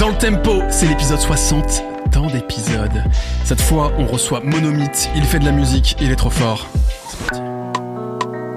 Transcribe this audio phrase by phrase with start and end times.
[0.00, 1.84] Dans le tempo, c'est l'épisode 60.
[2.10, 3.04] Tant d'épisodes.
[3.44, 5.10] Cette fois, on reçoit Monomythe.
[5.14, 6.66] Il fait de la musique, il est trop fort.
[7.06, 7.40] C'est parti.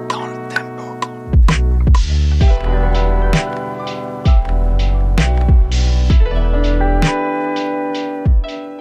[0.10, 1.94] Dans le tempo.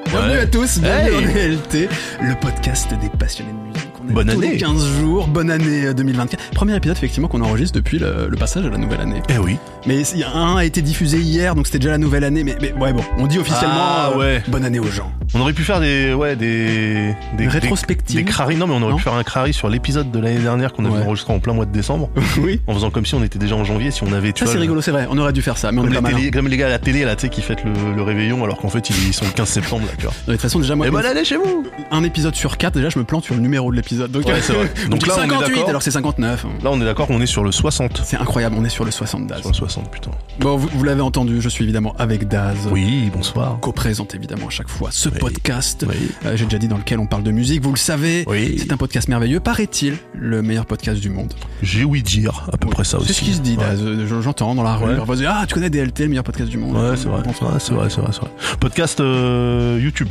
[0.07, 1.57] Bienvenue à tous, bienvenue Hey.
[1.57, 1.89] en LT,
[2.21, 3.62] le podcast des passionnés de musique.
[4.05, 4.57] On est Bonne tous les année.
[4.57, 6.51] 15 jours, bonne année euh, 2024.
[6.51, 9.23] Premier épisode effectivement qu'on enregistre depuis le, le passage à la nouvelle année.
[9.29, 9.57] Eh oui.
[9.87, 12.43] Mais il y a un a été diffusé hier, donc c'était déjà la nouvelle année.
[12.45, 15.13] Mais, mais ouais, bon, on dit officiellement Ah, euh, bonne année aux gens.
[15.35, 18.17] On aurait pu faire des ouais des des Une rétrospective.
[18.17, 18.57] des, des craris.
[18.57, 20.85] Non mais on aurait Non pu faire un crari sur l'épisode de l'année dernière qu'on
[20.85, 21.03] avait Ouais.
[21.07, 22.61] enregistré en plein mois de décembre, oui.
[22.67, 24.59] en faisant comme si on était déjà en janvier, si on avait tu Ça c'est
[24.59, 25.07] rigolo, c'est vrai.
[25.11, 26.67] On aurait dû faire ça, mais on Comme est pas les, télé- comme les gars
[26.67, 29.13] à la télé là, tu sais, qui fêtent le, le réveillon alors qu'en fait ils,
[29.15, 30.15] sont le 15 septembre là, tu vois.
[30.27, 31.65] De toute façon, déjà moi, Et une- bonne année chez vous.
[31.91, 34.11] un épisode sur quatre, déjà je me plante sur le numéro de l'épisode.
[34.11, 34.71] Donc, Ouais, vrai.
[34.91, 36.45] Donc Donc là, on est 58, alors c'est 59.
[36.63, 38.03] Là on est d'accord, on est sur le 60.
[38.05, 39.41] C'est incroyable, on est sur le 60 Daz.
[39.41, 40.11] Sur le 60 putain.
[40.41, 42.57] Bon, vous, vous l'avez entendu, je suis évidemment avec Daz.
[42.71, 43.59] Oui, bonsoir.
[43.61, 45.09] Co-présente évidemment à chaque fois ce.
[45.19, 45.85] Podcast.
[45.89, 45.97] Oui.
[46.25, 48.25] Euh, J'ai déjà dit dans lequel on parle de musique, vous le savez.
[48.27, 48.57] Oui.
[48.59, 51.33] C'est un podcast merveilleux, paraît-il, le meilleur podcast du monde.
[51.63, 53.09] J'ai ouï dire à peu près ça aussi.
[53.09, 54.07] C'est ce qui se dit, Ouais.
[54.23, 54.99] J'entends dans la rue.
[54.99, 55.17] Ouais.
[55.17, 56.77] dit, ah, tu connais DLT, le meilleur podcast du monde.
[56.77, 57.23] Ouais, c'est vrai.
[57.27, 58.31] C'est vrai, c'est vrai, c'est vrai.
[58.61, 60.09] Podcast euh, YouTube.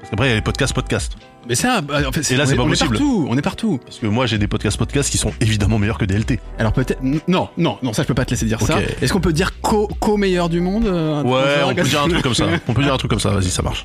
[0.00, 1.12] Parce qu'après, il y a les podcasts podcasts.
[1.48, 2.94] Mais ça, en fait, Et là, c'est est- pas on possible.
[2.94, 3.80] est partout, on est partout.
[3.84, 6.40] Parce que moi, j'ai des podcasts podcasts qui sont évidemment meilleurs que DLT.
[6.58, 8.78] Alors peut-être, non, non, non, ça je peux pas te laisser dire ça.
[9.00, 12.08] Est-ce qu'on peut dire co, co meilleur du monde euh, Ouais, on peut dire un
[12.08, 12.46] truc comme ça.
[12.68, 13.30] On peut dire un truc comme ça.
[13.30, 13.84] Vas-y, ça marche.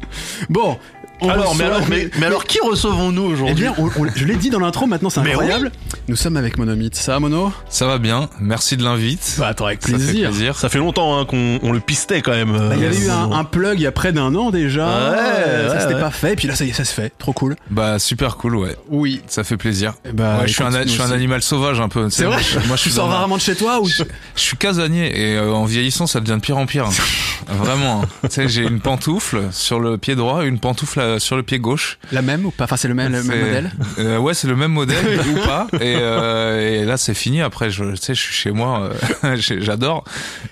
[0.50, 0.78] Bon.
[1.24, 4.26] On Alors, mais alors, mais, mais alors, qui recevons-nous Eh aujourd'hui bien, on- on- je
[4.26, 5.72] l'ai dit dans l'intro, maintenant c'est Mais incroyable.
[6.08, 6.96] Nous sommes avec Monomythe.
[6.96, 7.52] Ça, va, Mono?
[7.70, 9.36] Ça va bien, merci de l'invite.
[9.40, 10.30] Bah, attends, avec Ça fait plaisir.
[10.30, 10.58] plaisir.
[10.58, 12.52] Ça fait longtemps hein, qu'on on le pistait quand même.
[12.52, 14.50] Bah, il y avait euh, eu un, un plug il y a près d'un an
[14.52, 14.86] déjà.
[14.86, 16.00] Ouais, Euh, ça s'était ouais.
[16.02, 16.34] pas fait.
[16.34, 17.12] Et puis là, ça y est, ça se fait.
[17.18, 17.56] Trop cool.
[17.70, 18.76] Bah super cool, ouais.
[18.90, 19.22] Oui.
[19.28, 19.94] Ça fait plaisir.
[20.06, 22.10] Eh bah, ouais, je suis un, je suis animal sauvage un peu.
[22.10, 22.38] C'est vrai
[22.68, 24.04] Moi, je, Tu suis sors rarement de chez toi ou Je,
[24.36, 26.90] je suis casanier et euh, en vieillissant, ça devient de pire en pire.
[27.48, 28.02] Vraiment.
[28.04, 28.08] hein.
[28.24, 31.60] Tu sais, j'ai une pantoufle sur le pied droit une pantoufle euh, sur le pied
[31.60, 31.98] gauche.
[32.12, 32.66] la même ou pas?
[32.66, 33.72] Enfin, c'est le même, le même C'est- modèle?
[34.00, 35.68] Euh, ouais, c'est le même modèle ou pas.
[35.76, 37.42] Et, euh, et là, c'est fini.
[37.42, 38.92] Après, je, tu sais, je suis chez moi.
[39.24, 40.04] euh, J'adore.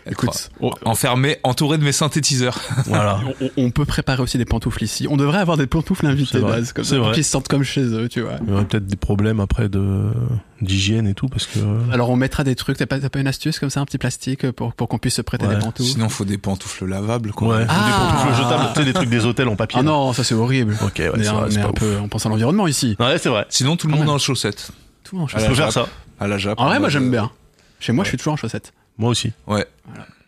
[0.09, 2.59] Écoute, être enfermé, entouré de mes synthétiseurs.
[2.85, 3.19] Voilà.
[3.41, 5.07] on, on peut préparer aussi des pantoufles ici.
[5.09, 6.57] On devrait avoir des pantoufles invités, C'est vrai.
[6.57, 8.33] Daz, comme ça, qu'ils se sentent comme chez eux, tu vois.
[8.43, 10.11] Il y aurait peut-être des problèmes après de
[10.61, 11.59] d'hygiène et tout parce que.
[11.91, 13.97] Alors on mettra des trucs, t'as pas, t'as pas une astuce comme ça, un petit
[13.97, 15.55] plastique pour, pour qu'on puisse se prêter Ouais.
[15.55, 15.89] des pantoufles?
[15.89, 17.57] Sinon, faut des pantoufles lavables, quoi.
[17.57, 17.65] Ouais.
[17.67, 17.85] Ah.
[17.85, 17.91] Des
[18.31, 19.79] pantoufles jetables, tu sais, des trucs des hôtels en papier.
[19.79, 19.89] Ah là.
[19.89, 20.77] non, ça c'est horrible.
[20.83, 21.75] Ok, ouais, on est, vrai, on c'est est pas un ouf.
[21.79, 22.95] peu, on pense à l'environnement ici.
[22.99, 23.45] Ouais, c'est vrai.
[23.49, 24.71] Sinon, tout le Quand monde en chaussettes.
[25.03, 25.49] Tout en À Je chaussettes.
[25.49, 25.87] peux faire ça.
[26.19, 26.59] À la Jap.
[26.59, 27.31] En vrai, moi j'aime euh, bien.
[27.79, 28.73] Chez moi, je suis toujours en chaussettes.
[28.97, 29.31] Moi aussi.
[29.47, 29.65] Ouais.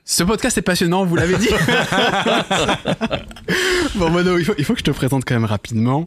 [0.05, 1.47] Ce podcast est passionnant, vous l'avez dit.
[3.95, 6.03] bon, Mono, il faut, il faut que je te présente quand même rapidement.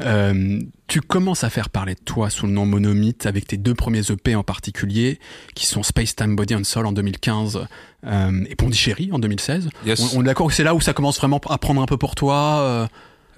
[0.00, 3.74] Euh, tu commences à faire parler de toi sous le nom Monomythe avec tes deux
[3.74, 5.18] premiers EP en particulier,
[5.56, 7.66] qui sont Space Time Body and Soul en 2015
[8.06, 9.68] euh, et Pondichéry en 2016.
[9.84, 10.14] Yes.
[10.14, 11.96] On, on est d'accord que c'est là où ça commence vraiment à prendre un peu
[11.96, 12.58] pour toi.
[12.60, 12.86] euh,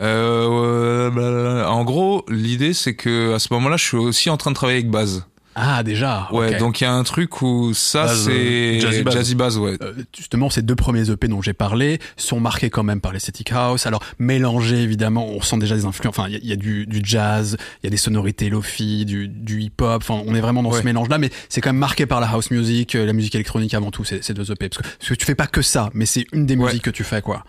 [0.00, 1.70] Euh, blablabla.
[1.70, 4.80] en gros, l'idée c'est que à ce moment-là, je suis aussi en train de travailler
[4.80, 5.24] avec Baz.
[5.58, 6.28] Ah, déjà.
[6.32, 9.34] Ouais, donc il y a un truc où ça c'est euh, Jazzy.
[9.34, 9.78] Baz, ouais.
[9.80, 13.52] Euh, justement, ces deux premiers EP dont j'ai parlé sont marqués quand même par l'esthétique
[13.52, 13.86] house.
[13.86, 16.18] Alors, mélangés, évidemment, on sent déjà des influences.
[16.18, 18.50] Enfin, il y a- il y, a du, du jazz, il y a des sonorités
[18.50, 20.02] lofi, du, du hip-hop.
[20.02, 22.50] Enfin, on est vraiment dans ce mélange-là, mais c'est quand même marqué par la house
[22.50, 24.68] music, euh, la musique électronique avant tout, ces, ces deux EP.
[24.68, 26.66] Parce que, parce que tu fais pas que ça, mais c'est une des Ouais.
[26.66, 27.44] musiques que tu fais, quoi.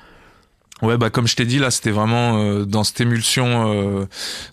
[0.84, 4.06] Ouais, bah comme je t'ai dit là, c'était vraiment euh, dans cette émulsion euh,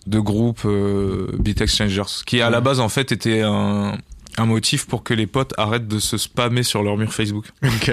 [0.07, 3.97] de groupe euh, Beat Exchangers, qui à la base en fait était un
[4.37, 7.45] un motif pour que les potes arrêtent de se spammer sur leur mur Facebook.
[7.63, 7.91] Ok.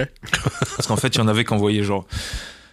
[0.76, 2.04] Parce qu'en fait, il y en avait qui envoyaient genre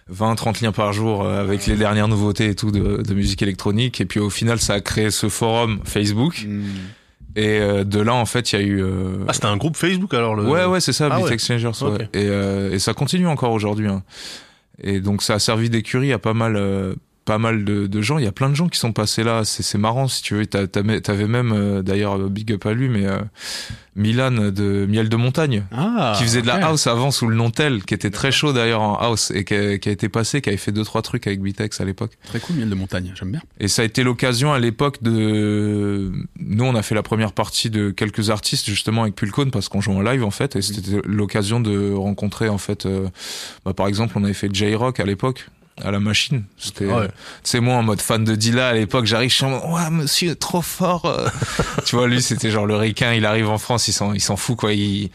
[0.08, 3.42] 20, 30 liens par jour euh, avec les dernières nouveautés et tout de, de musique
[3.42, 4.00] électronique.
[4.00, 6.44] Et puis au final, ça a créé ce forum Facebook.
[7.36, 8.82] Et euh, de là, en fait, il y a eu...
[8.82, 10.48] euh, Ah, c'était un groupe Facebook alors le.
[10.48, 11.34] Ouais, ouais, c'est ça, Ah Beat ouais.
[11.34, 11.70] Exchangers.
[11.82, 12.08] ouais.
[12.12, 13.86] Et, euh, et ça continue encore aujourd'hui.
[13.86, 14.02] hein.
[14.82, 16.94] Et donc, ça a servi d'écurie à pas mal, euh,
[17.30, 18.18] pas mal de, de gens.
[18.18, 19.44] Il y a plein de gens qui sont passés là.
[19.44, 20.46] C'est marrant, si tu veux.
[20.46, 23.20] T'avais même, euh, d'ailleurs, big up à lui, mais euh,
[23.94, 25.62] Milan de Miel de Montagne.
[25.70, 26.14] Ah.
[26.18, 28.80] qui faisait de la house avant sous le nom Tel, qui était très chaud d'ailleurs
[28.80, 31.28] en house et qui a, qui a été passé, qui avait fait deux trois trucs
[31.28, 32.18] avec Bitex à l'époque.
[32.24, 33.42] Très cool, miel de montagne, j'aime bien.
[33.60, 36.10] Et ça a été l'occasion à l'époque de,
[36.40, 39.80] nous on a fait la première partie de quelques artistes justement avec Pulcone parce qu'on
[39.80, 43.06] jouait en live en fait et c'était l'occasion de rencontrer en fait, euh,
[43.64, 45.46] bah, par exemple on avait fait J-Rock à l'époque
[45.84, 46.44] à la machine.
[46.58, 47.08] C'était, Ouais.
[47.54, 49.90] euh, moi, en mode fan de Dilla à l'époque, j'arrive, je suis en mode, ouais,
[49.90, 51.04] monsieur, trop fort.
[51.06, 51.28] euh.
[51.84, 54.36] tu vois, lui, c'était genre le ricain, il arrive en France, il s'en, il s'en
[54.36, 54.72] fout, quoi.
[54.72, 55.10] Il,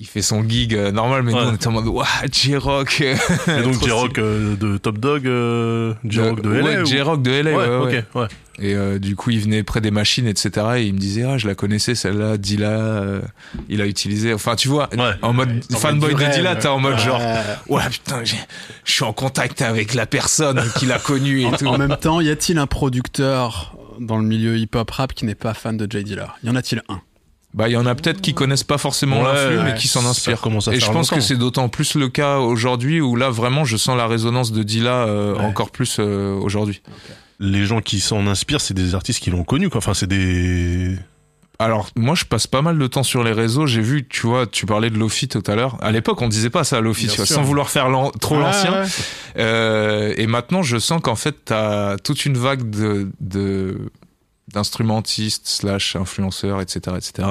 [0.00, 1.42] il fait son gig euh, normal, mais Ouais.
[1.44, 3.00] nous on était en mode, waouh, J-Rock.
[3.00, 3.14] Et
[3.62, 7.50] donc J-Rock euh, de Top Dog, euh, J-Rock de LA Ouais, ou- J-Rock de LA,
[7.50, 7.98] Ouais, ouais, ouais.
[8.14, 8.26] ok, ouais.
[8.60, 10.66] Et euh, du coup, il venait près des machines, etc.
[10.78, 13.20] Et il me disait, ah, je la connaissais, celle-là, Dilla, euh,
[13.68, 14.34] il a utilisé.
[14.34, 15.12] Enfin, tu vois, Ouais.
[15.22, 16.98] en mode fanboy de Dilla, t'es en mode Ouais.
[17.00, 17.20] genre,
[17.68, 18.36] ouais, putain, j'ai-
[18.84, 21.66] je suis en contact avec la personne qui l'a connu et tout.
[21.66, 25.54] En même temps, y a-t-il un producteur dans le milieu hip-hop rap qui n'est pas
[25.54, 26.34] fan de Jay Dilla?
[26.42, 27.00] Y en a-t-il un?
[27.54, 29.64] Bah, il y en a peut-être qui connaissent pas forcément Ouais, l'influx, ouais.
[29.64, 30.38] mais qui s'en inspirent.
[30.68, 33.76] à Et je pense que c'est d'autant plus le cas aujourd'hui où là, vraiment, je
[33.76, 35.44] sens la résonance de Dilla euh, Ouais.
[35.44, 36.82] encore plus euh, aujourd'hui.
[37.40, 39.78] Les gens qui s'en inspirent, c'est des artistes qui l'ont connu, quoi.
[39.78, 40.96] Enfin, c'est des.
[41.60, 43.66] Alors, moi, je passe pas mal de temps sur les réseaux.
[43.66, 45.76] J'ai vu, tu vois, tu parlais de Lofi tout à l'heure.
[45.80, 47.26] À l'époque, on disait pas ça, Lofi, vois, sûr.
[47.26, 48.82] sans vouloir faire l'an- trop Ouais, l'ancien.
[48.82, 48.86] ouais.
[49.38, 53.90] Euh, et maintenant, je sens qu'en fait, t'as toute une vague de, de
[54.52, 57.28] d'instrumentistes slash influenceurs, etc., etc.,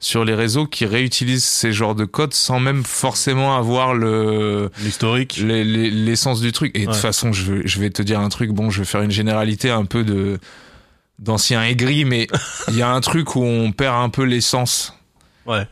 [0.00, 5.36] sur les réseaux qui réutilisent ces genres de codes sans même forcément avoir le L'historique.
[5.38, 6.70] les- les- l'essence du truc.
[6.76, 8.50] Et de toute façon, je vais, je vais te dire un truc.
[8.50, 10.38] Bon, je vais faire une généralité un peu de
[11.20, 12.26] d'ancien aigri, mais
[12.68, 14.92] il y a un truc où on perd un peu l'essence
[15.46, 15.66] Ouais.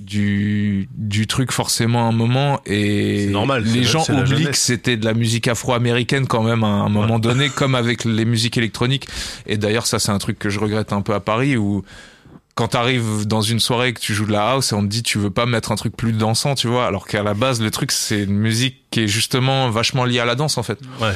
[0.00, 5.04] Du du truc forcément à un moment et normal, les gens oublient que c'était de
[5.04, 9.06] la musique afro-américaine quand même à un moment donné comme avec les musiques électroniques.
[9.46, 11.84] Et d'ailleurs ça c'est un truc que je regrette un peu à Paris où
[12.54, 14.88] quand t'arrives dans une soirée et que tu joues de la house et on te
[14.88, 17.60] dit tu veux pas mettre un truc plus dansant tu vois alors qu'à la base
[17.60, 20.78] le truc c'est une musique qui est justement vachement liée à la danse en fait.
[21.00, 21.14] Ouais.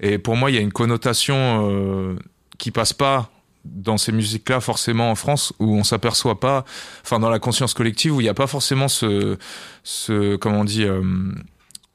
[0.00, 2.16] et pour moi il y a une connotation euh,
[2.58, 3.30] qui passe pas
[3.64, 6.64] dans ces musiques-là forcément en France où on s'aperçoit pas,
[7.02, 9.38] enfin dans la conscience collective où il n'y a pas forcément ce,
[9.82, 11.02] ce comment on dit, euh,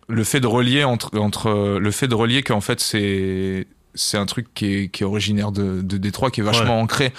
[0.08, 4.26] le fait de relier entre entre le fait de relier qu'en fait c'est c'est un
[4.26, 7.12] truc qui est, qui est originaire de, de Détroit, qui est vachement ancré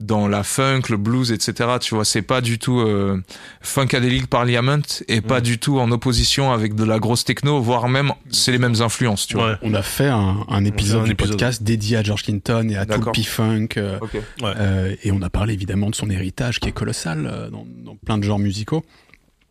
[0.00, 1.70] dans la funk, le blues, etc.
[1.80, 3.22] Tu vois, c'est pas du tout euh,
[3.60, 4.78] funkadelic parliament
[5.08, 5.42] et pas Mm.
[5.42, 9.26] du tout en opposition avec de la grosse techno, voire même c'est les mêmes influences,
[9.26, 9.50] tu vois.
[9.52, 9.56] Ouais.
[9.62, 11.32] On a fait un, un épisode un du épisode.
[11.38, 13.12] podcast dédié à George Clinton et à tout le.
[13.12, 13.68] P-Funk.
[13.76, 14.16] euh, Ok.
[14.42, 17.96] euh, et on a parlé évidemment de son héritage qui est colossal euh, dans, dans
[17.96, 18.84] plein de genres musicaux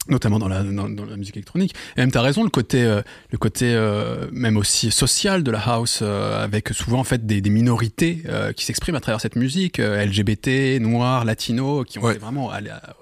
[0.09, 1.73] notamment dans la, dans, dans la musique électronique.
[1.95, 3.01] Et même t'as raison, le côté, euh,
[3.31, 7.41] le côté euh, même aussi social de la house, euh, avec souvent en fait des,
[7.41, 8.23] des minorités
[8.55, 12.13] qui s'expriment à travers cette musique, LGBT, noirs, latinos, qui ont Ouais.
[12.13, 12.59] été vraiment à-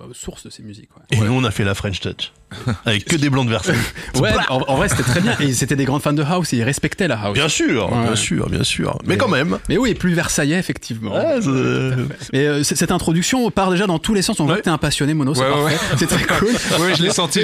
[0.09, 0.89] aux sources de ces musiques.
[0.97, 1.17] ouais.
[1.17, 2.31] Et nous, on a fait la French Touch.
[2.85, 3.75] Avec que des blancs de Versailles.
[4.19, 5.35] Ouais, en, en vrai, c'était très bien.
[5.39, 7.33] Et c'était des grands fans de house et ils respectaient la house.
[7.33, 8.03] Bien sûr, Ouais.
[8.05, 8.97] bien sûr, bien sûr.
[9.03, 9.57] Mais, Mais- quand même.
[9.67, 11.13] Mais oui, plus versaillais, effectivement.
[11.15, 11.39] Ouais,
[12.33, 14.39] Mais euh, cette introduction part déjà dans tous les sens.
[14.39, 14.59] On voit Ouais.
[14.59, 15.95] que t'es un passionné, Mono, c'est Ouais, ouais, parfait.
[15.97, 16.49] C'est très cool.
[16.79, 17.39] Ouais, je l'ai senti.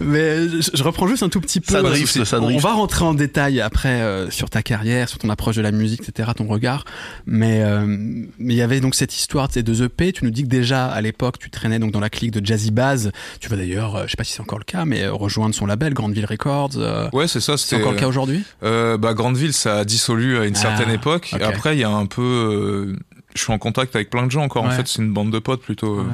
[0.00, 1.72] Mais je, je reprends juste un tout petit peu.
[1.72, 2.62] Ça drift, ça on, on drift.
[2.62, 6.02] va rentrer en détail après euh, sur ta carrière, sur ton approche de la musique,
[6.08, 6.84] etc., ton regard.
[7.26, 10.12] Mais euh, mais il y avait donc cette histoire de ces deux EP.
[10.12, 12.70] Tu nous dis que déjà à l'époque, tu traînais donc dans la clique de Jazzy
[12.70, 13.10] Baz.
[13.40, 15.54] Tu vas d'ailleurs, euh, je sais pas si c'est encore le cas, mais euh, rejoindre
[15.54, 16.70] son label Grandville Records.
[16.76, 17.56] euh, Ouais, c'est ça.
[17.56, 18.44] c'est encore le cas aujourd'hui?
[18.62, 21.30] Euh, bah, Grandeville, ça a dissolu à une Ah, certaine époque.
[21.34, 21.40] ok.
[21.40, 22.96] Et après, il y a un peu.
[23.34, 24.64] je suis en contact avec plein de gens encore.
[24.64, 25.98] En fait, c'est une bande de potes plutôt.
[26.00, 26.04] Ouais.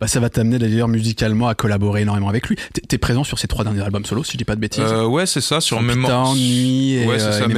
[0.00, 2.56] Bah, ça va t'amener d'ailleurs musicalement à collaborer énormément avec lui.
[2.88, 4.82] T'es- présent sur ses trois derniers albums solo, si je dis pas de bêtises?
[4.84, 5.60] Euh, ouais, c'est ça.
[5.60, 5.80] Sur.
[5.82, 6.34] Mémoire.
[6.34, 7.48] Nuit et, Ouais, c'est euh, ça.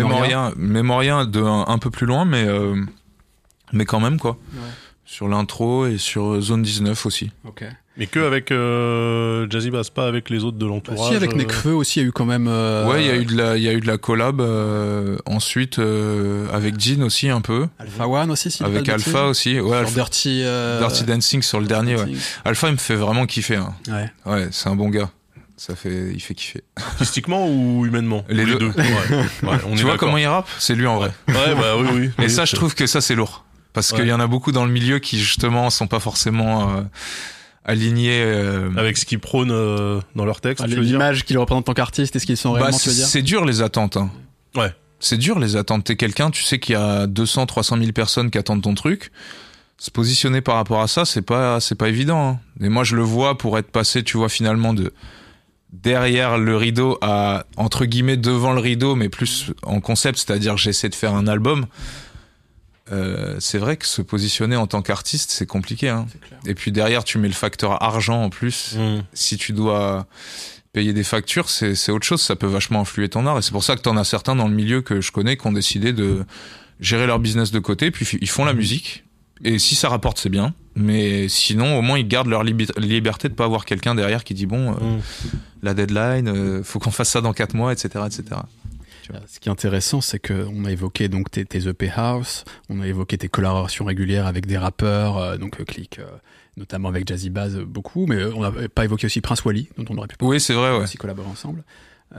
[0.56, 2.74] Mémoria de un, un peu plus loin, mais euh,
[3.72, 4.32] mais quand même quoi.
[4.54, 4.60] Ouais.
[5.04, 7.30] Sur l'intro et sur Zone 19 aussi.
[7.44, 7.64] Ok.
[7.98, 11.08] Mais que avec euh, Jazzy Bass, pas avec les autres de Bah, l'entourage.
[11.10, 12.46] si avec Nekfeu aussi, il y a eu quand même.
[12.46, 14.40] euh, Ouais, il y a eu de la, il y a eu de la collab.
[14.40, 17.66] euh, ensuite, euh, avec Jean aussi un peu.
[17.78, 18.86] Alpha One aussi, si avec.
[18.88, 19.58] Alpha aussi.
[19.60, 20.42] Ouais, Sur Alpha- Dirty.
[20.44, 21.96] euh, Dirty Dancing sur le dernier.
[21.96, 22.12] Ouais.
[22.44, 23.56] Alpha, il me fait vraiment kiffer.
[23.56, 23.74] Hein.
[23.88, 24.10] Ouais.
[24.30, 25.10] Ouais, c'est un bon gars.
[25.56, 26.62] Ça fait, il fait kiffer.
[26.76, 28.24] Artistiquement ou humainement?
[28.28, 28.66] Les Ou deux.
[28.76, 28.84] Ouais.
[29.42, 30.48] Ouais, on est tu vois comment il rappe?
[30.58, 31.12] C'est lui en vrai.
[31.28, 32.04] Ouais, bah oui, oui.
[32.18, 33.44] Et Oui, ça, je trouve que ça, c'est lourd.
[33.72, 34.00] Parce Ouais.
[34.00, 36.80] qu'il y en a beaucoup dans le milieu qui, justement, sont pas forcément euh,
[37.66, 38.22] alignés.
[38.22, 41.74] euh, Avec ce qu'ils prônent euh, dans leur texte, Ah, L'image qu'il représente en tant
[41.74, 43.96] qu'artiste et ce qu'ils sont bah, réellement, c'est dire c'est dur, les attentes.
[43.98, 44.10] hein.
[44.54, 44.72] Ouais.
[45.00, 45.84] C'est dur, les attentes.
[45.84, 49.10] T'es quelqu'un, tu sais qu'il y a 200, 300 000 personnes qui attendent ton truc.
[49.78, 52.30] Se positionner par rapport à ça, c'est pas, c'est pas évident.
[52.30, 52.64] hein.
[52.64, 54.94] Et moi, je le vois pour être passé, tu vois, finalement, de
[55.72, 60.88] derrière le rideau à, entre guillemets, devant le rideau, mais plus en concept, c'est-à-dire j'essaie
[60.88, 61.66] de faire un album.
[62.92, 65.88] Euh, c'est vrai que se positionner en tant qu'artiste, c'est compliqué.
[65.88, 66.06] Hein.
[66.46, 68.74] Et puis derrière, tu mets le facteur argent en plus.
[68.76, 69.02] Mmh.
[69.12, 70.06] Si tu dois
[70.72, 72.20] payer des factures, c'est autre chose.
[72.22, 73.38] Ça peut vachement influer ton art.
[73.38, 75.46] Et c'est pour ça que t'en as certains dans le milieu que je connais qui
[75.46, 76.24] ont décidé de
[76.80, 77.90] gérer leur business de côté.
[77.90, 79.02] Puis ils font la musique.
[79.44, 80.54] Et si ça rapporte, c'est bien.
[80.76, 84.32] Mais sinon, au moins, ils gardent leur libi- liberté de pas avoir quelqu'un derrière qui
[84.34, 85.00] dit bon, euh, Mmh.
[85.62, 88.40] la deadline, euh, faut qu'on fasse ça dans quatre mois, etc., etc.
[89.06, 89.20] Tu vois.
[89.28, 92.80] Ce qui est intéressant, c'est que on a évoqué donc tes, tes EP house, on
[92.80, 96.06] a évoqué tes collaborations régulières avec des rappeurs, euh, donc euh, Click, euh,
[96.56, 99.68] notamment avec Jazzy Baz euh, beaucoup, mais euh, on n'a pas évoqué aussi Prince Wally,
[99.78, 100.82] dont on aurait pu Oui, c'est vrai, ouais.
[100.82, 101.62] aussi collaborer ensemble.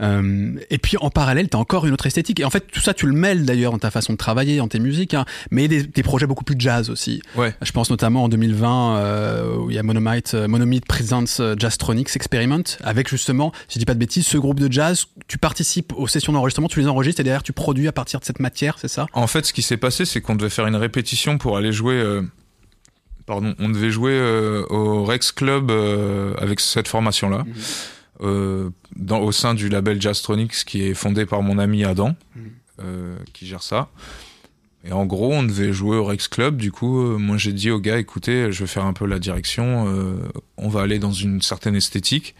[0.00, 2.40] Euh, et puis en parallèle, t'as encore une autre esthétique.
[2.40, 4.68] Et en fait, tout ça, tu le mêles d'ailleurs dans ta façon de travailler, dans
[4.68, 7.22] tes musiques, hein, mais des, des projets beaucoup plus jazz aussi.
[7.36, 7.54] Ouais.
[7.62, 11.56] Je pense notamment en 2020 euh, où il y a Monomite, euh, Monomite Presents euh,
[11.58, 15.06] Jazztronics Experiment avec justement, si je dis pas de bêtises, ce groupe de jazz.
[15.26, 18.24] Tu participes aux sessions d'enregistrement, tu les enregistres et derrière tu produis à partir de
[18.24, 19.06] cette matière, c'est ça?
[19.14, 21.94] En fait, ce qui s'est passé, c'est qu'on devait faire une répétition pour aller jouer.
[21.94, 22.22] euh,
[23.26, 27.44] Pardon, on devait jouer euh, au Rex Club euh, avec cette formation-là,
[28.20, 32.50] euh, dans, au sein du label Jazztronics qui est fondé par mon ami Adam, Mhm.
[32.82, 33.88] euh, qui gère ça.
[34.84, 36.56] Et en gros, on devait jouer au Rex Club.
[36.56, 39.18] Du coup, euh, moi, j'ai dit aux gars, écoutez, je vais faire un peu la
[39.18, 39.86] direction.
[40.56, 42.34] on va aller dans une certaine esthétique,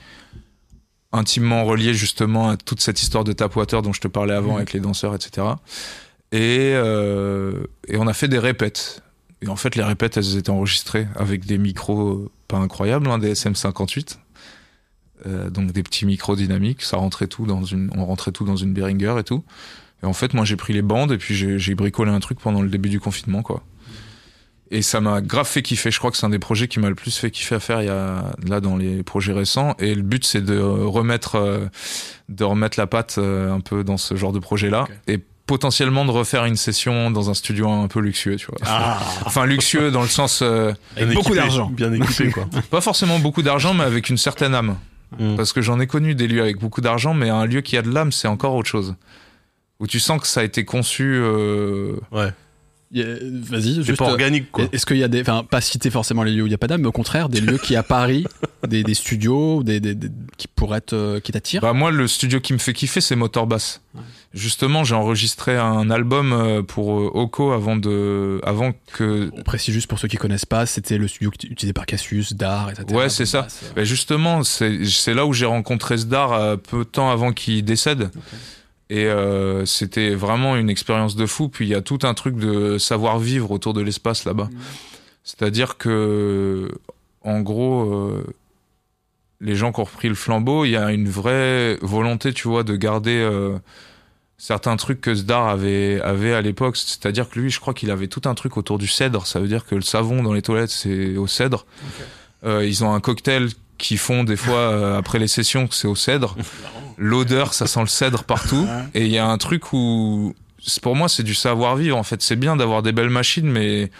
[1.12, 4.56] intimement reliée justement à toute cette histoire de Tapwater dont je te parlais avant Mhm.
[4.56, 5.46] avec les danseurs, etc.
[6.32, 9.02] Et, et on a fait des répètes.
[9.40, 13.32] Et en fait, les répètes, elles étaient enregistrées avec des micros pas incroyables, hein, des
[13.34, 14.18] SM58.
[15.26, 18.56] Euh, donc des petits micros dynamiques, ça rentrait tout dans une, on rentrait tout dans
[18.56, 19.44] une Behringer et tout.
[20.02, 22.62] Et en fait, moi, j'ai pris les bandes et puis j'ai bricolé un truc pendant
[22.62, 23.62] le début du confinement, quoi.
[24.70, 25.90] Et ça m'a grave fait kiffer.
[25.90, 27.80] Je crois que c'est un des projets qui m'a le plus fait kiffer à faire
[27.80, 29.74] il y a, là dans les projets récents.
[29.78, 31.66] Et le but, c'est de remettre, euh,
[32.28, 34.82] de remettre la patte euh, un peu dans ce genre de projet-là.
[34.82, 34.90] Ok.
[35.06, 38.58] Et potentiellement de refaire une session dans un studio un peu luxueux, tu vois.
[39.24, 41.70] Enfin, luxueux dans le sens, euh, Avec beaucoup d'argent.
[41.72, 42.46] Bien équipé, quoi.
[42.70, 44.76] pas forcément beaucoup d'argent, mais avec une certaine âme.
[45.18, 45.36] Mm.
[45.36, 47.82] Parce que j'en ai connu des lieux avec beaucoup d'argent, mais un lieu qui a
[47.82, 48.94] de l'âme, c'est encore autre chose.
[49.80, 51.14] Où tu sens que ça a été conçu.
[51.14, 52.32] euh, Ouais.
[52.90, 53.98] Vas-y, C'est juste.
[53.98, 54.64] pas euh, organique, quoi.
[54.72, 56.58] Est-ce qu'il y a des, enfin, pas citer forcément les lieux où il n'y a
[56.58, 58.24] pas d'âme, mais au contraire, des lieux qui à Paris,
[58.68, 62.08] des, des studios, des, des, des- qui pourraient être, euh, qui t'attirent Bah moi, le
[62.08, 63.82] studio qui me fait kiffer, c'est Motor Bass.
[63.94, 64.00] Ouais.
[64.34, 69.30] Justement, j'ai enregistré un album euh, pour euh, Oko avant de, avant que.
[69.36, 72.70] On précise juste pour ceux qui connaissent pas, c'était le studio utilisé par Cassius, Dar,
[72.70, 72.86] etc.
[72.90, 73.42] Ouais, c'est ça.
[73.42, 77.32] Bass, euh, Bah justement, c'est là où j'ai rencontré Sdar euh, peu de temps avant
[77.32, 78.10] qu'il décède.
[78.90, 81.48] Et euh, c'était vraiment une expérience de fou.
[81.48, 84.48] Puis il y a tout un truc de savoir vivre autour de l'espace là-bas.
[84.50, 84.58] Mhm.
[85.24, 86.70] C'est-à-dire que,
[87.22, 88.24] en gros, euh,
[89.40, 92.62] les gens qui ont repris le flambeau, il y a une vraie volonté, tu vois,
[92.62, 93.58] de garder euh,
[94.38, 96.78] certains trucs que Sdar avait, avait à l'époque.
[96.78, 99.26] C'est-à-dire que lui, je crois qu'il avait tout un truc autour du cèdre.
[99.26, 101.66] Ça veut dire que le savon dans les toilettes, c'est au cèdre.
[102.44, 103.48] Ils ont un cocktail
[103.78, 106.36] qu'ils font des fois euh, après les sessions, que c'est au cèdre.
[106.98, 108.66] L'odeur, ça sent le cèdre partout.
[108.94, 110.34] Et il y a un truc où,
[110.82, 111.96] pour moi, c'est du savoir-vivre.
[111.96, 113.90] En fait, c'est bien d'avoir des belles machines, mais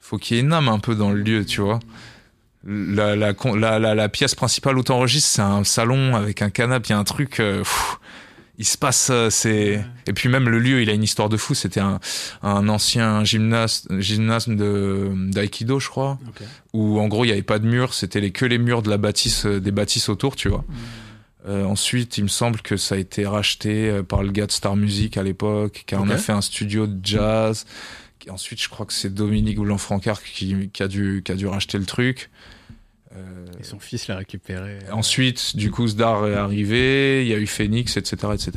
[0.00, 1.80] faut qu'il y ait une âme un peu dans le lieu, tu vois.
[2.66, 6.86] La, la, la, la, la pièce principale où t'enregistres, c'est un salon avec un canapé,
[6.88, 7.40] il y a un truc.
[7.40, 7.98] euh, pff,
[8.58, 9.84] il se passe, euh, c'est.
[10.06, 11.54] Et puis même le lieu, il a une histoire de fou.
[11.54, 11.98] C'était un,
[12.42, 16.18] un ancien gymnase, gymnase de d'aïkido, je crois,
[16.72, 18.90] où en gros il y avait pas de mur, c'était les que les murs de
[18.90, 20.64] la bâtisse, euh, des bâtisses autour, tu vois.
[21.46, 24.52] Euh, ensuite, il me semble que ça a été racheté euh, par le gars de
[24.52, 27.66] Star Music à l'époque, qui en a fait un studio de jazz.
[28.18, 31.46] Qui- Ensuite, je crois que c'est Dominique Blanc-Francard qui, qui a dû qui a dû
[31.46, 32.30] racheter le truc.
[33.16, 34.78] Euh, Et son fils l'a récupéré.
[34.92, 38.52] Ensuite, du coup, Sdar est arrivé, il y a eu Phoenix, etc., etc.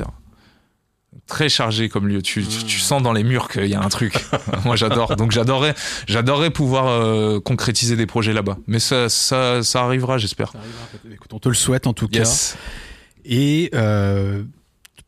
[1.26, 2.22] Très chargé comme lieu.
[2.22, 4.14] Tu, tu, tu sens dans les murs qu'il y a un truc.
[4.64, 5.14] Moi, j'adore.
[5.16, 5.74] Donc, j'adorerais,
[6.06, 8.58] j'adorerais pouvoir euh, concrétiser des projets là-bas.
[8.66, 10.52] Mais ça, ça, ça arrivera, j'espère.
[11.32, 12.24] On te le souhaite en tout cas.
[13.24, 14.42] Et euh,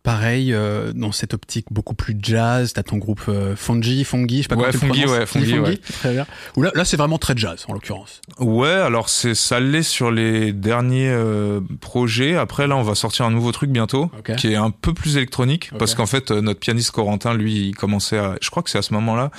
[0.02, 4.42] pareil, euh, dans cette optique beaucoup plus jazz, t'as ton groupe euh, Fungi, Fungi, je
[4.42, 5.76] sais pas Ouais, comment tu le ouais, Fungi, ouais.
[5.76, 6.26] Très bien.
[6.57, 8.21] Ou là, là c'est vraiment très jazz en l'occurrence.
[8.38, 12.37] Ouais, alors c'est ça l'est sur les derniers euh, projets.
[12.37, 14.37] Après là, on va sortir un nouveau truc bientôt Ok.
[14.37, 17.75] qui est un peu plus électronique parce qu'en fait euh, notre pianiste Corentin, lui, il
[17.75, 19.30] commençait à je crois que c'est à ce moment-là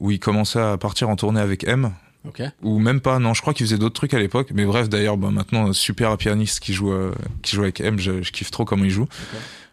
[0.00, 1.92] où il commençait à partir en tournée avec M
[2.26, 2.42] Ok.
[2.62, 5.16] ou même pas non, je crois qu'il faisait d'autres trucs à l'époque, mais bref, d'ailleurs
[5.18, 8.64] bah, maintenant super pianiste qui joue euh, qui joue avec M, je, je kiffe trop
[8.64, 9.06] comment il joue.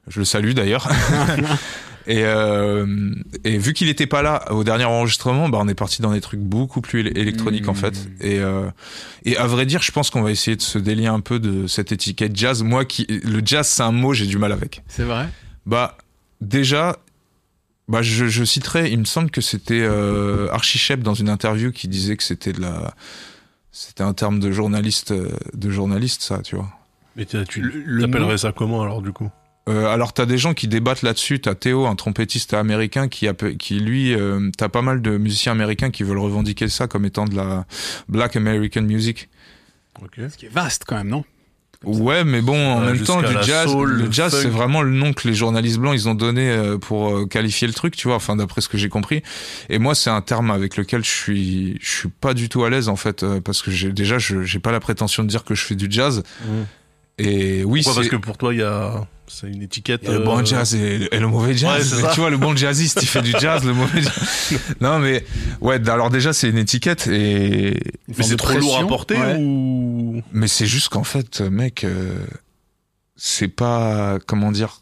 [0.08, 0.90] Je le salue d'ailleurs.
[2.08, 6.02] Et, euh, et vu qu'il était pas là au dernier enregistrement, bah on est parti
[6.02, 7.76] dans des trucs beaucoup plus éle- électroniques en Mmh.
[7.76, 8.08] fait.
[8.22, 8.68] Et, euh,
[9.24, 11.68] et à vrai dire, je pense qu'on va essayer de se délier un peu de
[11.68, 12.64] cette étiquette jazz.
[12.64, 14.82] Moi, qui le jazz, c'est un mot, j'ai du mal avec.
[14.88, 15.30] C'est vrai.
[15.68, 15.96] Bah
[16.42, 16.98] déjà,
[17.88, 21.72] bah je, je citerai, il me semble que c'était euh, Archie Shep dans une interview
[21.72, 22.96] qui disait que c'était de la,
[23.72, 26.70] c'était un terme de journaliste, euh, de journaliste ça, tu vois.
[27.16, 29.30] Mais tu Le- le t'appellerais mot- ça comment alors du coup?
[29.70, 31.40] Euh, alors t'as des gens qui débattent là-dessus.
[31.40, 35.52] T'as Théo, un trompettiste américain qui, a, qui lui, euh, t'as pas mal de musiciens
[35.52, 37.66] américains qui veulent revendiquer ça comme étant de la
[38.10, 39.30] Black American music.
[40.02, 40.20] Ok.
[40.30, 41.24] Ce qui est vaste quand même, non?
[41.84, 44.92] Ouais, mais bon, en Ouais, même temps, du jazz, soul, le jazz, c'est vraiment le
[44.92, 48.08] nom que les journalistes blancs ils ont donné euh, pour euh, qualifier le truc, tu
[48.08, 48.18] vois.
[48.18, 49.24] Enfin, d'après ce que j'ai compris.
[49.68, 52.70] Et moi, c'est un terme avec lequel je suis, je suis pas du tout à
[52.70, 55.44] l'aise en fait, euh, parce que j'ai déjà, je- j'ai pas la prétention de dire
[55.44, 56.22] que je fais du jazz.
[57.24, 60.08] Et oui, Pourquoi Parce que pour toi, il y a, c'est une étiquette.
[60.08, 61.94] le bon euh, jazz et, et le mauvais jazz.
[62.02, 64.60] Ouais, tu vois, le bon jazziste, il fait du jazz, le mauvais jazz.
[64.82, 65.24] Non, mais
[65.62, 69.38] ouais, alors déjà, c'est une étiquette et Mais c'est trop lourd à porter Ouais.
[69.40, 70.22] ou?
[70.32, 72.16] Mais c'est juste qu'en fait, mec, euh,
[73.16, 74.80] c'est pas comment dire.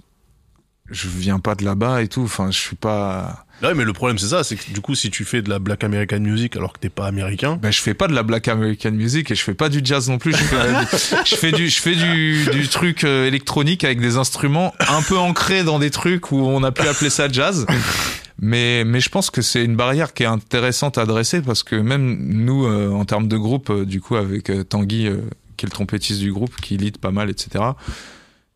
[0.92, 2.24] Je viens pas de là-bas et tout.
[2.24, 3.46] Enfin, je suis pas.
[3.62, 5.60] Ouais, mais le problème c'est ça, c'est que du coup, si tu fais de la
[5.60, 8.48] Black American Music alors que t'es pas américain, Ben, je fais pas de la Black
[8.48, 10.32] American Music et je fais pas du jazz non plus.
[10.34, 14.74] Je fais, je fais du, je fais du, du truc euh, électronique avec des instruments
[14.80, 17.66] un peu ancrés dans des trucs où on a pu appeler ça jazz.
[18.42, 21.76] Mais, mais je pense que c'est une barrière qui est intéressante à adresser parce que
[21.76, 25.10] même nous, euh, en termes de groupe, euh, du coup, avec euh, Tanguy,
[25.58, 27.66] qui est le trompettiste du groupe, qui lead pas mal, etc.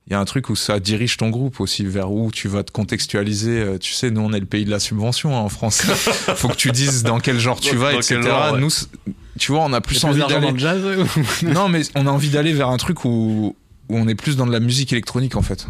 [0.07, 2.63] Il y a un truc où ça dirige ton groupe aussi vers où tu vas
[2.63, 3.59] te contextualiser.
[3.61, 5.81] Euh, Tu sais, nous on est le pays de la subvention hein, en France.
[6.35, 8.21] Faut que tu dises dans quel genre tu vas, etc.
[8.21, 8.59] genre, ouais.
[8.59, 8.87] Nous, c'est-
[9.39, 10.47] tu vois, on a plus envie d'aller.
[10.47, 10.81] dans le jazz.
[11.43, 13.55] Non, mais on a envie d'aller vers un truc où,
[13.89, 15.67] où on est plus dans de la musique électronique en fait.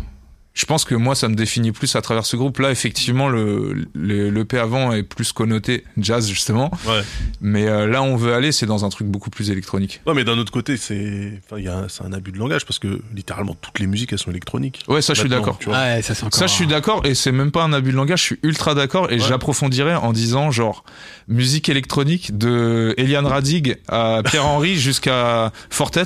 [0.55, 2.69] Je pense que moi, ça me définit plus à travers ce groupe-là.
[2.69, 7.01] Effectivement, le, le, l'EP avant est plus connoté jazz justement, ouais.
[7.41, 10.01] mais euh, là, on veut aller, c'est dans un truc beaucoup plus électronique.
[10.05, 12.37] Ouais, mais d'un autre côté, c'est, enfin, il y a, un- c'est un abus de
[12.37, 14.83] langage parce que littéralement toutes les musiques elles sont électroniques.
[14.87, 15.57] Ouais, ça, je suis d'accord.
[15.65, 16.37] Ouais, ça c'est encore.
[16.37, 18.75] Ça, je suis d'accord, et c'est même pas un abus de langage, je suis ultra
[18.75, 19.19] d'accord, et Ouais.
[19.27, 20.83] j'approfondirais en disant, genre,
[21.27, 26.03] musique électronique de Eliane Radig à Pierre-Henry jusqu'à Fortet,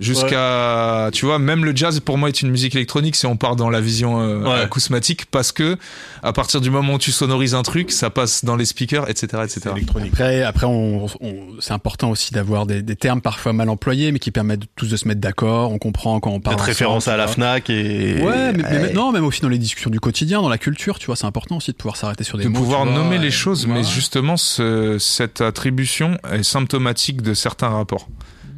[0.00, 3.56] jusqu'à, tu vois, même le jazz pour moi est une musique électronique si on part
[3.56, 4.60] dans la vision euh, Ouais.
[4.60, 5.76] acousmatique, parce que
[6.22, 9.42] à partir du moment où tu sonorises un truc, ça passe dans les speakers, etc.,
[9.44, 9.60] etc.
[9.76, 10.12] électronique.
[10.12, 14.18] Après, après, on, on- c'est important aussi d'avoir des, des termes parfois mal employés, mais
[14.18, 15.72] qui permettent de- tous de se mettre d'accord.
[15.72, 16.56] On comprend quand on parle.
[16.56, 17.28] Faites référence ensemble, à la.
[17.28, 18.20] Fnac et.
[18.22, 21.06] Ouais, mais, mais non, même aussi dans les discussions du quotidien, dans la culture, tu
[21.06, 22.58] vois, c'est important aussi de pouvoir s'arrêter sur des de mots.
[22.58, 23.84] pouvoir vois, nommer les choses, mais ouais.
[23.84, 28.08] justement, ce- cette attribution est symptomatique de certains rapports.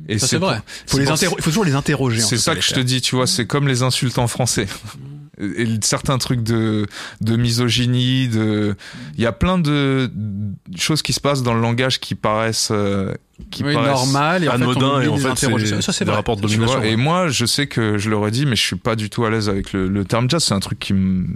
[0.09, 0.61] Et c'est vrai.
[0.87, 2.21] Faut les il faut toujours les interroger.
[2.21, 4.67] C'est ça que je te dis, tu vois, c'est comme les insultes en français.
[5.41, 6.87] Et certains trucs de,
[7.21, 8.75] de misogynie, de,
[9.17, 12.71] il y a plein de de choses qui se passent dans le langage qui paraissent,
[12.73, 13.15] euh,
[13.53, 16.11] qui Oui, paraissent normal, et en fait, anodin, et en fait, c'est- Ça, c'est des
[16.11, 16.17] vrai.
[16.17, 16.83] rapports de domination.
[16.83, 19.31] Et moi, je sais que je le redis, mais je suis pas du tout à
[19.31, 20.43] l'aise avec le, le terme jazz.
[20.43, 21.27] C'est un truc qui me,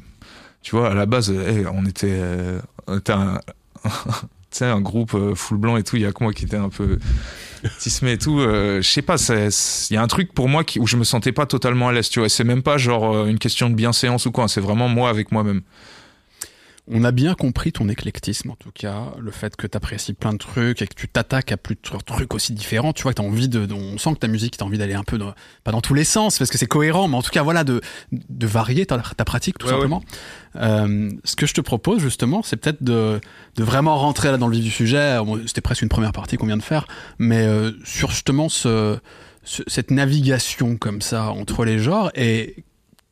[0.62, 3.38] tu vois, à la base, eh, on était, euh, on était un,
[4.53, 5.97] tu sais, un groupe euh, full blanc et tout.
[5.97, 6.99] Il y a que moi qui était un peu
[7.79, 8.41] tismé et tout.
[8.41, 11.05] euh, je sais pas, il y a un truc pour moi qui, où je me
[11.05, 12.29] sentais pas totalement à l'aise, tu vois.
[12.29, 14.49] C'est même pas genre euh, une question de bienséance ou quoi.
[14.49, 15.62] C'est vraiment moi avec moi-même.
[16.88, 20.33] On a bien compris ton éclectisme, en tout cas, le fait que tu apprécies plein
[20.33, 22.92] de trucs et que tu t'attaques à plusieurs trucs aussi différents.
[22.92, 24.95] Tu vois que t'as envie de, de- on sent que ta musique, t'as envie d'aller
[24.95, 27.31] un peu dans, pas dans tous les sens, parce que c'est cohérent, mais en tout
[27.31, 30.03] cas, voilà, de, de varier ta, ta pratique, tout Ouais, simplement.
[30.57, 33.21] Euh, ce que je te propose, justement, c'est peut-être de,
[33.55, 35.18] de vraiment rentrer là dans le vif du sujet.
[35.25, 36.87] Bon, C'était presque une première partie qu'on vient de faire,
[37.21, 38.99] mais euh, sur justement ce-
[39.45, 42.57] cette navigation comme ça entre les genres et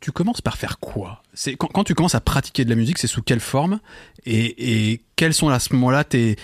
[0.01, 1.23] tu commences par faire quoi?
[1.35, 3.81] C'est quand, quand tu commences à pratiquer de la musique, c'est sous quelle forme?
[4.27, 6.37] Et, et quels sont à ce moment-là tes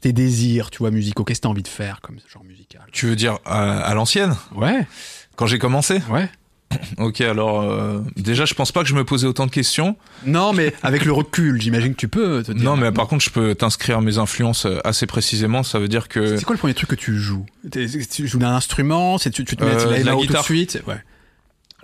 [0.00, 1.24] tes désirs, tu vois, musicaux?
[1.24, 2.82] Qu'est-ce que t'as envie de faire comme genre musical?
[2.92, 4.86] Tu veux dire à, à l'ancienne, Ouais,
[5.36, 6.00] quand j'ai commencé?
[6.10, 6.28] Ouais.
[6.98, 9.96] Ok, alors euh, déjà, je pense pas que je me posais autant de questions.
[10.26, 12.62] Non, mais avec le recul, j'imagine que tu peux te dire.
[12.62, 15.62] Non, mais par contre, je peux t'inscrire mes influences euh, assez précisément.
[15.62, 17.46] Ça veut dire que C'est quoi le premier truc que tu joues?
[17.72, 20.28] Tu joues d'un instrument C'est tu, tu te mets Euh, tu la là-haut tout de
[20.28, 20.44] guitare.
[20.44, 21.02] suite Ouais.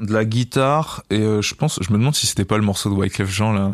[0.01, 2.91] De la guitare et euh, je pense, je me demande si c'était pas le morceau
[2.91, 3.71] de Wyclef Jean là,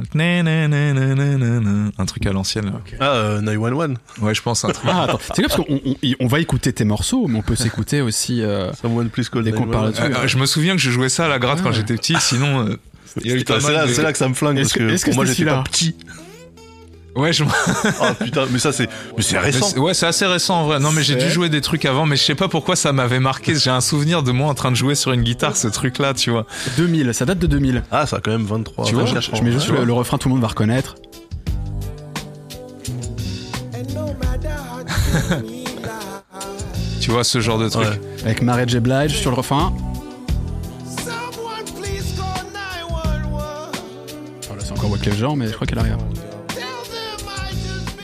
[1.99, 2.67] un truc à l'ancienne.
[2.67, 2.81] Là.
[3.01, 3.95] Ah, euh, 911.
[4.21, 4.89] Ouais, je pense un truc.
[4.93, 8.01] Ah, attends, c'est parce qu'on on, on va écouter tes morceaux, mais on peut s'écouter
[8.01, 8.43] aussi.
[8.43, 9.95] euh, Someone please call Dès qu'on 911.
[9.97, 10.13] parle.
[10.13, 11.77] Euh, euh, je me souviens que je jouais ça à la gratte Ah quand ouais.
[11.77, 12.17] j'étais petit.
[12.21, 13.25] Sinon, euh, C'est
[13.73, 15.17] là, de- c'est là que ça me flingue Est-ce parce que- que, est-ce que pour
[15.17, 15.97] moi j'étais pas petit.
[17.17, 17.45] Ouais, je...
[18.01, 19.67] Ah putain, mais ça c'est, mais c'est mais récent.
[19.67, 20.79] c'est- ouais, c'est assez récent en vrai.
[20.79, 23.19] Non, mais j'ai dû jouer des trucs avant, mais je sais pas pourquoi ça m'avait
[23.21, 23.55] marqué.
[23.57, 26.31] J'ai un souvenir de moi en train de jouer sur une guitare, ce truc-là, tu
[26.31, 26.47] vois.
[26.77, 27.83] 2000, ça date de 2000.
[27.91, 29.37] Ah, ça a quand même 23, Tu vois, 24 ans.
[29.37, 30.95] Je mets juste Tu le, refrain, tout le monde va reconnaître.
[37.01, 37.87] Tu vois ce genre de truc.
[37.89, 38.01] Ouais.
[38.25, 38.81] Avec Mary J.
[38.81, 39.73] Blige sur le refrain.
[44.51, 45.97] Oh là, c'est encore Wyclef Jean, mais je crois qu'elle arrive.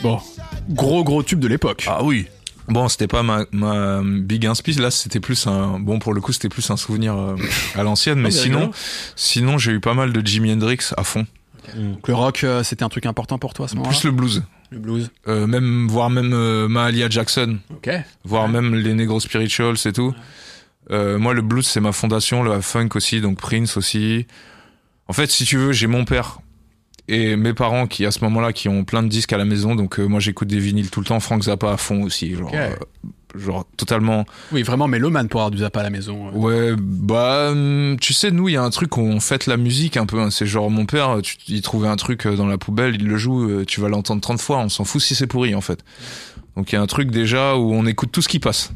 [0.06, 0.20] Bon,
[0.68, 1.84] gros gros tube de l'époque.
[1.88, 2.26] Ah oui.
[2.68, 4.72] Bon, c'était pas ma, ma big inspi.
[4.74, 5.78] Là, c'était plus un.
[5.78, 7.36] Bon, pour le coup, c'était plus un souvenir euh,
[7.74, 8.20] à l'ancienne.
[8.20, 8.74] Mais sinon, rigolo.
[9.16, 11.26] sinon, j'ai eu pas mal de Jimi Hendrix à fond.
[11.76, 14.10] Donc le rock, euh, c'était un truc important pour toi à ce moment-là Plus le
[14.12, 14.42] blues.
[14.70, 15.10] le blues.
[15.26, 16.34] Euh, même, voire même
[16.68, 17.58] Mahalia Jackson.
[17.70, 17.90] Ok.
[18.24, 18.50] Voire Ouais.
[18.50, 20.14] même les Negro Spirituals et tout.
[20.90, 24.26] Moi, le blues, c'est ma fondation, le funk aussi, donc Prince aussi.
[25.08, 26.38] En fait, si tu veux, j'ai mon père
[27.08, 29.74] et mes parents qui, à ce moment-là, qui ont plein de disques à la maison.
[29.74, 31.20] Donc, euh, moi, j'écoute des vinyles tout le temps.
[31.20, 32.34] Frank Zappa à fond aussi.
[32.34, 32.70] Genre, euh,
[33.36, 34.24] genre totalement.
[34.52, 36.30] Oui, vraiment mélomane pour avoir du Zappa à la maison.
[36.32, 39.56] Ouais, bah, hum, tu sais, nous, il y a un truc où on fête la
[39.56, 40.18] musique un peu.
[40.20, 40.30] hein.
[40.30, 43.16] C'est genre, mon père, tu, il trouvait un truc euh, dans la poubelle, il le
[43.16, 45.84] joue, euh, tu vas l'entendre 30 fois, on s'en fout si c'est pourri, en fait.
[46.56, 48.72] Donc, il y a un truc déjà où on écoute tout ce qui passe.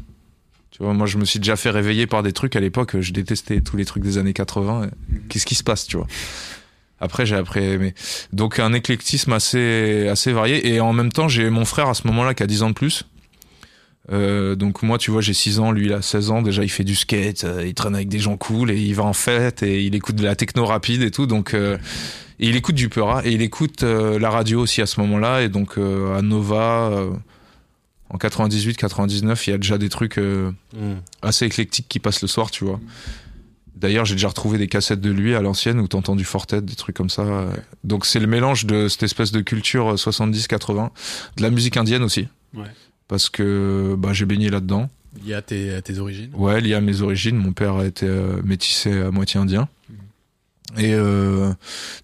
[0.69, 3.11] Tu vois, moi, je me suis déjà fait réveiller par des trucs à l'époque, je
[3.11, 4.87] détestais tous les trucs des années 80.
[5.27, 6.07] Qu'est-ce qui se passe, tu vois?
[7.01, 7.93] Après, j'ai appris aimer.
[8.31, 10.73] Donc, un éclectisme assez, assez varié.
[10.73, 12.75] Et en même temps, j'ai mon frère à ce moment-là qui a 10 ans de
[12.75, 13.03] plus.
[14.11, 16.41] Euh, donc moi, tu vois, j'ai 6 ans, lui il a 16 ans.
[16.41, 19.03] Déjà, il fait du skate, euh, il traîne avec des gens cool et il va
[19.03, 21.27] en fête et il écoute de la techno rapide et tout.
[21.27, 21.77] Donc, euh,
[22.39, 25.43] et il écoute du Peura et il écoute la radio aussi à ce moment-là.
[25.43, 26.91] Et donc à Nova,
[28.09, 30.95] en 98, 99, il y a déjà des trucs euh, Mm.
[31.21, 32.79] assez éclectiques qui passent le soir, tu vois.
[33.81, 36.75] D'ailleurs, j'ai déjà retrouvé des cassettes de lui à l'ancienne où t'entends du Fortet, des
[36.75, 37.25] trucs comme ça.
[37.83, 40.89] Donc c'est le mélange de cette espèce de culture euh, 70-80,
[41.37, 42.27] de la musique indienne aussi.
[42.53, 42.67] Ouais.
[43.07, 44.89] Parce que bah, j'ai baigné là-dedans.
[45.23, 46.29] Il y a tes, tes origines.
[46.35, 47.35] Ouais, lié à mes origines.
[47.35, 49.67] Mon père a été euh, métissé à moitié indien.
[50.77, 51.51] Et euh,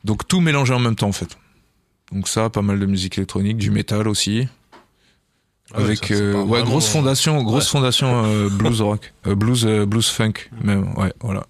[0.03, 1.37] donc tout mélangé en même temps en fait.
[2.11, 4.47] Donc ça, pas mal de musique électronique, du métal aussi.
[5.73, 7.71] Ah avec ça- euh, ouais grosse euh, fondation grosse ouais.
[7.79, 11.45] fondation euh, blues rock Euh, blues euh, blues funk même ouais voilà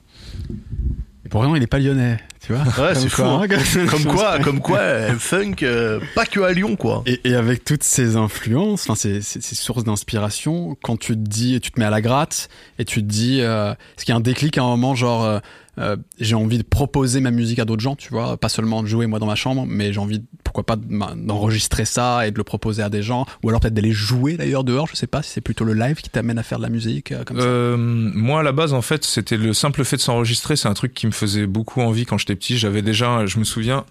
[1.25, 2.63] Et pourtant, il est pas lyonnais, tu vois.
[2.81, 3.21] Ouais, c'est fou.
[3.23, 3.47] quoi, hein.
[3.89, 7.03] Comme quoi, comme quoi, euh, funk, euh, pas que à Lyon, quoi.
[7.05, 11.19] Et, et avec toutes ces influences, enfin ces, ces, ces sources d'inspiration, quand tu te
[11.29, 12.47] dis, tu te mets à la gratte
[12.79, 15.41] et tu te dis, euh, est-ce qu'il y a un déclic à un moment, genre,
[15.79, 18.87] euh, j'ai envie de proposer ma musique à d'autres gens, tu vois, pas seulement de
[18.87, 22.43] jouer moi dans ma chambre, mais j'ai envie, pourquoi pas, d'enregistrer ça et de le
[22.43, 25.31] proposer à des gens, ou alors peut-être d'aller jouer d'ailleurs dehors, je sais pas si
[25.31, 27.45] c'est plutôt le live qui t'amène à faire de la musique euh, comme ça.
[27.45, 30.55] Euh, moi, à la base, en fait, c'était le simple fait de s'enregistrer.
[30.55, 32.57] C'est un truc qui me faisait beaucoup envie quand j'étais petit.
[32.57, 33.85] J'avais déjà, je me souviens,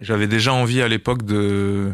[0.00, 1.92] j'avais déjà envie à l'époque de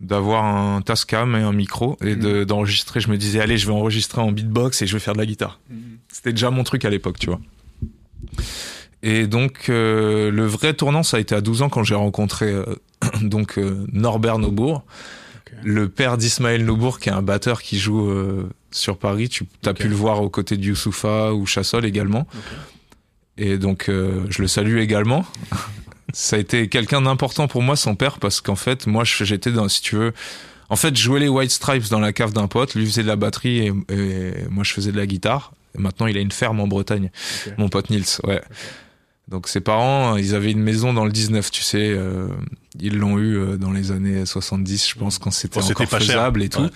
[0.00, 3.00] d'avoir un Tascam et un micro et de- d'enregistrer.
[3.00, 5.26] Je me disais, allez, je vais enregistrer en beatbox et je vais faire de la
[5.26, 5.58] guitare.
[6.08, 7.40] C'était déjà mon truc à l'époque, tu vois.
[9.02, 12.46] Et donc, euh, le vrai tournant, ça a été à 12 ans quand j'ai rencontré
[12.46, 12.64] euh,
[13.22, 14.84] donc euh, Norbert Naubourg,
[15.36, 15.52] Ok.
[15.62, 18.12] le père d'Ismaël Naubourg, qui est un batteur qui joue
[18.70, 19.28] sur Paris.
[19.28, 22.26] Tu as pu le voir aux côtés de Youssoufa ou Chassol également.
[23.36, 25.24] Et donc, je le salue également.
[26.12, 29.68] ça a été quelqu'un d'important pour moi, son père, parce qu'en fait, moi, j'étais dans,
[29.68, 30.12] si tu veux,
[30.70, 33.08] en fait, je jouais les White Stripes dans la cave d'un pote, lui faisait de
[33.08, 35.52] la batterie et, et moi, je faisais de la guitare.
[35.78, 37.10] Maintenant, il a une ferme en Bretagne,
[37.56, 38.40] mon pote Nils, ouais.
[39.28, 42.28] Donc ses parents, ils avaient une maison dans le 19, tu sais, euh,
[42.80, 46.06] ils l'ont eu euh, dans les années 70, je pense, quand c'était encore pas cher.
[46.06, 46.62] faisable et tout.
[46.62, 46.70] Ouais.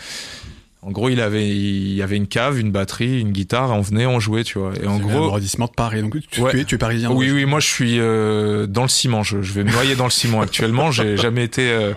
[0.85, 4.05] En gros, il avait, il y avait une cave, une batterie, une guitare, on venait,
[4.05, 4.73] on jouait, tu vois.
[4.83, 6.51] Et en gros, l'arrondissement de Paris, donc tu, Ouais.
[6.51, 7.13] tu es, tu es parisien.
[7.13, 7.33] oui, ouais.
[7.37, 9.23] oui, moi je suis euh, dans le ciment.
[9.23, 10.91] Je, je vais me noyer dans le ciment actuellement.
[10.91, 11.71] J'ai jamais été.
[11.71, 11.93] euh,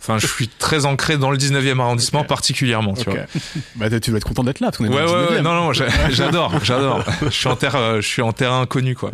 [0.00, 2.94] Enfin, je suis très ancré dans le 19e arrondissement particulièrement.
[2.94, 3.16] Tu Ok.
[3.16, 3.24] vois.
[3.90, 5.38] Bah, tu dois être content d'être là, parce qu'on est Ouais, dans le ouais, ouais.
[5.40, 5.42] 19e.
[5.42, 7.04] Non, non, j'a- j'adore, j'adore.
[7.24, 9.10] Je suis en terre, euh, je suis en terrain inconnu, quoi.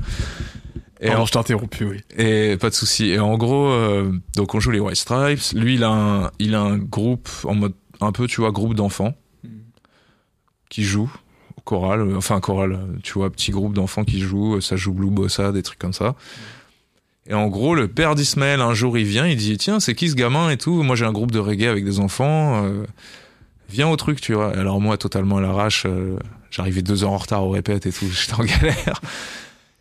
[1.01, 1.97] Et Pardon, en- je t'ai interrompu, oui.
[2.19, 3.09] et pas de souci.
[3.09, 5.41] Et en gros, euh, donc on joue les White Stripes.
[5.55, 8.75] Lui, il a un, il a un groupe en mode un peu, tu vois, groupe
[8.75, 9.15] d'enfants
[10.69, 11.13] qui joue
[11.65, 15.11] chorale, euh, enfin chorale, tu vois, petit groupe d'enfants qui jouent, euh, ça joue Blue
[15.11, 16.15] Bossa, des trucs comme ça.
[17.27, 20.11] Et en gros, le père d'Ismaël, un jour, il vient, il dit, tiens, c'est qui
[20.11, 20.83] ce gamin et tout?
[20.83, 22.65] Moi, j'ai un groupe de reggae avec des enfants.
[22.65, 22.85] euh,
[23.71, 24.57] viens au truc, tu vois.
[24.57, 26.19] Alors moi, totalement à l'arrache, euh,
[26.51, 29.01] j'arrivais deux heures en retard au répète et tout, j'étais en galère.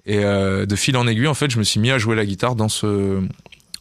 [0.05, 2.25] Et euh, de fil en aiguille, en fait, je me suis mis à jouer la
[2.25, 3.21] guitare dans ce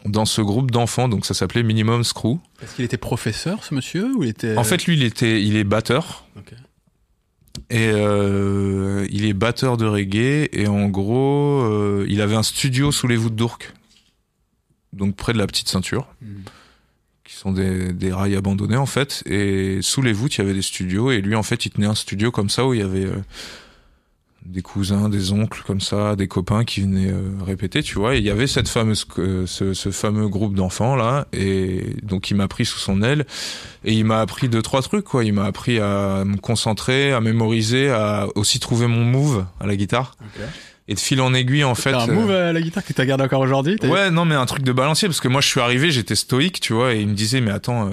[0.04, 2.38] dans ce groupe d'enfants, donc ça s'appelait Minimum Screw.
[2.62, 4.56] Est-ce qu'il était professeur, ce monsieur, ou il était...
[4.56, 6.26] En fait, lui, il était, il est batteur.
[6.36, 6.52] Ok.
[7.70, 12.90] Et euh, il est batteur de reggae et en gros, euh, il avait un studio
[12.92, 13.72] sous les voûtes d'Ourcq,
[14.92, 16.42] donc près de la petite ceinture, Hmm.
[17.24, 19.22] qui sont des, des rails abandonnés en fait.
[19.26, 21.86] Et sous les voûtes, il y avait des studios et lui, en fait, il tenait
[21.86, 23.16] un studio comme ça où il y avait euh,
[24.44, 28.16] des cousins, des oncles comme ça, des copains qui venaient euh, répéter, tu vois.
[28.16, 32.30] Et il y avait cette fameuse, euh, ce, ce fameux groupe d'enfants là, et donc
[32.30, 33.24] il m'a pris sous son aile
[33.84, 35.24] et il m'a appris deux trois trucs quoi.
[35.24, 39.76] Il m'a appris à me concentrer, à mémoriser, à aussi trouver mon move à la
[39.76, 40.16] guitare.
[40.88, 41.92] Et de fil en aiguille en fait.
[41.92, 44.34] T'as un euh, move à la guitare que t'as gardé encore aujourd'hui Ouais, non, mais
[44.34, 47.00] un truc de balancier, parce que moi, je suis arrivé, j'étais stoïque, tu vois, et
[47.00, 47.90] il me disait, mais attends, euh,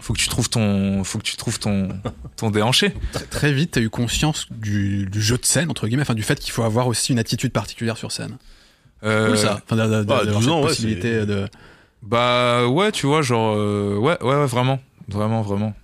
[0.00, 1.88] faut que tu trouves ton, faut que tu trouves ton,
[2.36, 2.94] ton déhanché.
[3.12, 6.22] Très, très vite, t'as eu conscience du, du jeu de scène, entre guillemets, enfin du
[6.22, 8.36] fait qu'il faut avoir aussi une attitude particulière sur scène.
[9.04, 11.48] Euh, Cool ça, enfin, bah, d'avoir 12 cette ans, ouais, possibilité de...
[12.02, 15.74] Bah, ouais, tu vois, genre, euh, ouais, ouais, ouais, vraiment, vraiment, vraiment.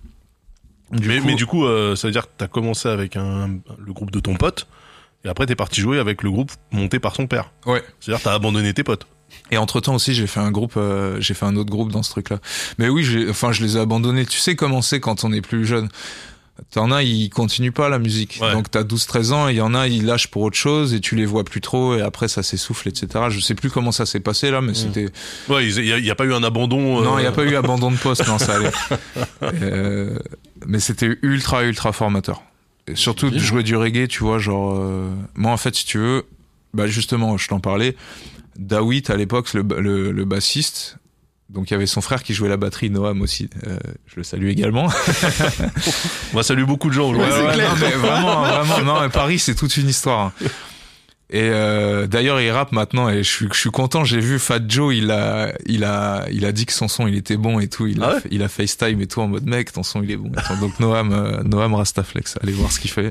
[0.91, 3.59] Du mais, coup- mais du coup, euh, ça veut dire que t'as commencé avec un,
[3.85, 4.67] le groupe de ton pote,
[5.23, 7.51] et après t'es parti jouer avec le groupe monté par ton père.
[7.65, 7.83] Ouais.
[7.99, 9.07] C'est-à-dire que t'as abandonné tes potes.
[9.51, 12.03] Et entre temps aussi, j'ai fait un groupe, euh, j'ai fait un autre groupe dans
[12.03, 12.39] ce truc-là.
[12.79, 14.25] Mais oui, enfin, je les ai abandonnés.
[14.25, 15.89] Tu sais comment c'est quand on est plus jeune?
[16.71, 18.39] T'en as, ils continuent pas la musique.
[18.41, 18.53] Ouais.
[18.53, 21.01] Donc t'as 12-13 ans, et il y en a, ils lâchent pour autre chose, et
[21.01, 23.25] tu les vois plus trop, et après ça s'essouffle, etc.
[23.29, 25.07] Je sais plus comment ça s'est passé là, mais c'était.
[25.49, 27.01] Ouais, il y, a- y pas eu un abandon.
[27.03, 28.71] Non, euh, il n'y a pas eu abandon de poste, non, ça allait.
[29.43, 30.17] Euh,
[30.65, 32.41] mais c'était ultra, ultra formateur.
[32.87, 34.75] Et surtout de jouer du reggae, tu vois, genre...
[34.79, 36.25] euh, moi, en fait, si tu veux,
[36.73, 37.95] bah justement, je t'en parlais,
[38.57, 40.97] Dawit, à l'époque, le, le, le bassiste,
[41.49, 44.23] donc il y avait son frère qui jouait la batterie, Noam aussi, euh, je le
[44.23, 44.89] salue également.
[46.33, 47.45] On va saluer beaucoup de gens Ouais, aujourd'hui.
[47.45, 47.69] Ouais, clair.
[47.75, 50.27] non, mais vraiment, vraiment, non, mais Paris, c'est toute une histoire.
[50.27, 50.33] hein.
[51.31, 54.03] Et euh, d'ailleurs, il rappe maintenant et je suis, je suis content.
[54.05, 57.15] J'ai vu Fat Joe, il a, il a, il a dit que son son il
[57.15, 57.87] était bon et tout.
[57.87, 60.11] Il, Ah a, ouais il a FaceTime et tout en mode mec, ton son il
[60.11, 60.31] est bon.
[60.61, 63.09] Donc Noam, euh, Noam Rastaflex, allez voir ce qu'il fait.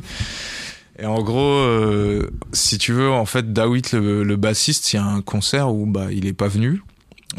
[0.98, 4.98] Et en gros, euh, si tu veux, en fait, Dawit, le, le bassiste, il y
[4.98, 6.82] a un concert où bah il est pas venu.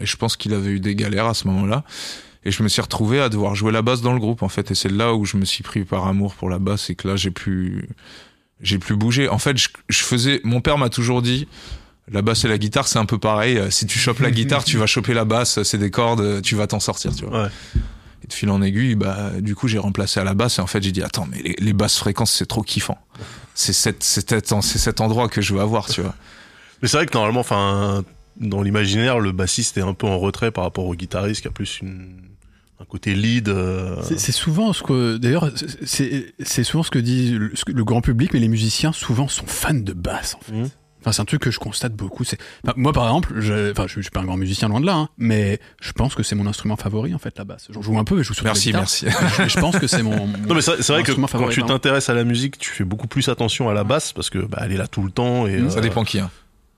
[0.01, 1.83] Et je pense qu'il avait eu des galères à ce moment-là.
[2.43, 4.71] Et je me suis retrouvé à devoir jouer la basse dans le groupe, en fait.
[4.71, 7.07] Et c'est là où je me suis pris par amour pour la basse et que
[7.07, 7.87] là, j'ai plus,
[8.61, 9.29] j'ai plus bougé.
[9.29, 11.47] En fait, je, je faisais, mon père m'a toujours dit,
[12.11, 13.57] la basse et la guitare, c'est un peu pareil.
[13.57, 16.41] Euh, Si tu chopes la guitare, tu vas choper la basse, c'est des cordes, euh,
[16.41, 17.43] tu vas t'en sortir, tu vois.
[17.43, 17.49] Ouais.
[18.23, 20.67] Et de fil en aiguille, bah, du coup, j'ai remplacé à la basse et en
[20.67, 22.97] fait, j'ai dit, attends, mais les, les basses fréquences, c'est trop kiffant.
[23.55, 26.13] C'est cette, c'est cet, cet endroit que je veux avoir, tu vois.
[26.81, 28.03] Mais c'est vrai que normalement, enfin,
[28.39, 31.51] dans l'imaginaire, le bassiste est un peu en retrait par rapport au guitariste qui a
[31.51, 32.17] plus une,
[32.81, 33.47] un côté lead.
[33.47, 35.49] euh, C'est souvent ce que, d'ailleurs,
[35.85, 38.91] c'est c'est souvent ce que dit le, ce que- le grand public, mais les musiciens
[38.91, 40.35] souvent sont fans de basse.
[40.35, 40.51] En fait.
[40.51, 40.69] Mhm.
[41.05, 42.23] Enfin, c'est un truc que je constate beaucoup.
[42.23, 44.81] C'est, enfin, moi, par exemple, je, enfin, je, je suis pas un grand musicien loin
[44.81, 47.67] de là, hein, mais je pense que c'est mon instrument favori en fait, la basse.
[47.69, 49.05] J'en joue un peu, je joue sur Merci, la merci.
[49.39, 50.25] mais je pense que c'est mon.
[50.27, 53.07] Non mais c'est vrai que quand favori, tu t'intéresses à la musique, tu fais beaucoup
[53.07, 55.69] plus attention à la basse parce que bah, elle est là tout le temps et.
[55.69, 56.31] Ça euh, dépend qui, hein.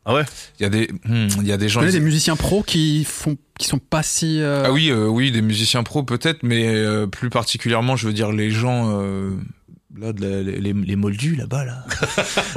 [0.10, 0.24] Ah ouais?
[0.60, 1.82] Il y a des, hmm, il y a des Je gens.
[1.84, 4.42] ils- des musiciens pros qui font, qui sont pas si.
[4.42, 8.14] euh, Ah oui, euh, oui, des musiciens pros peut-être, mais euh, plus particulièrement, je veux
[8.14, 9.32] dire les gens euh,
[10.00, 11.86] là, de la- les, les, les moldus là-bas là,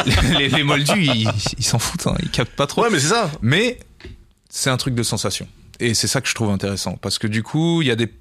[0.39, 2.83] les, les moldus, ils ils s'en foutent, hein, ils captent pas trop.
[2.83, 3.31] Ouais mais c'est ça.
[3.43, 3.79] Mais
[4.49, 5.47] c'est un truc de sensation.
[5.83, 6.99] Et c'est ça que je trouve intéressant.
[7.01, 8.13] Parce que du coup, il y a des,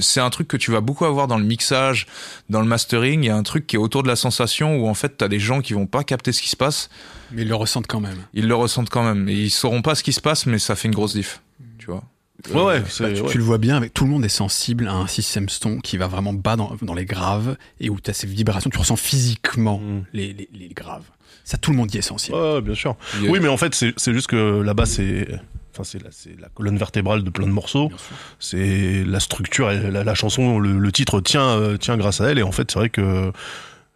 [0.00, 2.06] c'est un truc que tu vas beaucoup avoir dans le mixage,
[2.48, 3.24] dans le mastering.
[3.24, 5.26] Il y a un truc qui est autour de la sensation où en fait, t'as
[5.26, 6.90] des gens qui vont pas capter ce qui se passe.
[7.32, 8.18] Mais ils le ressentent quand même.
[8.34, 9.28] Ils le ressentent quand même.
[9.28, 11.40] Et ils sauront pas ce qui se passe, mais ça fait une grosse diff.
[11.78, 12.04] Tu vois.
[12.50, 12.80] Ouais ouais.
[12.80, 13.28] Bah, tu, ouais.
[13.30, 15.96] tu le vois bien avec tout le monde est sensible à un système son qui
[15.96, 18.96] va vraiment bas dans, dans les graves et où tu as ces vibrations, tu ressens
[18.96, 20.02] physiquement Mm.
[20.12, 21.04] les, les, les graves.
[21.44, 22.36] Ça, tout le monde y est sensible.
[22.36, 22.96] Ouais, bien sûr.
[23.28, 25.28] Oui mais en fait c'est juste que la basse c'est
[25.74, 26.10] Enfin, c'est la,
[26.42, 27.90] la colonne vertébrale de plein de morceaux.
[28.38, 32.38] C'est la structure, la, la chanson, le, le titre tient, euh, tient grâce à elle.
[32.38, 33.32] Et en fait, c'est vrai que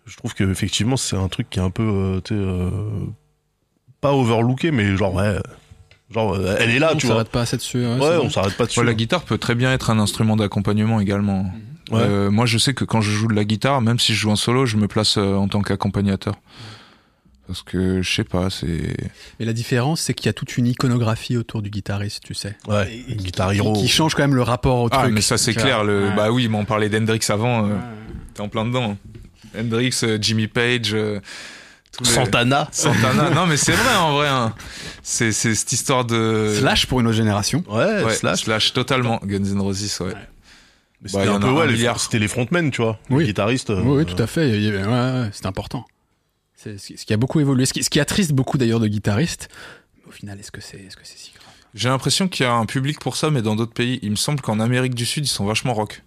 [0.07, 2.71] je trouve que effectivement, c'est un truc qui est un peu, euh, euh,
[4.01, 5.37] pas overlooké, mais genre ouais,
[6.11, 7.17] genre euh, elle est là, on tu vois.
[7.17, 7.79] s'arrête pas assez dessus.
[7.79, 8.81] Ouais, Ouais, on s'arrête pas dessus.
[8.81, 11.51] Ouais, la guitare peut très bien être un instrument d'accompagnement également.
[11.91, 12.01] Ouais.
[12.03, 14.31] Euh, moi, je sais que quand je joue de la guitare, même si je joue
[14.31, 16.35] en solo, je me place euh, en tant qu'accompagnateur.
[17.47, 18.97] Parce que je sais pas, c'est.
[19.39, 22.57] Mais la différence, c'est qu'il y a toute une iconographie autour du guitariste, tu sais.
[22.67, 23.73] Ouais, Et- et qui- Guitar qui, Hero.
[23.75, 25.13] qui change quand même le rapport au Ah, truc.
[25.15, 25.85] mais ça c'est clair.
[25.85, 26.09] Le...
[26.09, 26.17] Ouais.
[26.17, 27.67] Bah oui, mais on parlait d'Hendrix avant.
[27.67, 27.81] euh, Ouais.
[28.35, 28.97] T'es en plein dedans.
[29.57, 30.95] Hendrix, Jimmy Page.
[32.01, 32.69] Euh, les- Santana.
[32.73, 33.31] Santana.
[33.31, 34.29] non, mais c'est vrai en vrai.
[34.29, 34.55] hein.
[35.03, 36.55] C'est cette histoire de.
[36.59, 37.63] Slash pour une autre génération.
[37.69, 38.43] Ouais, Ouais, Slash.
[38.45, 39.21] Slash totalement.
[39.25, 40.07] Guns N' Roses, ouais.
[40.09, 40.13] Ouais.
[41.03, 42.99] Bah, c'était un peu, ouais, c'était les frontmen, tu vois.
[43.11, 43.23] Oui.
[43.25, 43.71] Les guitaristes.
[43.71, 44.47] euh, Oui, oui, tout à fait.
[44.51, 45.85] Ouais, ouais, c'est important.
[46.57, 47.67] C'est ce qui- a beaucoup évolué.
[47.67, 49.49] Ce qui, ce qui attriste beaucoup d'ailleurs de guitaristes.
[49.97, 52.49] Mais au final, est-ce que c'est est -ce c'est si grave J'ai l'impression qu'il y
[52.49, 55.05] a un public pour ça, mais dans d'autres pays, il me semble qu'en Amérique du
[55.07, 56.03] Sud, ils sont vachement rock.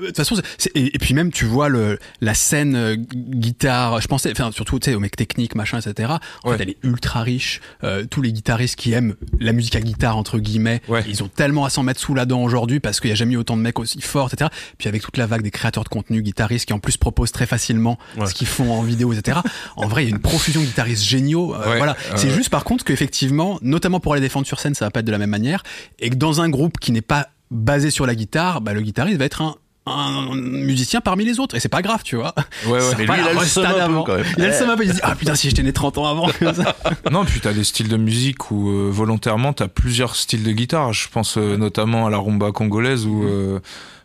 [0.00, 0.40] De toute façon,
[0.74, 4.00] et, et puis même, tu vois le, la scène euh, guitare.
[4.00, 6.12] Je pensais, enfin surtout, tu sais, aux mecs techniques, machin, etc.
[6.44, 6.56] En Ouais.
[6.56, 7.60] fait, elle est ultra riche.
[7.84, 11.04] Euh, tous les guitaristes qui aiment la musique à guitare entre guillemets, Ouais.
[11.08, 13.34] ils ont tellement à s'en mettre sous la dent aujourd'hui parce qu'il y a jamais
[13.34, 14.50] eu autant de mecs aussi forts, etc.
[14.78, 17.46] Puis avec toute la vague des créateurs de contenu guitaristes qui en plus proposent très
[17.46, 18.26] facilement Ouais.
[18.26, 19.38] ce qu'ils font en vidéo, etc.
[19.76, 21.54] en vrai, il y a une profusion de guitaristes géniaux.
[21.54, 21.76] Euh, Ouais.
[21.78, 21.96] voilà.
[22.12, 25.00] Euh, C'est juste par contre qu'effectivement, notamment pour aller défendre sur scène, ça va pas
[25.00, 25.62] être de la même manière.
[25.98, 29.18] Et que dans un groupe qui n'est pas basé sur la guitare, bah, le guitariste
[29.18, 29.56] va être un
[29.90, 32.34] un musicien parmi les autres et c'est pas grave tu vois
[32.66, 32.80] Ouais, ouais.
[32.98, 34.04] Mais lui, il a le seum un peu, avant.
[34.04, 34.26] quand même.
[34.38, 36.06] il a le un peu il se dit ah putain si j'étais né 30 ans
[36.06, 36.76] avant comme ça.
[37.10, 40.92] Non, puis t'as des styles de musique où euh, volontairement t'as plusieurs styles de guitare.
[40.92, 43.60] Je pense euh, notamment à la rumba congolaise où euh,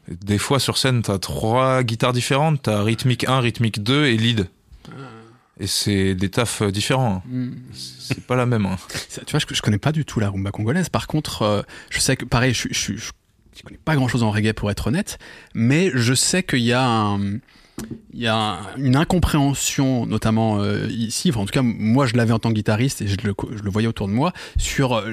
[0.08, 2.62] des fois sur scène t'as trois guitares différentes.
[2.64, 4.48] T'as rythmique 1, rythmique 2 et lead.
[5.60, 7.24] Et c'est des tafs euh, différents.
[7.26, 7.48] hein.
[7.74, 8.66] C'est pas la même.
[8.66, 8.76] hein.
[9.26, 12.00] Tu vois je, je connais pas du tout la rumba congolaise par contre euh, je
[12.00, 13.12] sais que pareil je, suis- je, je-
[13.58, 15.18] je connais pas grand chose en reggae pour être honnête,
[15.54, 17.40] mais je sais qu'il y a un,
[18.14, 22.32] il y a une incompréhension, notamment euh, ici, enfin, en tout cas moi je l'avais
[22.32, 25.12] en tant que guitariste et je le, je le voyais autour de moi, sur euh,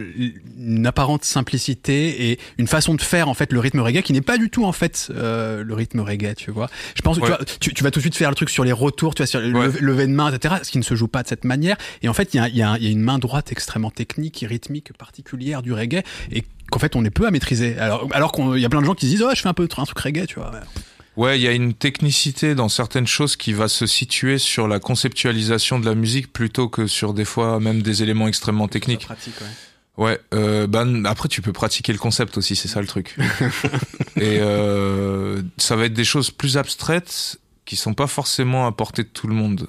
[0.58, 4.20] une apparente simplicité et une façon de faire en fait le rythme reggae qui n'est
[4.20, 6.68] pas du tout en fait euh, le rythme reggae, tu vois.
[6.94, 7.30] Je pense que Ouais.
[7.30, 9.22] tu, vas, tu, tu vas tout de suite faire le truc sur les retours, tu
[9.22, 9.68] vois, sur le Ouais.
[9.80, 11.76] lever de main, etc., ce qui ne se joue pas de cette manière.
[12.02, 13.50] Et en fait il y a, il y, a, il y a une main droite
[13.50, 17.76] extrêmement technique et rythmique particulière du reggae et qu'en fait on est peu à maîtriser.
[17.78, 19.54] Alors, alors qu'il y a plein de gens qui se disent, ouais, je fais un
[19.54, 20.52] peu un truc reggae, tu vois.
[21.16, 24.80] Ouais, il y a une technicité dans certaines choses qui va se situer sur la
[24.80, 29.04] conceptualisation de la musique plutôt que sur des fois même des éléments extrêmement techniques.
[29.04, 29.46] Pratique, ouais.
[29.98, 33.14] Ouais, euh, ben après tu peux pratiquer le concept aussi, c'est ça le truc.
[34.16, 39.02] Et euh, ça va être des choses plus abstraites qui sont pas forcément à portée
[39.02, 39.68] de tout le monde.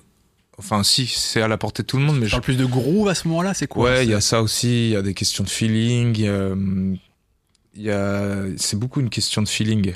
[0.57, 3.09] Enfin, si, c'est à la portée de tout le monde, mais Je plus de groove
[3.09, 3.89] à ce moment-là, c'est quoi?
[3.89, 4.87] Ouais, il y a ça aussi.
[4.87, 6.15] Il y a des questions de feeling.
[6.15, 6.55] Il y a,
[7.75, 9.93] il y a, c'est beaucoup une question de feeling.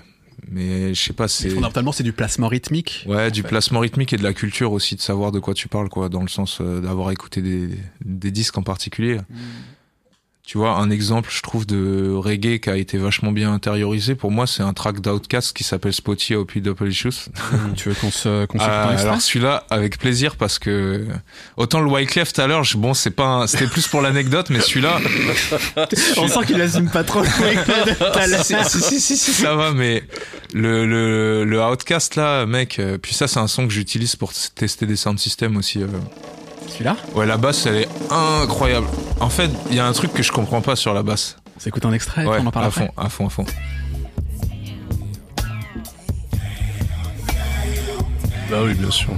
[0.50, 3.06] Mais je sais pas, c'est Fondamentalement, c'est du placement rythmique.
[3.08, 3.48] ouais du fait.
[3.48, 6.22] placement rythmique et de la culture aussi de savoir de quoi tu parles, quoi, dans
[6.22, 7.70] le sens euh, d'avoir écouté des,
[8.06, 9.18] des disques en particulier.
[10.48, 14.32] Tu vois, un exemple, je trouve, de reggae qui a été vachement bien intériorisé, pour
[14.32, 17.10] moi, c'est un track d'Outcast qui s'appelle Spotty Opie Double Issues.
[17.76, 21.06] tu veux qu'on se qu'on extrait alors celui-là, avec plaisir, parce que
[21.58, 24.50] autant le Wyclef tout à l'heure, je- bon, c'est pas, un- c'était plus pour l'anecdote,
[24.50, 25.00] mais celui-là,
[26.16, 30.02] On sent qu'il assume pas trop le si, si, si, si, si, ça va, mais
[30.54, 34.32] le, le, le Outcast là, mec, euh, puis ça, c'est un son que j'utilise pour
[34.56, 35.84] tester des sound systems aussi.
[35.84, 35.88] euh.
[36.78, 38.86] Celui-là Ouais, la basse, elle est incroyable.
[39.20, 41.38] En fait, il y a un truc que je comprends pas sur la basse.
[41.56, 42.86] On s'écoute un extrait, et Ouais, on en parle à après.
[42.86, 43.46] fond, à fond, à fond.
[48.52, 49.10] Bah oui, bien sûr.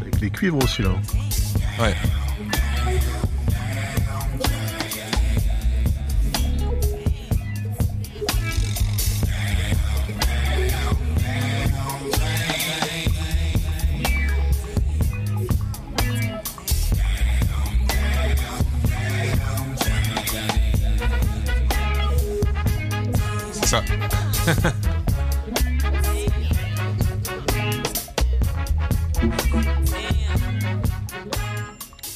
[0.00, 0.90] Avec les cuivres aussi là.
[1.80, 1.94] Ouais.
[23.74, 24.72] Ça.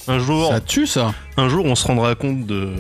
[0.07, 1.12] Un jour, Ça tue ça.
[1.37, 2.71] un jour, on se rendra compte de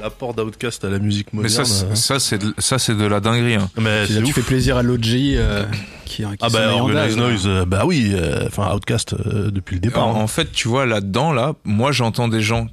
[0.00, 1.64] l'apport d'Outcast à la musique Mais moderne.
[1.64, 1.94] ça, c'est- euh.
[1.96, 3.56] ça, c'est de, ça, c'est de la dinguerie.
[3.56, 3.68] Hein.
[3.76, 5.64] Mais là, tu fais plaisir à Logi euh,
[6.04, 7.50] qui, qui Ah bah Organize daze, Noise, hein.
[7.50, 10.06] euh, bah oui, euh, enfin Outcast euh, depuis le départ.
[10.06, 10.22] En, hein.
[10.22, 12.68] en fait, tu vois, là-dedans, là, moi, j'entends des gens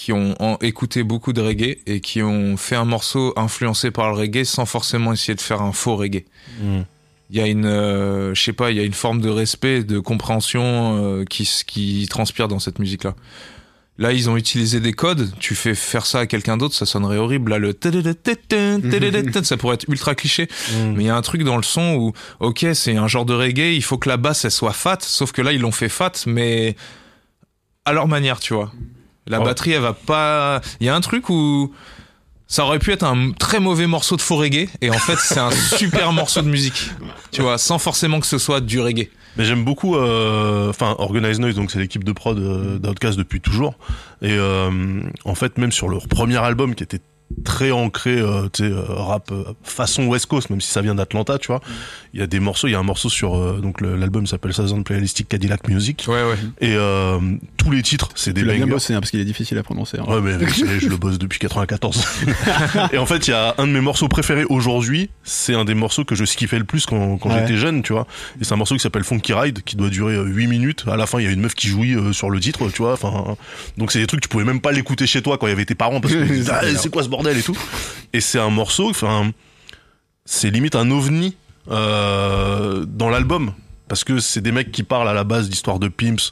[0.00, 4.16] qui ont écouté beaucoup de reggae et qui ont fait un morceau influencé par le
[4.16, 6.24] reggae sans forcément essayer de faire un faux reggae.
[6.58, 6.80] Mm.
[7.28, 9.84] Il y a une, euh, je sais pas, il y a une forme de respect,
[9.84, 13.14] de compréhension euh, qui, qui transpire dans cette musique-là.
[13.98, 15.30] Là, ils ont utilisé des codes.
[15.38, 17.50] Tu fais faire ça à quelqu'un d'autre, ça sonnerait horrible.
[17.50, 17.74] Là, le
[19.44, 20.48] ça pourrait être ultra cliché.
[20.72, 20.92] Mm.
[20.96, 23.34] Mais il y a un truc dans le son où, ok, c'est un genre de
[23.34, 25.90] reggae, il faut que la basse elle soit fat, sauf que là ils l'ont fait
[25.90, 26.74] fat, mais
[27.84, 28.72] à leur manière, tu vois.
[29.26, 29.44] La Ouais.
[29.44, 30.60] batterie elle va pas.
[30.80, 31.72] Il y a un truc où
[32.46, 35.38] ça aurait pu être un très mauvais morceau de faux reggae, et en fait c'est
[35.38, 36.90] un super morceau de musique,
[37.30, 39.08] tu vois, sans forcément que ce soit du reggae.
[39.36, 43.40] Mais j'aime beaucoup, euh, enfin Organize Noise, donc c'est l'équipe de prod euh, d'Outcast depuis
[43.40, 43.74] toujours.
[44.22, 46.98] Et euh, en fait, même sur leur premier album qui était
[47.44, 50.96] très ancré, euh, tu sais, euh, rap euh, façon West Coast, même si ça vient
[50.96, 51.60] d'Atlanta, tu vois.
[52.12, 54.52] Il y a des morceaux, il y a un morceau sur, euh, donc l'album s'appelle
[54.52, 56.04] Southern Playalistic Cadillac Music.
[56.08, 56.36] Ouais, ouais.
[56.60, 57.20] Et euh,
[57.62, 59.98] tous les titres, c'est des Tu bien bossé hein, parce qu'il est difficile à prononcer.
[59.98, 60.04] hein.
[60.08, 60.32] Ouais, mais
[60.80, 62.04] je le bosse depuis 94.
[62.92, 65.10] et en fait, il y a un de mes morceaux préférés aujourd'hui.
[65.24, 67.40] C'est un des morceaux que je skiffais le plus quand, quand Ouais.
[67.40, 68.06] j'étais jeune, tu vois.
[68.40, 70.84] Et c'est un morceau qui s'appelle Funky Ride, qui doit durer euh, 8 minutes.
[70.90, 72.82] À la fin, il y a une meuf qui jouit euh, sur le titre, tu
[72.82, 72.94] vois.
[72.94, 73.36] Enfin,
[73.76, 75.64] donc c'est des trucs, tu pouvais même pas l'écouter chez toi quand il y avait
[75.66, 77.56] tes parents parce que Ah, c'est quoi ce bordel et tout.
[78.12, 79.30] Et c'est un morceau, enfin,
[80.24, 81.36] c'est limite un ovni
[81.70, 83.52] euh, dans l'album.
[83.88, 86.30] Parce que c'est des mecs qui parlent à la base d'histoires de pimps,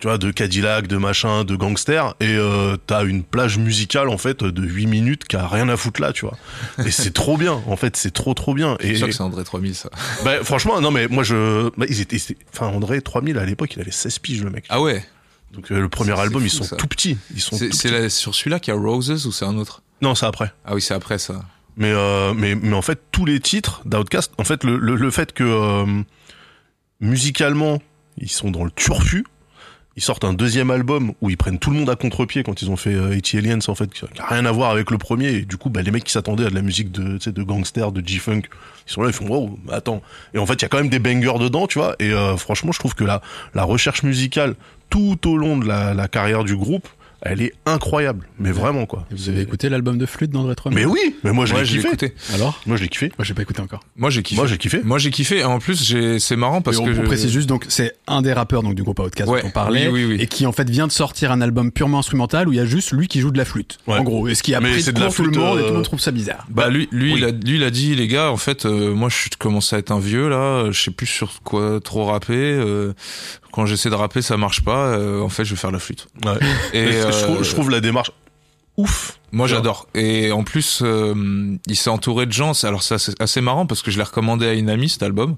[0.00, 4.18] tu vois, de Cadillac, de machin, de gangsters, et euh, t'as une plage musicale en
[4.18, 6.36] fait de 8 minutes qui a rien à foutre là, tu vois.
[6.84, 8.76] Et c'est trop bien, en fait, c'est trop trop bien.
[8.80, 9.88] Je Et suis sûr que c'est André 3000 ça.
[10.24, 12.18] bah, franchement, non mais moi je, bah, ils étaient,
[12.52, 14.64] enfin André 3000 à l'époque, il avait 16 piges le mec.
[14.68, 15.04] Ah ouais.
[15.52, 16.76] Donc euh, le premier album, ils sont ça.
[16.76, 19.82] tout petits, ils sont C'est sur celui-là qu'il y a Roses ou c'est un autre?
[20.02, 20.52] Non, c'est après.
[20.64, 21.44] Ah oui, c'est après ça.
[21.76, 25.10] Mais, euh, mais, mais en fait, tous les titres d'Outcast, en fait, le, le, le
[25.10, 26.02] fait que euh,
[27.00, 27.80] musicalement,
[28.18, 29.24] ils sont dans le turfu,
[29.96, 32.70] ils sortent un deuxième album où ils prennent tout le monde à contre-pied quand ils
[32.70, 35.28] ont fait euh, 80 Aliens, en fait, qui n'a rien à voir avec le premier.
[35.28, 37.92] Et du coup, bah, les mecs qui s'attendaient à de la musique de, de gangster,
[37.92, 38.42] de G-Funk,
[38.86, 40.02] ils sont là, ils font wow, attends.
[40.34, 41.94] Et en fait, il y a quand même des bangers dedans, tu vois.
[42.00, 43.22] Et euh, franchement, je trouve que la,
[43.54, 44.54] la recherche musicale
[44.90, 46.88] tout au long de la carrière du groupe,
[47.24, 49.06] elle est incroyable, mais vraiment quoi.
[49.10, 51.60] Et vous avez écouté l'album de flûte d'André 3000 Mais oui, mais moi je Ouais,
[51.60, 51.88] l'ai je l'ai kiffé.
[51.88, 52.14] écouté.
[52.34, 52.60] Alors?
[52.66, 53.12] Moi je l'ai kiffé.
[53.18, 53.80] Moi j'ai pas écouté encore.
[53.96, 54.36] Moi j'ai kiffé.
[54.36, 54.80] Moi j'ai kiffé.
[54.84, 55.38] Moi j'ai kiffé.
[55.38, 57.94] Et en plus, j'ai, c'est marrant parce on, que on je- précise juste, donc c'est
[58.06, 60.22] un des rappeurs donc du groupe Outcast Ouais, dont on parlait, oui, oui, oui.
[60.22, 62.66] et qui en fait vient de sortir un album purement instrumental où il y a
[62.66, 63.78] juste lui qui joue de la flûte.
[63.86, 63.96] Ouais.
[63.98, 65.40] En gros, et ce qui a Mais pris c'est de la court tout le flûte,
[65.40, 66.46] monde et tout le euh, monde trouve ça bizarre.
[66.50, 67.18] Bah lui, lui, oui.
[67.20, 69.78] il a, lui, il a dit les gars, en fait, euh, moi, je commence à
[69.78, 70.70] être un vieux là.
[70.70, 72.34] Je sais plus sur quoi trop rapper.
[72.34, 72.92] euh,
[73.54, 74.86] quand j'essaie de rapper, ça marche pas.
[74.88, 76.08] euh, en fait, je vais faire de la flûte.
[76.24, 76.38] Ouais.
[76.72, 78.10] Et je, euh, trouve, je trouve la démarche
[78.76, 79.18] ouf.
[79.30, 79.86] Moi, j'adore.
[79.94, 82.54] Et en plus, euh, il s'est entouré de gens.
[82.54, 85.02] c'est- Alors, c'est assez, assez marrant parce que je l'ai recommandé à une amie cet
[85.04, 85.36] album.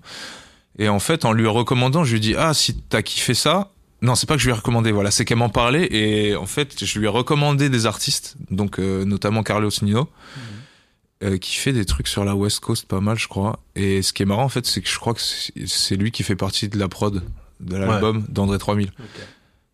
[0.79, 3.71] Et en fait, en lui recommandant, je lui dis ah si t'as kiffé ça.
[4.03, 4.93] Non, c'est pas que je lui ai recommandé.
[4.93, 5.87] Voilà, c'est qu'elle m'en parlait.
[5.95, 10.09] Et en fait, je lui ai recommandé des artistes, donc euh, notamment Carlos Nino.
[11.25, 13.59] euh, qui fait des trucs sur la West Coast pas mal, je crois.
[13.75, 16.11] Et ce qui est marrant, en fait, c'est que je crois que c'est c'est lui
[16.11, 17.23] qui fait partie de la prod
[17.67, 18.91] de l'album d'André 3000.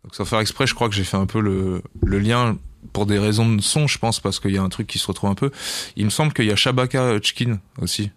[0.05, 2.57] Donc sans faire exprès, je crois que j'ai fait un peu le, le lien
[2.93, 5.07] pour des raisons de son, je pense, parce qu'il y a un truc qui se
[5.07, 5.51] retrouve un peu.
[5.97, 8.11] Il me semble qu'il y a Shabaka Hutchkin aussi,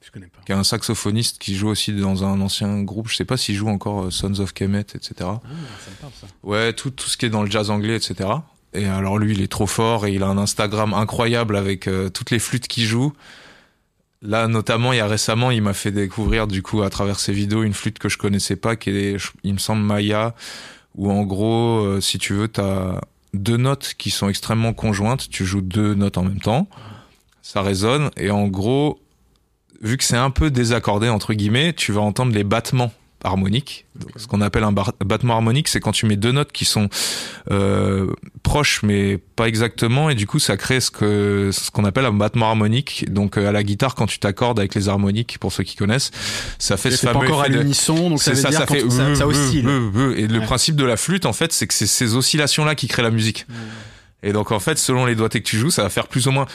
[0.00, 0.38] Je connais pas.
[0.46, 3.08] qui est un saxophoniste qui joue aussi dans un ancien groupe.
[3.08, 5.14] Je sais pas s'il joue encore euh, Sons of Kemet, etc.
[5.20, 5.40] Ah,
[5.84, 6.26] ça me parle ça.
[6.44, 8.28] Ouais, tout, tout ce qui est dans le jazz anglais, etc.
[8.74, 12.08] Et alors lui, il est trop fort et il a un Instagram incroyable avec euh,
[12.08, 13.12] toutes les flûtes qu'il joue.
[14.22, 17.32] Là, notamment, il y a récemment, il m'a fait découvrir, du coup, à travers ses
[17.32, 20.34] vidéos, une flûte que je connaissais pas, qui est, il me semble, Maya,
[20.94, 23.00] où en gros, euh, si tu veux, t'as
[23.34, 26.68] deux notes qui sont extrêmement conjointes, tu joues deux notes en même temps,
[27.42, 29.00] ça résonne, et en gros,
[29.80, 32.92] vu que c'est un peu désaccordé, entre guillemets, tu vas entendre les battements
[33.24, 33.86] harmoniques.
[33.94, 36.88] Donc, Ce qu'on appelle un battement harmonique, c'est quand tu mets deux notes qui sont
[37.50, 38.12] euh,
[38.42, 42.12] proches mais pas exactement, et du coup ça crée ce que ce qu'on appelle un
[42.12, 43.06] battement harmonique.
[43.10, 46.10] Donc euh, à la guitare, quand tu t'accordes avec les harmoniques, pour ceux qui connaissent,
[46.58, 48.90] ça fait ce pas fameux encore à l'unisson, donc ça veut dire ça quand fait
[48.90, 49.66] ça, ça oscille.
[50.16, 53.02] Et le principe de la flûte, en fait, c'est que c'est ces oscillations-là qui créent
[53.02, 53.46] la musique.
[54.24, 56.30] Et donc, en fait, selon les doigtés que tu joues, ça va faire plus ou
[56.30, 56.46] moins.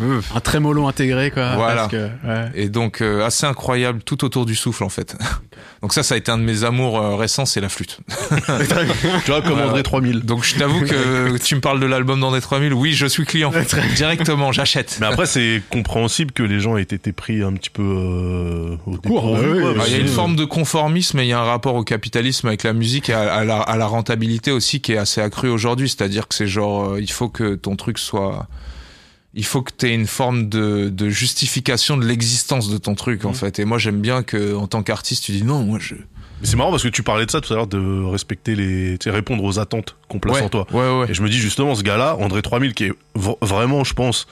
[0.00, 1.54] Un trémolo intégré quoi.
[1.56, 1.82] Voilà.
[1.82, 2.50] parce que, ouais.
[2.54, 5.16] Et donc, euh, assez incroyable tout autour du souffle, en fait.
[5.82, 8.00] Donc ça, ça a été un de mes amours euh, récents, c'est la flûte.
[9.24, 9.68] Tu vois, comme Voilà.
[9.68, 10.20] André 3000.
[10.20, 13.52] Donc je t'avoue que tu me parles de l'album d'André 3000, oui, je suis client.
[13.94, 14.96] Directement, j'achète.
[15.00, 18.96] Mais après, c'est compréhensible que les gens aient été pris un petit peu euh, au
[18.96, 21.44] dépourvu, oui, Ah, Il y a une forme de conformisme et il y a un
[21.44, 24.92] rapport au capitalisme avec la musique et à, à la, à la rentabilité aussi qui
[24.92, 25.88] est assez accrue aujourd'hui.
[25.88, 28.46] C'est-à-dire que c'est genre, euh, il faut que ton truc soit...
[29.36, 33.24] Il faut que tu aies une forme de, de justification de l'existence de ton truc,
[33.24, 33.34] en Mhm.
[33.34, 33.58] fait.
[33.58, 35.94] Et moi, j'aime bien que en tant qu'artiste, tu dis non, moi, je...
[36.40, 38.98] Mais c'est marrant parce que tu parlais de ça tout à l'heure, de respecter les,
[38.98, 40.66] tu sais, répondre aux attentes qu'on place ouais, en toi.
[40.72, 41.10] ouais, ouais.
[41.10, 42.92] Et je me dis justement, ce gars-là, André 3000, qui est
[43.40, 44.26] vraiment, je pense,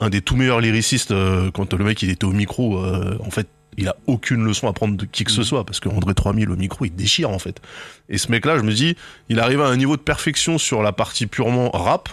[0.00, 3.30] un des tout meilleurs lyricistes, euh, quand le mec il était au micro, euh, en
[3.30, 6.14] fait, il a aucune leçon à prendre de qui que ce soit, parce que André
[6.14, 7.60] 3000 au micro, il déchire en fait.
[8.08, 8.96] Et ce mec-là, je me dis,
[9.28, 12.08] il arrive à un niveau de perfection sur la partie purement rap,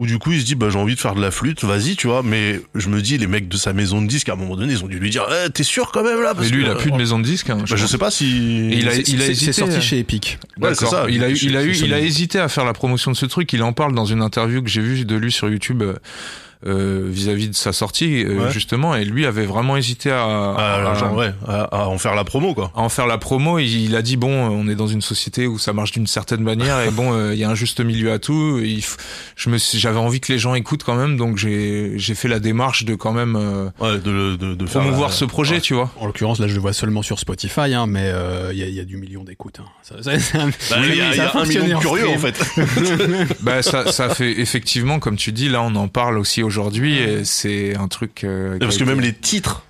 [0.00, 1.94] où du coup il se dit, bah j'ai envie de faire de la flûte, vas-y,
[1.94, 2.22] tu vois.
[2.24, 4.72] Mais je me dis, les mecs de sa maison de disques, à un moment donné,
[4.72, 6.34] ils ont dû lui dire, eh, t'es sûr quand même là?
[6.34, 7.50] Parce Mais lui, que, il a plus de maison de disque.
[7.50, 8.24] Hein, bah, je sais pas si.
[8.72, 10.38] Et il a- il hésité, C'est sorti euh, chez Epic.
[10.60, 10.90] Ouais, c'est D'accord.
[10.90, 11.10] ça.
[11.10, 12.08] Il a eu, C'est- il a eu, c'est il a Sony.
[12.08, 13.52] hésité à faire la promotion de ce truc.
[13.52, 15.94] Il en parle dans une interview que j'ai vue de lui sur YouTube euh,
[16.66, 18.50] euh, vis-à-vis de sa sortie, euh, Ouais.
[18.50, 18.94] justement.
[18.94, 22.24] Et lui avait vraiment hésité à, Ah, à- genre, ouais, à, à en faire la
[22.24, 22.70] promo, quoi.
[22.76, 23.58] à en faire la promo.
[23.58, 26.42] Il, il a dit bon, on est dans une société où ça marche d'une certaine
[26.42, 28.60] manière et bon, euh, il y a un juste milieu à tout.
[28.62, 28.96] Il f-
[29.36, 32.28] je me, suis- j'avais envie que les gens écoutent quand même, donc j'ai, j'ai fait
[32.28, 35.60] la démarche de quand même euh, Ouais, de, de, de faire promouvoir ce projet, ouais.
[35.60, 35.90] tu vois.
[35.98, 38.66] En l'occurrence, là, je le vois seulement sur Spotify, hein, mais euh, il y, a,
[38.66, 39.60] il y a du million d'écoutes.
[39.60, 39.64] Hein.
[39.82, 40.38] Ça, ça- ça-
[40.70, 42.38] Bah, Oui, y a, y un million de curieux, en fait.
[43.40, 47.24] Bah ça, ça fait effectivement, comme tu dis, là on en parle aussi aujourd'hui et
[47.24, 48.24] c'est un truc.
[48.24, 49.64] euh, Parce que été- même les titres.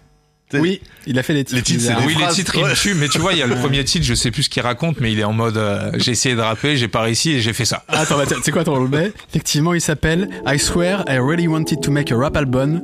[0.55, 1.57] Oui, il a fait les titres.
[1.59, 2.74] Les titres, c'est oui, les phrases, titres ils me ouais.
[2.74, 4.62] tuent, mais tu vois, il y a le premier titre, je sais plus ce qu'il
[4.62, 7.41] raconte, mais il est en mode euh, j'ai essayé de rapper, j'ai pas réussi et
[7.41, 7.85] j'ai fait ça.
[7.87, 9.12] Attends, bah, tu sais quoi, attends, on le met.
[9.28, 12.81] Effectivement, il s'appelle I swear I really wanted to make a rap album,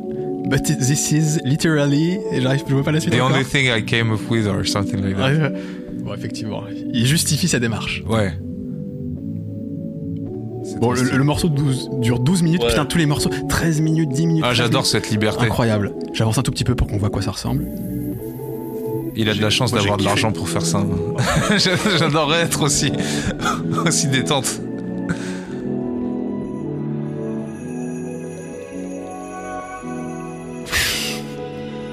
[0.48, 2.18] but this is literally.
[2.30, 3.12] Et j'arrive, je vois pas la suite.
[3.12, 3.32] The encore.
[3.34, 5.32] only thing I came up with or something like that.
[5.32, 5.52] Ouais,
[6.04, 6.62] Bon, effectivement,
[6.94, 8.00] il justifie sa démarche.
[8.06, 8.38] Ouais.
[10.80, 12.62] Bon, le, le morceau de 12 dure 12 minutes.
[12.62, 12.68] Ouais.
[12.68, 14.44] Putain, tous les morceaux, 13 minutes, 10 minutes.
[14.44, 15.44] Ah, 13 j'adore cette liberté.
[15.44, 15.94] Incroyable.
[16.12, 17.66] J'avance un tout petit peu pour qu'on voit à quoi ça ressemble.
[19.18, 20.84] Il a de la chance d'avoir de l'argent pour faire ça.
[21.98, 22.92] J'adorerais être aussi,
[23.86, 24.60] aussi détente.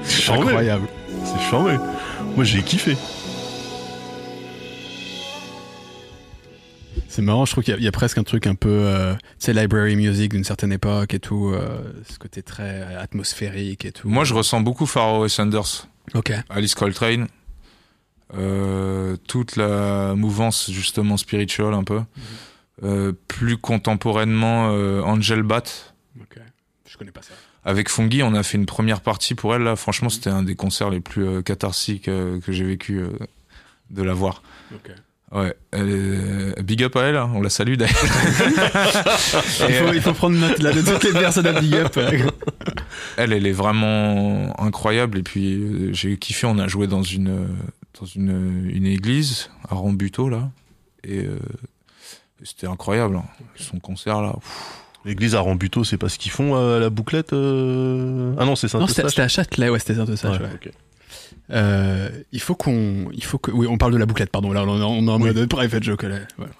[0.04, 0.32] C'est.
[0.32, 0.86] Incroyable.
[1.24, 1.76] C'est charmé.
[2.34, 2.96] Moi, j'ai kiffé.
[7.14, 8.68] C'est marrant, je trouve qu'il y, a- il y a presque un truc un peu,
[8.70, 13.84] euh, tu sais, library music d'une certaine époque et tout, euh, ce côté très atmosphérique
[13.84, 14.08] et tout.
[14.08, 15.86] Moi, je ressens beaucoup Pharaoh et Sanders.
[16.14, 16.32] Ok.
[16.50, 17.28] Alice Coltrane.
[18.36, 22.00] euh, toute la mouvance justement spiritual un peu.
[22.82, 24.70] Euh, plus contemporainement,
[25.04, 25.62] Angel Bat.
[26.20, 26.40] Ok.
[26.88, 27.34] Je connais pas ça.
[27.64, 29.62] Avec Fungi, on a fait une première partie pour elle.
[29.62, 33.04] Là, franchement, c'était un des concerts les plus catharsiques que j'ai vécu
[33.90, 34.42] de la voir.
[34.74, 34.90] Ok.
[35.34, 37.94] Ouais, elle est- big up à elle, hein, on la salue d'ailleurs.
[39.68, 41.98] Il faut, il faut prendre note là de toutes les personnes à big up.
[43.16, 45.18] Elle, elle est vraiment incroyable.
[45.18, 47.46] Et puis, euh, j'ai kiffé, on a joué dans une, euh,
[48.00, 50.50] dans une, une église à Rambuteau, là.
[51.04, 51.38] Et euh,
[52.42, 53.24] c'était incroyable, hein.
[53.56, 54.32] son concert, là.
[54.34, 54.80] pff.
[55.04, 58.34] L'église à Rambuteau, c'est pas ce qu'ils font euh, à la bouclette euh?
[58.38, 59.24] Ah non, c'est Non, c'était Saint-Eustache.
[59.24, 60.04] à Châtelet, ouais, c'était ça.
[60.04, 60.70] Ouais, Ouais, ok.
[61.52, 64.52] Euh, il faut qu'on, il faut que, oui, on parle de la bouclette, pardon.
[64.52, 65.32] Là, on est en- on est en Oui.
[65.34, 66.02] mode private joke.
[66.04, 66.16] Là.
[66.38, 66.52] Voilà.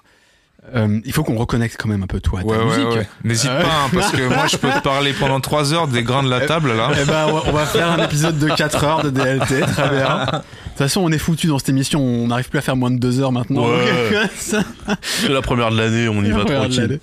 [0.75, 2.87] Euh, il faut qu'on reconnecte quand même un peu toi à ta Ouais, ouais, musique.
[2.97, 3.07] ouais.
[3.23, 6.01] N'hésite Euh, pas, hein, parce que moi, je peux te parler pendant trois heures des
[6.03, 6.89] grains de la table, là.
[6.99, 10.25] Eh ben, on va, faire un épisode de 4 heures de DLT, très bien.
[10.75, 12.91] De toute façon, on est foutu dans cette émission, on n'arrive plus à faire moins
[12.91, 13.65] de 2 heures maintenant.
[14.35, 14.59] Ça,
[15.01, 16.99] C'est la première de l'année, on y va tranquille.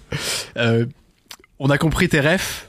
[0.59, 0.85] Euh,
[1.59, 2.69] on a compris tes refs,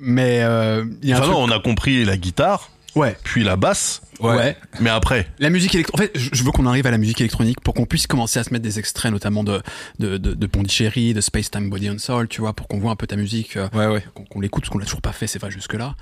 [0.00, 1.36] mais euh, y a un Enfin truc...
[1.38, 4.56] non, on a compris la guitare, Ouais, puis la basse, ouais.
[4.80, 5.28] mais après.
[5.38, 6.10] La musique électronique.
[6.10, 8.44] En fait, je veux qu'on arrive à la musique électronique pour qu'on puisse commencer à
[8.44, 9.60] se mettre des extraits, notamment de
[9.98, 12.90] de, de, de Pondichéry, de Space Time Body and Soul, tu vois, pour qu'on voit
[12.92, 14.04] un peu ta musique, euh, Ouais, ouais.
[14.30, 15.94] qu'on l'écoute, parce qu'on l'a toujours pas fait, c'est vrai jusque là.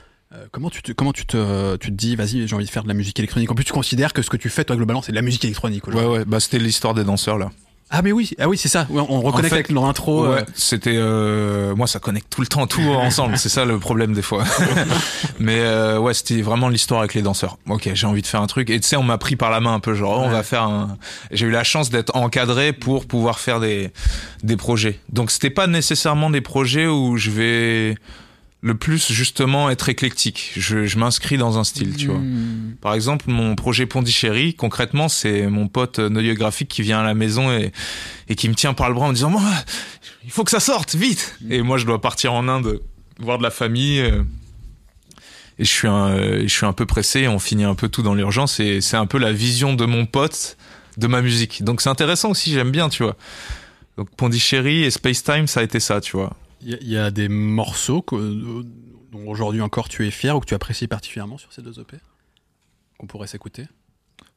[0.51, 2.89] comment tu te comment tu te tu te dis vas-y j'ai envie de faire de
[2.89, 3.51] la musique électronique?
[3.51, 5.45] En plus tu considères que ce que tu fais toi globalement c'est de la musique
[5.45, 6.25] électronique Ouais, ouais.
[6.25, 7.51] Bah, c'était l'histoire des danseurs, là.
[7.95, 10.45] Ah mais oui ah oui c'est ça on reconnecte fait, avec leur intro euh, Ouais,
[10.55, 14.22] c'était euh, moi ça connecte tout le temps tout ensemble, c'est ça le problème des
[14.22, 14.45] fois.
[15.38, 17.59] Mais euh, ouais, c'était vraiment l'histoire avec les danseurs.
[17.68, 19.61] OK, j'ai envie de faire un truc et tu sais on m'a pris par la
[19.61, 20.97] main un peu genre oh, on va faire un
[21.30, 23.90] j'ai eu la chance d'être encadré pour pouvoir faire des
[24.43, 24.99] des projets.
[25.11, 27.95] Donc c'était pas nécessairement des projets où je vais
[28.65, 30.53] le plus justement être éclectique.
[30.57, 32.19] Je, je m'inscris dans un style, tu vois.
[32.19, 32.77] hmm.
[32.81, 37.05] Par exemple, mon projet Pondichéry, concrètement, c'est mon pote euh, noyau graphique qui vient à
[37.05, 37.73] la maison et,
[38.29, 39.43] et qui me tient par le bras en me disant Moi,
[40.25, 42.81] il faut que ça sorte, vite Et moi, je dois partir en Inde,
[43.19, 43.99] voir de la famille.
[44.01, 44.23] euh,
[45.59, 48.03] Et je suis, un, euh, je suis un peu pressé, on finit un peu tout
[48.03, 50.57] dans l'urgence et c'est un peu la vision de mon pote
[50.99, 51.63] de ma musique.
[51.65, 53.17] Donc c'est intéressant aussi, j'aime bien, tu vois.
[53.99, 56.37] Donc Pondichéry et Space Time, ça a été ça, tu vois.
[56.63, 58.63] Il y, a- il y a des morceaux que-
[59.13, 61.97] dont aujourd'hui encore tu es fier ou que tu apprécies particulièrement sur ces deux EP
[62.99, 63.67] qu'on pourrait s'écouter?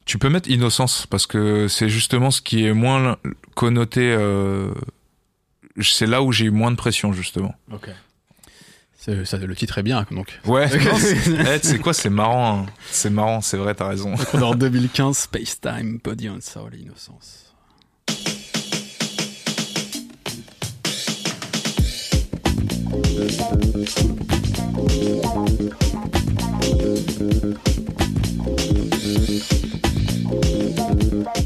[0.04, 3.16] Tu peux mettre innocence parce que c'est justement ce qui est moins
[3.54, 4.12] connoté.
[4.12, 4.72] euh,
[5.80, 7.54] c'est là où j'ai eu moins de pression justement.
[7.72, 7.90] ok
[9.24, 10.68] ça, le titre est bien donc Ouais.
[10.98, 12.62] C'est eh, tu sais quoi, c'est marrant.
[12.62, 12.66] hein.
[12.90, 14.10] C'est marrant, c'est vrai, t'as raison.
[14.16, 17.45] Donc on est en 2015, Space Time, Body and Soul Innocence.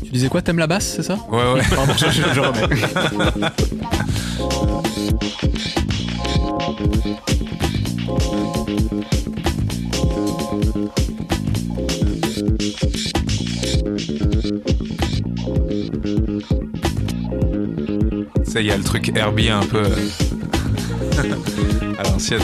[0.05, 1.63] Tu disais quoi T'aimes la basse, c'est ça Ouais, ouais.
[1.75, 3.51] Pardon, je, je- je remets.
[18.45, 19.83] Ça, y a le truc Herbie un peu
[21.99, 22.41] à l'ancienne.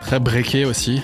[0.00, 1.02] Très breaké aussi.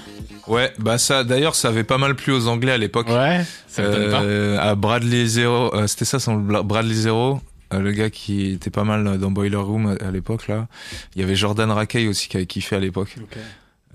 [0.49, 3.09] Ouais, bah ça, d'ailleurs, ça avait pas mal plu aux Anglais à l'époque.
[3.09, 4.23] Ouais, ça m'étonne pas.
[4.23, 7.41] Euh, à Bradley Zero, euh, c'était ça son Bradley Zero,
[7.73, 10.69] euh, le gars qui était pas mal dans Boiler Room à, à l'époque là.
[11.15, 13.17] Il y avait Jordan Rakey aussi qui avait kiffé à l'époque.
[13.21, 13.39] Ok.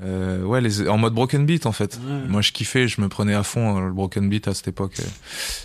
[0.03, 1.99] Euh, ouais, les, en mode broken beat en fait.
[2.03, 2.27] Ouais.
[2.27, 4.95] Moi je kiffais, je me prenais à fond euh, le broken beat à cette époque.
[4.99, 5.03] euh.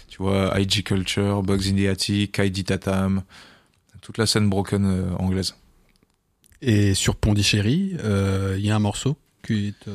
[0.09, 3.23] Tu vois, IG Culture, Bugs in the Attic, Heidi Tatam,
[4.03, 5.55] toute la scène broken euh, anglaise.
[6.63, 9.17] Et sur Pondichéry, euh, il y a un morceau
[9.47, 9.91] qui te...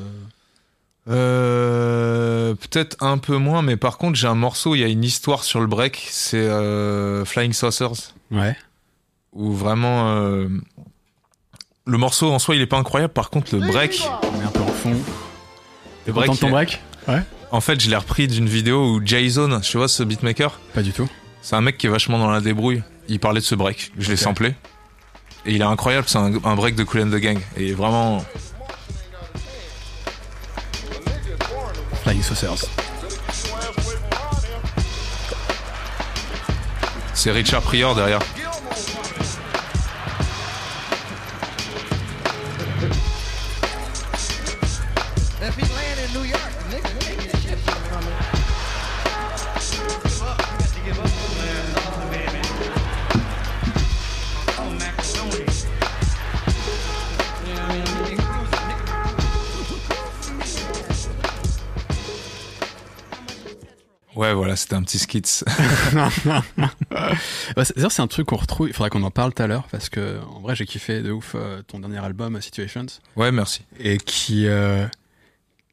[1.08, 5.04] Euh, peut-être un peu moins, mais par contre j'ai un morceau, il y a une
[5.04, 8.14] histoire sur le break, c'est euh, Flying Saucers.
[8.30, 8.56] Ouais.
[9.34, 10.48] où vraiment euh,
[11.86, 13.14] le morceau en soi il est pas incroyable.
[13.14, 14.96] Par contre le break On met un peu en fond.
[16.08, 17.22] le ton break Ouais.
[17.52, 20.92] en fait je l'ai repris d'une vidéo où Jason tu vois ce beatmaker Pas du
[20.94, 21.10] tout.
[21.42, 22.84] c'est un mec qui est vachement dans la débrouille.
[23.08, 23.92] Il parlait de ce break.
[23.98, 24.54] Je l'ai samplé.
[25.46, 26.08] Et il est incroyable.
[26.08, 27.40] C'est un, un break de Cool and the Gang.
[27.58, 28.24] Et vraiment
[32.04, 32.68] Flying Saucers.
[37.14, 38.20] c'est Richard Prior derrière
[64.16, 65.22] Ouais, voilà, c'était un petit skits.
[67.64, 68.68] C'est- D'ailleurs, c'est un truc qu'on retrouve.
[68.68, 71.12] Il faudra qu'on en parle tout à l'heure parce que en vrai, j'ai kiffé de
[71.12, 72.86] ouf euh, ton dernier album, Situations,
[73.16, 73.62] ouais, merci.
[73.80, 74.86] et qui, euh,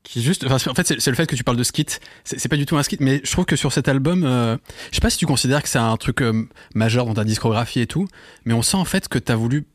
[0.03, 0.45] qui juste.
[0.49, 1.87] Enfin, en fait, c'est le fait que tu parles de skit.
[2.25, 4.57] C'est c'est pas du tout un skit, mais je trouve que sur cet album, euh,
[4.91, 7.81] je sais pas si tu considères que c'est un truc euh, majeur dans ta discographie
[7.81, 8.07] et tout,
[8.45, 9.67] mais on sent en fait que t'as voulu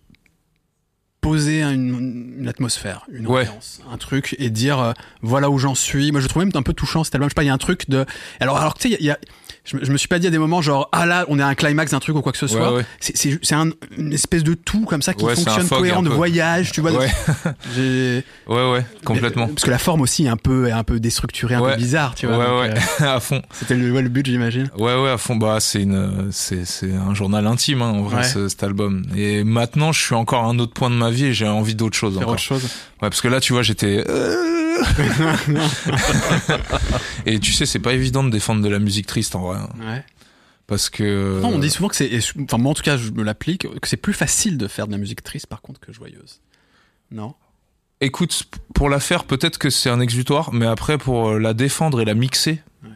[1.24, 3.48] poser une, une atmosphère, une Ouais.
[3.48, 4.94] ambiance, un truc et dire euh,
[5.24, 6.12] voilà où j'en suis.
[6.12, 7.30] Moi, je trouve même un peu touchant cet album.
[7.30, 8.06] Je sais pas, il y a un truc de.
[8.40, 9.18] Alors, alors tu sais, il y a- il y a
[9.66, 11.41] je, me- je me suis pas dit à des moments genre ah là on est
[11.41, 12.72] à un climax d'un truc ou quoi que ce soit.
[12.72, 12.86] Ouais, ouais.
[12.99, 16.09] C'est- C'est c'est un- une espèce de tout comme ça qui Ouais, fonctionne cohérent de
[16.09, 16.91] voyage, tu vois.
[16.91, 17.07] Ouais,
[17.78, 18.24] ouais,
[18.72, 19.47] ouais, complètement.
[19.47, 21.72] Parce que la forme aussi est un peu, est un peu déstructurée, un Ouais.
[21.72, 22.45] peu bizarre, tu Ouais, vois.
[22.45, 23.41] donc, ouais, euh, à fond.
[23.51, 24.70] C'était le, ouais, le but, j'imagine.
[24.78, 25.36] Ouais, ouais, à fond.
[25.36, 28.24] Bah, c'est une, c'est, c'est un journal intime, hein, en vrai, Ouais.
[28.24, 29.03] ce- cet album.
[29.16, 31.76] Et maintenant, je suis encore à un autre point de ma vie et j'ai envie
[31.76, 32.34] d'autre chose Faire encore.
[32.34, 32.64] autre chose.
[32.64, 34.03] Ouais, parce que là, tu vois, j'étais.
[34.07, 34.36] euh,
[37.26, 39.70] et tu sais, c'est pas évident de défendre de la musique triste en vrai, hein,
[39.80, 40.04] Ouais.
[40.68, 41.39] parce que.
[41.41, 42.10] Non, on dit souvent que c'est,
[42.41, 44.91] enfin moi en tout cas je me l'applique, que c'est plus facile de faire de
[44.91, 46.41] la musique triste par contre que joyeuse.
[47.12, 47.34] Non?
[48.01, 48.43] Écoute,
[48.74, 52.06] pour la faire, peut-être que c'est un exutoire, mais après, pour euh, la défendre et
[52.06, 52.89] la mixer, Ouais.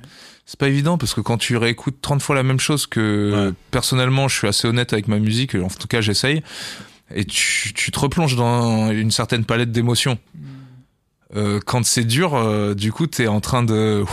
[0.46, 3.54] c'est pas évident parce que quand tu réécoutes 30 fois la même chose que Ouais.
[3.72, 6.42] personnellement, je suis assez honnête avec ma musique, en tout cas, j'essaye,
[7.14, 10.20] et tu, tu te replonges dans une certaine palette d'émotions.
[11.36, 14.04] Euh, quand c'est dur, euh, du coup, t'es en train de.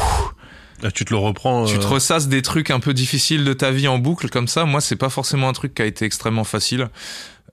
[0.85, 1.65] Là, tu te le reprends.
[1.65, 4.47] Tu te euh, ressasses des trucs un peu difficiles de ta vie en boucle comme
[4.49, 4.67] ça.
[4.67, 6.91] Moi, c'est pas forcément un truc qui a été extrêmement facile.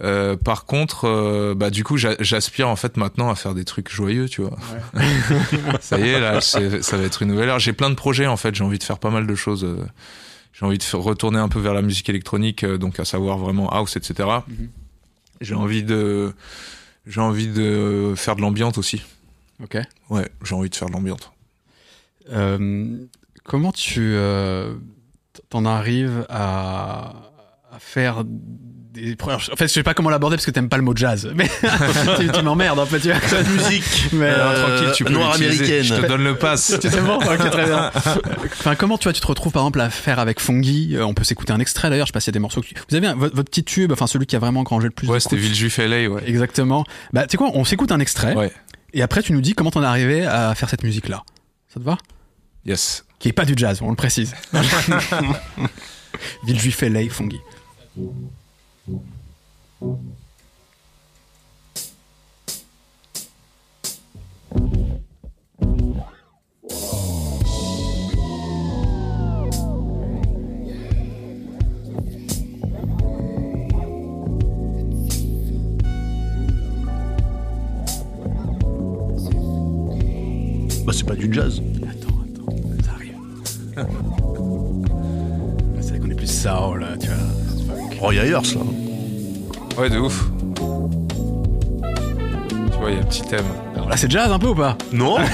[0.03, 3.63] Euh, par contre, euh, bah du coup, j'a- j'aspire en fait maintenant à faire des
[3.65, 4.57] trucs joyeux, tu vois.
[5.81, 7.59] ça y est, là, c'est- ça va être une nouvelle ère.
[7.59, 8.53] J'ai plein de projets en fait.
[8.53, 9.65] J'ai envie de faire pas mal de choses.
[10.53, 13.95] J'ai envie de retourner un peu vers la musique électronique, donc à savoir vraiment house,
[13.95, 14.27] etc.
[14.47, 14.69] Mhm.
[15.39, 16.33] J'ai envie de,
[17.07, 19.03] j'ai envie de faire de l'ambiance aussi.
[19.63, 19.77] Ok.
[20.09, 21.31] Ouais, j'ai envie de faire de l'ambiance.
[22.31, 22.97] Euh,
[23.43, 24.73] comment tu euh,
[25.49, 27.13] t'en arrives à,
[27.71, 30.83] à faire des en fait je sais pas comment l'aborder parce que t'aimes pas le
[30.83, 31.49] mot jazz mais
[32.19, 34.09] tu, tu m'emmerdes un peu tu vois musique.
[34.11, 35.83] mais Euh, Alors, tranquille, tu peux noire américaine.
[35.83, 36.77] Je te donne le pass.
[36.81, 37.89] Tu sais bon Ok, très bien.
[38.43, 41.13] Enfin, comment tu vois, tu te retrouves par exemple à faire avec Fungi euh, On
[41.13, 42.05] peut s'écouter un extrait d'ailleurs.
[42.05, 42.59] Je sais pas s'il y a des morceaux.
[42.61, 44.87] que tu- Vous avez un- votre, votre petit tube, enfin celui qui a vraiment engrangé
[44.87, 45.07] le plus.
[45.07, 45.37] Ouais, c'était.
[45.37, 46.23] Villejuif LA, ouais.
[46.27, 46.83] Exactement.
[47.13, 48.51] Bah, tu sais quoi On s'écoute un extrait Ouais.
[48.93, 51.23] et après tu nous dis comment t'en es arrivé à faire cette musique là.
[51.73, 51.97] Ça te va?
[52.65, 53.05] Yes.
[53.19, 54.33] Qui est pas du jazz, on le précise.
[56.45, 57.39] Villejuif LA, Fungi.
[80.85, 81.61] Bah, c'est pas du jazz.
[85.81, 87.17] C'est vrai qu'on est plus soul là, tu vois.
[88.01, 88.61] Oh, il y a Earth, là.
[89.81, 90.25] Ouais, de ouf.
[92.71, 93.45] Tu vois, il y a un petit thème.
[93.75, 94.77] Alors là, c'est jazz un peu ou pas?
[94.91, 95.17] Non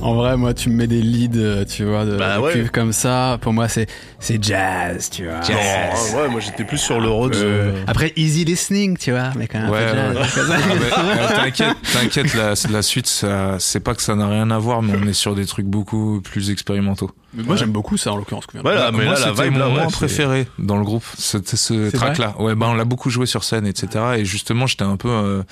[0.00, 2.52] En vrai, moi, tu me mets des leads, euh, tu vois, de, Bah de ouais.
[2.52, 3.36] cuivre comme ça.
[3.40, 3.86] Pour moi, c'est
[4.20, 5.40] c'est jazz, tu vois.
[5.40, 7.34] Non, ouais, moi j'étais plus sur le Rhodes.
[7.34, 10.48] Euh, euh, Après, easy listening, tu vois, mais quand même Ouais, un peu jazz.
[10.50, 10.56] ouais.
[10.96, 11.00] Ah,
[11.32, 14.82] euh, t'inquiète, t'inquiète, la, la suite, ça, c'est pas que ça n'a rien à voir,
[14.82, 17.10] mais on est sur des trucs beaucoup plus expérimentaux.
[17.34, 18.44] Mais moi, j'aime beaucoup ça, en l'occurrence.
[18.62, 21.56] Voilà, mais Moi, là, la c'était vibe, mon là, moment préféré dans le groupe, c'était
[21.56, 22.36] ce track-là.
[22.38, 24.04] Ouais, bah, on l'a beaucoup joué sur scène, etc.
[24.18, 25.42] Et justement, j'étais un peu, euh,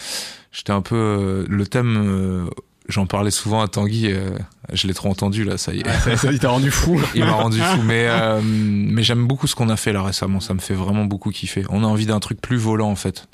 [0.53, 2.51] j'étais un peu, euh, le thème, euh,
[2.89, 4.31] j'en parlais souvent à Tanguy, euh,
[4.73, 5.87] je l'ai trop entendu, là, ça y est.
[5.87, 7.01] Ouais, ça, ça, il t'a rendu fou.
[7.15, 10.41] Il m'a rendu fou, mais euh, mais j'aime beaucoup ce qu'on a fait là récemment.
[10.41, 11.65] Ça me fait vraiment beaucoup kiffer.
[11.71, 13.29] On a envie d'un truc plus volant en fait,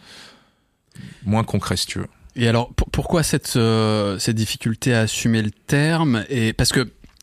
[1.24, 2.06] moins concret si tu veux.
[2.36, 6.80] Et alors, pour- pourquoi cette, euh, cette difficulté à assumer le terme et Parce que,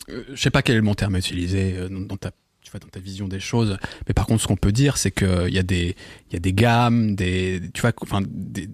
[0.10, 2.30] euh, je sais pas quel est le bon terme à utiliser euh, dans, ta,
[2.74, 3.78] dans ta vision des choses,
[4.08, 5.96] mais par contre, ce qu'on peut dire, c'est qu'il y, a des-
[6.30, 8.70] il y a des gammes, des, tu vois, enfin, des,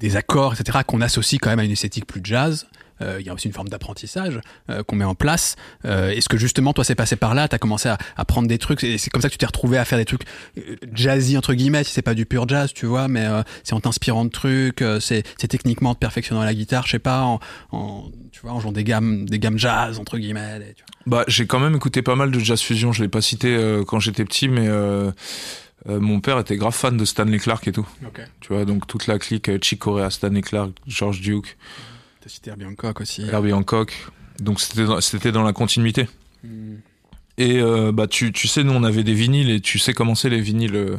[0.00, 2.66] des accords, etc., qu'on associe quand même à une esthétique plus jazz.
[3.02, 4.40] Euh, Il y a aussi une forme d'apprentissage
[4.70, 5.56] euh, qu'on met en place.
[5.84, 8.56] Euh, Est-ce que justement, toi, c'est passé par là, t'as commencé à, à prendre des
[8.56, 10.22] trucs, et c'est comme ça que tu t'es retrouvé à faire des trucs
[10.56, 13.74] euh, jazzy entre guillemets, si c'est pas du pur jazz, tu vois, mais euh, c'est
[13.74, 17.38] en t'inspirant de trucs, c'est techniquement te perfectionnant la guitare, je sais pas, en,
[17.70, 20.58] en tu vois, en jouant des gammes, des gammes jazz entre guillemets.
[20.70, 20.82] et tu.
[21.04, 22.92] Bah j'ai quand même écouté pas mal de jazz fusion.
[22.92, 24.68] Je l'ai pas cité quand j'étais petit, mais
[25.88, 27.86] euh, mon père était grave fan de Stanley Clark et tout.
[28.40, 31.56] Tu vois, donc toute la clique euh, Chick Corea, Stanley Clark, George Duke,
[32.20, 33.22] T'as cité Herbie Hancock aussi.
[33.22, 33.92] Herbie Hancock.
[34.40, 36.08] Donc c'était dans, c'était dans la continuité.
[36.42, 36.76] Hmm.
[37.38, 40.14] Et euh, bah tu, tu sais, nous on avait des vinyles et tu sais comment
[40.14, 40.98] c'est les vinyles euh,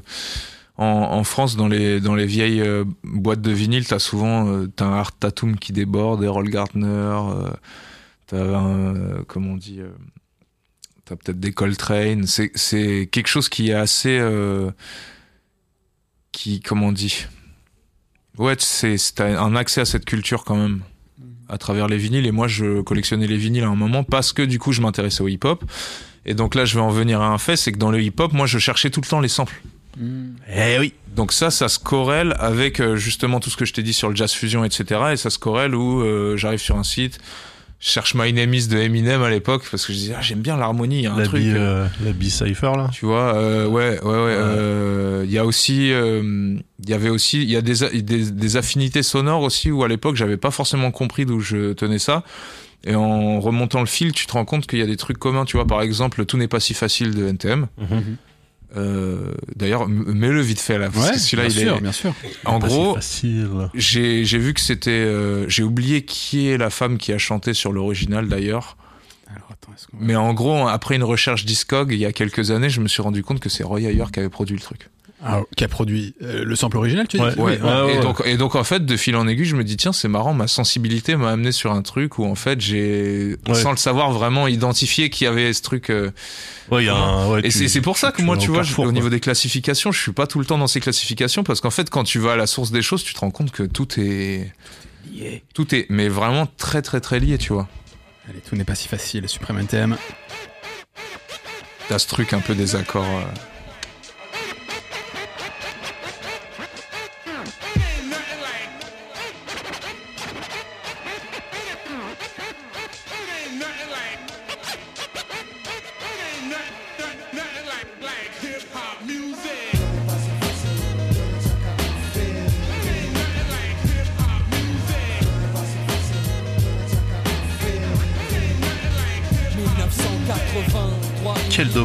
[0.77, 2.63] en, en France dans les dans les vieilles
[3.03, 3.85] boîtes de vinyle.
[3.85, 7.19] T'as souvent t'as un Art Tatum qui déborde, Errol Gardner.
[8.27, 9.81] t'as un comment on dit.
[11.07, 12.27] T'as peut-être des Coltrane.
[12.27, 14.71] C'est c'est quelque chose qui est assez euh,
[16.31, 17.25] qui comment on dit?
[18.37, 20.81] Ouais, c'est un accès à cette culture quand même
[21.49, 24.41] à travers les vinyles et moi je collectionnais les vinyles à un moment parce que
[24.41, 25.63] du coup je m'intéressais au hip-hop
[26.25, 28.33] et donc là je vais en venir à un fait c'est que dans le hip-hop
[28.33, 29.61] moi je cherchais tout le temps les samples
[30.53, 30.93] Eh oui.
[31.15, 34.09] donc ça ça se corrèle avec euh, justement tout ce que je t'ai dit sur
[34.09, 37.17] le jazz fusion etc et ça se corrèle où euh, j'arrive sur un site
[37.79, 40.39] je cherche My Name Is de Eminem à l'époque parce que je disais ah, j'aime
[40.41, 42.89] bien l'harmonie il y a un La truc bi, euh, euh, la B-Cypher, là.
[42.91, 44.13] tu vois, euh, ouais, ouais, ouais.
[44.13, 48.31] euh, Il y a aussi, euh, il y avait aussi, il y a des, des,
[48.31, 52.23] des affinités sonores aussi où à l'époque j'avais pas forcément compris d'où je tenais ça.
[52.83, 55.45] Et en remontant le fil, tu te rends compte qu'il y a des trucs communs.
[55.45, 57.67] Tu vois, par exemple, tout n'est pas si facile de NTM.
[57.77, 58.17] Mhm.
[58.75, 61.81] Euh, D'ailleurs, mets-le vite fait là, parce Ouais, que celui-là, bien il sûr, est.
[61.81, 62.13] bien sûr.
[62.45, 62.97] En gros,
[63.73, 67.53] j'ai j'ai vu que c'était, euh, j'ai oublié qui est la femme qui a chanté
[67.53, 68.77] sur l'original d'ailleurs.
[69.29, 72.51] Alors attends, est-ce qu'on- Mais en gros, après une recherche Discog, il y a quelques
[72.51, 74.89] années, je me suis rendu compte que c'est Roy Ayer qui avait produit le truc.
[75.23, 77.23] Ah, qui a produit euh, le sample original, tu dis?
[77.23, 79.55] Ouais, Oui, ouais, ouais, et, donc, et donc en fait, de fil en aiguille, je
[79.55, 82.61] me dis tiens, c'est marrant, ma sensibilité m'a amené sur un truc où en fait
[82.61, 83.55] j'ai, Ouais.
[83.55, 85.89] sans le savoir, vraiment identifié qu'il y avait ce truc.
[85.89, 86.11] euh,
[86.69, 87.29] Ouais, il y a un.
[87.31, 89.99] Ouais, et c'est pour ça que moi, tu vois, je- au niveau des classifications, je
[89.99, 92.35] suis pas tout le temps dans ces classifications parce qu'en fait, quand tu vas à
[92.35, 94.51] la source des choses, tu te rends compte que tout est,
[95.11, 95.43] lié.
[95.55, 97.67] tout est, mais vraiment très très très lié, tu vois.
[98.29, 99.97] Allez, tout n'est pas si facile, Supreme NTM.
[101.89, 103.03] T'as ce truc un peu des accords.
[103.05, 103.23] euh,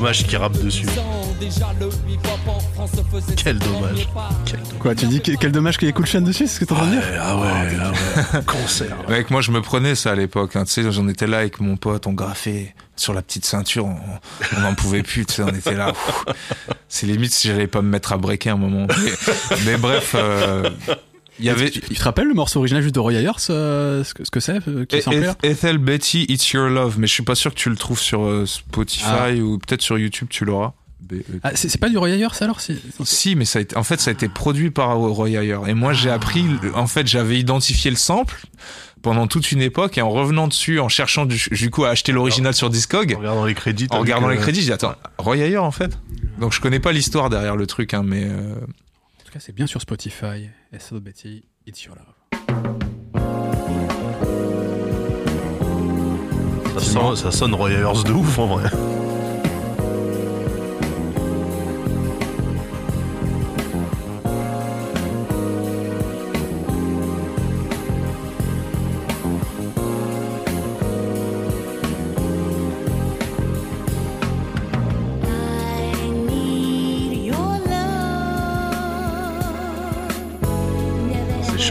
[0.03, 0.87] dommage qu'il rappe dessus.
[3.37, 4.09] Quel dommage.
[4.45, 4.79] Quel dommage.
[4.81, 6.73] Quoi, tu dis que- quel dommage qu'il y ait Cool dessus, c'est ce que t'es
[6.73, 7.91] en train de dire Ouais, ah ouais, ah
[8.37, 8.43] ouais.
[8.47, 8.97] Cancer.
[9.09, 10.57] Mec, moi je me prenais ça à l'époque.
[10.57, 10.65] hein.
[10.65, 14.61] Tu sais, j'en étais là avec mon pote, on graffait sur la petite ceinture, on
[14.61, 15.25] n'en pouvait plus.
[15.25, 15.93] Tu sais, on était là.
[16.89, 18.89] C'est limite si j'allais pas me mettre à breaker un moment.
[18.89, 19.13] Mais,
[19.67, 20.69] mais bref, euh,
[21.39, 24.05] il y avait Tu, tu te rappelles le morceau original juste de Roy Ayers, euh,
[24.05, 24.85] ce que ce que c'est, euh,
[25.43, 26.99] Ethel Betty, It's Your Love.
[26.99, 29.33] Mais je suis pas sûr que tu le trouves sur euh, Spotify Ah.
[29.35, 30.73] ou peut-être sur YouTube, tu l'auras.
[31.13, 32.79] E- Ah, c'est pas du Roy Ayers alors si...
[33.05, 35.59] Si, mais ça a été, en fait, ça a été produit par Roy Ayer.
[35.67, 38.41] Et moi, j'ai appris, en fait, j'avais identifié le sample
[39.03, 42.13] pendant toute une époque et en revenant dessus, en cherchant du, du coup à acheter
[42.13, 43.89] l'original sur Discog, En regardant les crédits.
[43.91, 45.99] en regardant les crédits, j'ai dit attends, Roy Ayer en fait?
[46.39, 48.55] Donc je connais pas l'histoire derrière le truc, hein, mais euh,
[49.33, 50.51] tout cas, c'est bien sur Spotify.
[50.75, 51.01] S.O.
[51.01, 52.05] Betty, It's Your Love.
[56.75, 58.69] Ça, sonne, ça sonne Roy Ayers de ouf en vrai.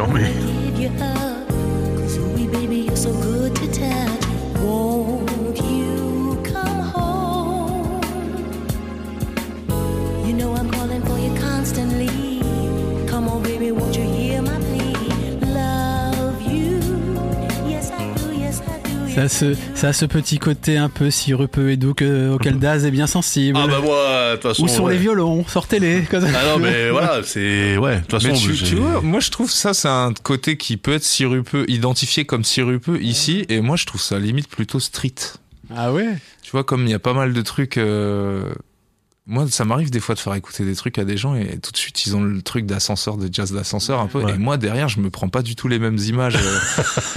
[0.07, 0.40] Never C'est
[19.13, 19.55] Ça a, ce, I do.
[19.75, 23.07] ça a ce petit côté un peu sirupeux et doux que- auquel Daz est bien
[23.07, 23.57] sensible.
[23.61, 24.63] Ah bah moi, de toute façon.
[24.63, 24.93] Où sont ouais.
[24.93, 26.03] les violons Sortez-les.
[26.13, 27.77] Ah non, mais voilà, c'est.
[27.77, 28.33] Ouais, de toute façon.
[28.33, 32.23] tu, tu vois, moi je trouve ça c'est un côté qui peut être sirupeux, identifié
[32.25, 35.13] comme sirupeux ici, et moi je trouve ça limite plutôt street.
[35.75, 36.07] Ah ouais?
[36.41, 37.77] Tu vois, comme il y a pas mal de trucs.
[37.77, 38.53] euh,
[39.27, 41.71] Moi, ça m'arrive des fois de faire écouter des trucs à des gens et tout
[41.71, 44.23] de suite ils ont le truc d'ascenseur, de jazz d'ascenseur un peu.
[44.23, 44.33] Ouais.
[44.33, 46.35] Et moi derrière, je me prends pas du tout les mêmes images.
[46.37, 46.59] euh.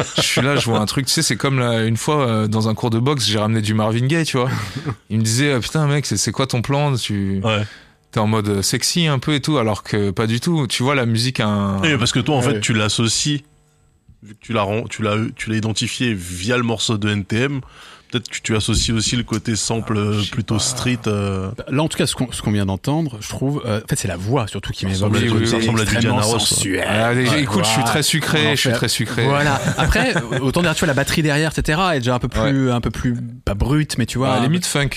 [0.16, 1.06] je suis là, je vois un truc.
[1.06, 3.62] Tu sais, c'est comme là, une fois euh, dans un cours de boxe, j'ai ramené
[3.62, 4.50] du Marvin Gaye, tu vois.
[5.10, 6.94] Il me disait euh, putain mec, c'est quoi ton plan?
[6.96, 7.64] Tu Ouais.
[8.12, 10.66] t'es en mode sexy un peu et tout, alors que pas du tout.
[10.66, 11.80] Tu vois la musique a un.
[11.80, 12.52] Oui, parce que toi, en Ouais.
[12.54, 13.42] fait, tu l'associes
[14.22, 17.60] vu que tu l'as tu l'as tu l'as identifié via le morceau de NTM,
[18.14, 20.98] peut-être que tu associes aussi le côté sample euh, plutôt street.
[21.08, 23.88] euh, Là, en tout cas, ce qu'on ce qu'on vient d'entendre, je trouve, euh, en
[23.88, 25.14] fait, c'est la voix surtout qui m'évoque.
[25.16, 26.84] à- ça ressemble à du extrêmement Diana Ross, sensuel.
[26.88, 29.24] Ah, écoute, je suis très sucré, je suis très sucré.
[29.24, 29.60] Voilà.
[29.78, 32.80] Après, autant dire, tu vois, la batterie derrière, etc., est déjà un peu plus, un
[32.80, 34.34] peu plus, pas brute, mais tu vois.
[34.36, 34.90] Ouais, limite funk.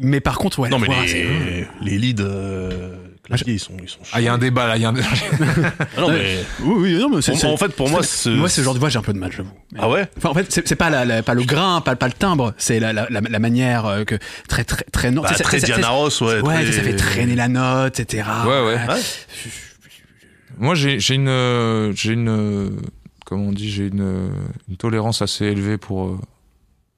[0.00, 0.70] Mais par contre, ouais.
[0.70, 2.96] non la mais voix, c'est- les, les leads euh,
[3.36, 4.88] claviers, ils sont ils sont Ah, il y a un débat là, il y a
[4.90, 4.94] un...
[5.96, 7.44] Ah non, mais Oui, oui, non, mais c'est.
[7.46, 9.18] En fait, pour moi, c'est- c'est- moi, ce genre de voix, j'ai un peu de
[9.18, 9.50] mal, j'avoue.
[9.78, 10.08] Ah ouais?
[10.16, 12.80] Enfin, en fait, c'est pas la, la- pas le grain, pas, pas le timbre, c'est
[12.80, 14.16] la, la, la, la manière euh, que
[14.48, 16.40] très très très non, Bah, c'est- très c'est- Diana Ross, ouais.
[16.40, 18.24] Ouais, très- ça fait traîner la note, etc.
[18.46, 18.74] Ouais, ouais.
[18.88, 19.00] Ouais.
[20.58, 22.70] Moi, j'ai j'ai une, euh, j'ai une, euh,
[23.24, 24.30] comment on dit, j'ai une,
[24.68, 26.20] une tolérance assez élevée pour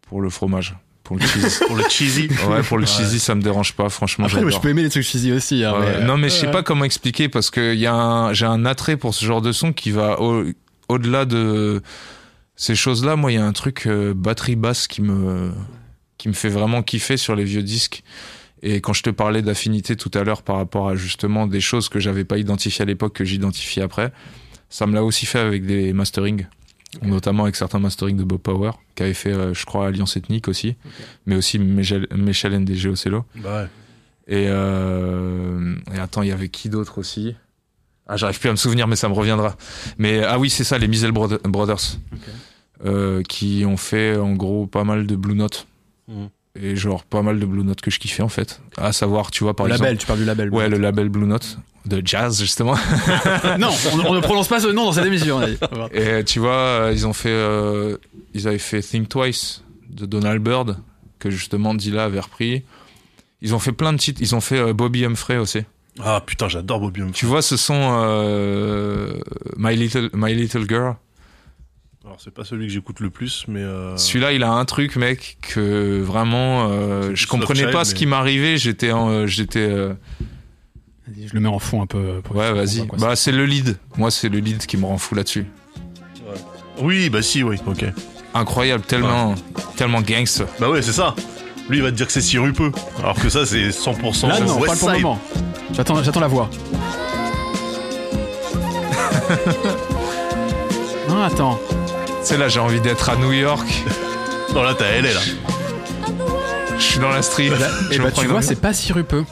[0.02, 0.74] pour le fromage,
[1.04, 1.60] pour le cheese.
[1.68, 2.28] Pour le cheesy.
[2.48, 4.24] ouais, pour le cheesy, ça me dérange pas, franchement.
[4.26, 5.62] Après, moi, je peux aimer les trucs cheesy aussi.
[5.62, 5.80] Hein, Ouais.
[5.80, 6.52] mais, euh, non, mais je sais ouais.
[6.52, 9.52] pas comment expliquer parce que y a un, j'ai un attrait pour ce genre de
[9.52, 10.44] son qui va au,
[10.88, 11.80] au-delà de
[12.56, 13.16] ces choses-là.
[13.16, 15.52] Moi, il y a un truc euh, batterie basse qui me,
[16.18, 18.02] qui me fait vraiment kiffer sur les vieux disques.
[18.62, 21.90] Et quand je te parlais d'affinité tout à l'heure par rapport à justement des choses
[21.90, 24.10] que j'avais pas identifiées à l'époque que j'identifie après,
[24.70, 26.46] ça me l'a aussi fait avec des masterings.
[27.02, 30.48] Notamment avec certains masterings de Bob Power, qui avait fait, euh, je crois, Alliance Ethnique
[30.48, 30.76] aussi,
[31.26, 33.24] mais aussi Michel, NDG au cello.
[33.36, 33.68] Bah ouais.
[34.26, 37.34] Et, euh, et attends, il y avait qui d'autre aussi?
[38.06, 39.56] Ah, j'arrive plus à me souvenir, mais ça me reviendra.
[39.98, 41.98] Mais ah oui, c'est ça, les Mizel Brother- Brothers,
[42.84, 45.66] euh, qui ont fait en gros pas mal de Blue Note.
[46.08, 46.28] Mhm.
[46.60, 48.60] Et genre pas mal de Blue Note que je kiffais en fait.
[48.76, 49.86] À savoir, tu vois, par Le exemple.
[49.86, 50.50] label, tu parles du label.
[50.50, 52.74] Ouais, le label Blue Note de jazz justement.
[53.58, 55.38] non, on, on ne prononce pas ce nom dans cette émission.
[55.38, 55.58] on a dit.
[55.92, 57.96] Et tu vois, euh, ils ont fait, euh,
[58.34, 60.78] ils avaient fait Think Twice de Donald Byrd
[61.18, 62.62] que justement Dilla avait repris.
[63.42, 64.20] Ils ont fait plein de titres.
[64.22, 65.60] Ils ont fait euh, Bobby Humphrey aussi.
[66.02, 67.14] Ah putain, j'adore Bobby Humphrey.
[67.14, 69.18] Tu vois, ce son euh,
[69.56, 70.94] My Little My Little Girl.
[72.04, 73.96] Alors c'est pas celui que j'écoute le plus, mais euh...
[73.96, 78.58] Celui-là, il a un truc, mec, que vraiment, euh, je comprenais pas ce qui m'arrivait.
[78.58, 79.60] J'étais, en- euh, j'étais.
[79.60, 79.94] euh,
[81.06, 82.20] Vas-y, Je le mets en fond un peu.
[82.22, 82.86] pour ouais, vas-y.
[82.98, 83.76] Bah, c'est le lead.
[83.96, 85.46] Moi, c'est le lead qui me rend fou là-dessus.
[86.80, 87.84] oui, bah si, oui, ok.
[88.34, 89.34] Incroyable, tellement,
[89.76, 90.46] tellement gangster.
[90.60, 91.14] Bah ouais, c'est ça.
[91.70, 94.60] Lui, il va te dire que c'est sirupeux, alors que ça, c'est 100% Là, non,
[94.60, 95.18] pas pour le moment.
[95.72, 96.50] J'attends, j'attends la voix.
[101.08, 101.58] non, attends.
[102.24, 103.66] C'est là, j'ai envie d'être à New York.
[104.54, 105.20] Non, là, t'as LA, là.
[106.78, 107.46] Je suis dans la street.
[107.90, 109.24] Et bah, me prends tu vois, c'est pas sirupeux.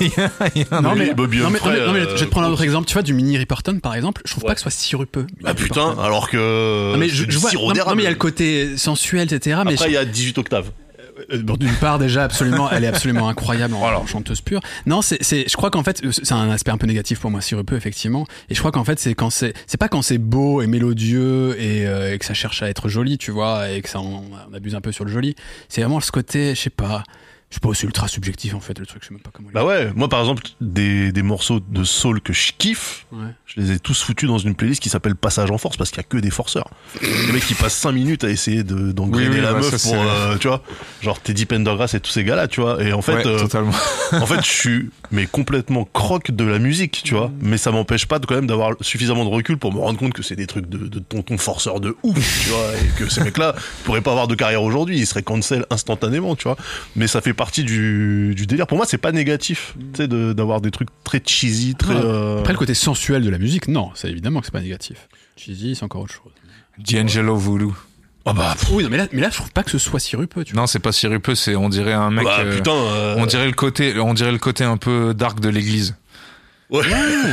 [0.00, 1.86] Il y a- il y a un- Non, mais Bobby non, mais, Humphrey, non, mais-
[1.86, 2.86] non, mais euh, je vais te prendre un autre exemple.
[2.86, 4.48] Tu vois, du mini Riperton, par exemple, je trouve Ouais.
[4.50, 5.26] pas que ce soit sirupeux.
[5.44, 6.02] Ah putain, Riperton.
[6.02, 6.92] alors que.
[6.92, 9.60] Non, mais je, vois, non, mais il y a le côté sensuel, etc.
[9.66, 10.70] Mais Après, il y a 18 octaves.
[11.30, 14.60] Euh, bon, d'une part déjà absolument elle est absolument incroyable en, chanteuse pure.
[14.86, 17.76] Non c'est je crois qu'en fait c'est un aspect un peu négatif pour moi sirupeux
[17.76, 18.26] effectivement.
[18.48, 21.60] Et je crois qu'en fait c'est quand c'est c'est pas quand c'est beau et mélodieux
[21.60, 24.22] et, euh, et que ça cherche à être joli tu vois et que ça on,
[24.50, 25.34] on abuse un peu sur le joli.
[25.68, 27.02] C'est vraiment ce côté je sais pas
[27.52, 29.50] je sais pas c'est ultra subjectif en fait le truc je sais même pas comment
[29.52, 33.28] Bah ouais, moi par exemple, des, des morceaux de soul que je kiffe, Ouais.
[33.44, 35.98] je les ai tous foutus dans une playlist qui s'appelle Passage en force parce qu'il
[35.98, 36.70] y a que des forceurs.
[37.02, 39.82] Les mecs qui passent 5 minutes à essayer de d'engrainer Oui, oui, la bah, meuf
[39.82, 40.62] pour, euh, tu vois,
[41.02, 42.82] genre Teddy Pendergrass et tous ces gars-là, tu vois.
[42.82, 43.46] Et en fait, Ouais, euh,
[44.12, 47.30] en fait, je suis mais complètement croque de la musique, tu vois.
[47.42, 50.14] Mais ça m'empêche pas de, quand même d'avoir suffisamment de recul pour me rendre compte
[50.14, 53.22] que c'est des trucs de, de tonton forceur de ouf, tu vois, et que ces
[53.22, 56.56] mecs-là pourraient pas avoir de carrière aujourd'hui, ils seraient cancel instantanément, tu vois.
[56.96, 58.66] Mais ça fait partie du, du délire.
[58.66, 61.94] Pour moi, c'est pas négatif, tu sais, de- d'avoir des trucs très cheesy, très.
[61.94, 65.08] Euh, après le côté sensuel de la musique non c'est évidemment que c'est pas négatif
[65.36, 66.32] cheesy c'est encore autre chose
[66.78, 67.74] D'Angelo Voodoo.
[68.24, 70.44] Ah bah, oui non mais là mais là je trouve pas que ce soit sirupeux
[70.44, 72.24] tu vois Non, c'est pas sirupeux, c'est on dirait un mec.
[72.24, 72.70] bah, euh, putain.
[72.72, 75.96] euh, on dirait le côté, on dirait le côté un peu dark de l'église.
[76.72, 76.82] Ouais.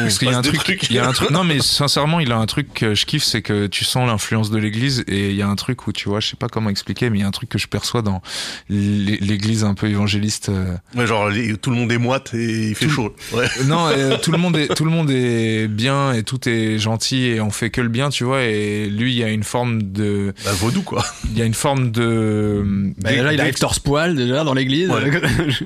[0.03, 0.89] Parce qu'il y a un truc, trucs.
[0.89, 1.29] il y a un truc.
[1.31, 4.49] Non, mais sincèrement, il a un truc que je kiffe, c'est que tu sens l'influence
[4.51, 6.69] de l'église et il y a un truc où tu vois, je sais pas comment
[6.69, 8.21] expliquer, mais il y a un truc que je perçois dans
[8.69, 10.49] l'é- l'église un peu évangéliste.
[10.49, 10.75] euh.
[10.95, 13.15] Ouais, genre les- tout le monde est moite et il fait Tout- chaud.
[13.33, 13.47] Ouais.
[13.65, 17.25] Non, euh, tout le monde est, tout le monde est bien et tout est gentil
[17.27, 18.43] et on fait que le bien, tu vois.
[18.43, 21.05] Et lui, il y a une forme de, Bah, vaudou, quoi.
[21.31, 22.63] il y a une forme de.
[22.99, 25.11] bah, déjà il arrive torse poil déjà dans l'église Ouais.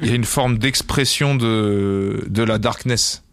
[0.02, 3.24] il y a une forme d'expression de de la darkness.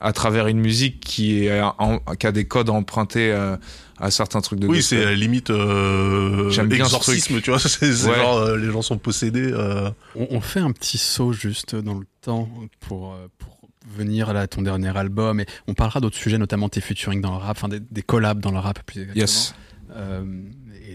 [0.00, 3.58] À travers une musique qui, est en- qui a des codes empruntés à,
[3.98, 7.50] à certains trucs de Oui, c'est à la limite euh, J'aime bien ce exorcisme, tu
[7.50, 7.58] vois.
[7.60, 8.16] C'est c'est Ouais.
[8.16, 9.50] genre euh, les gens sont possédés.
[9.52, 9.90] euh.
[10.14, 12.48] On, on fait un petit saut juste dans le temps
[12.80, 13.56] pour, euh, pour
[13.96, 17.30] venir là à ton dernier album et on parlera d'autres sujets, notamment tes featuring dans
[17.32, 19.20] le rap, enfin des, des collabs dans le rap plus exactement.
[19.22, 19.54] Yes.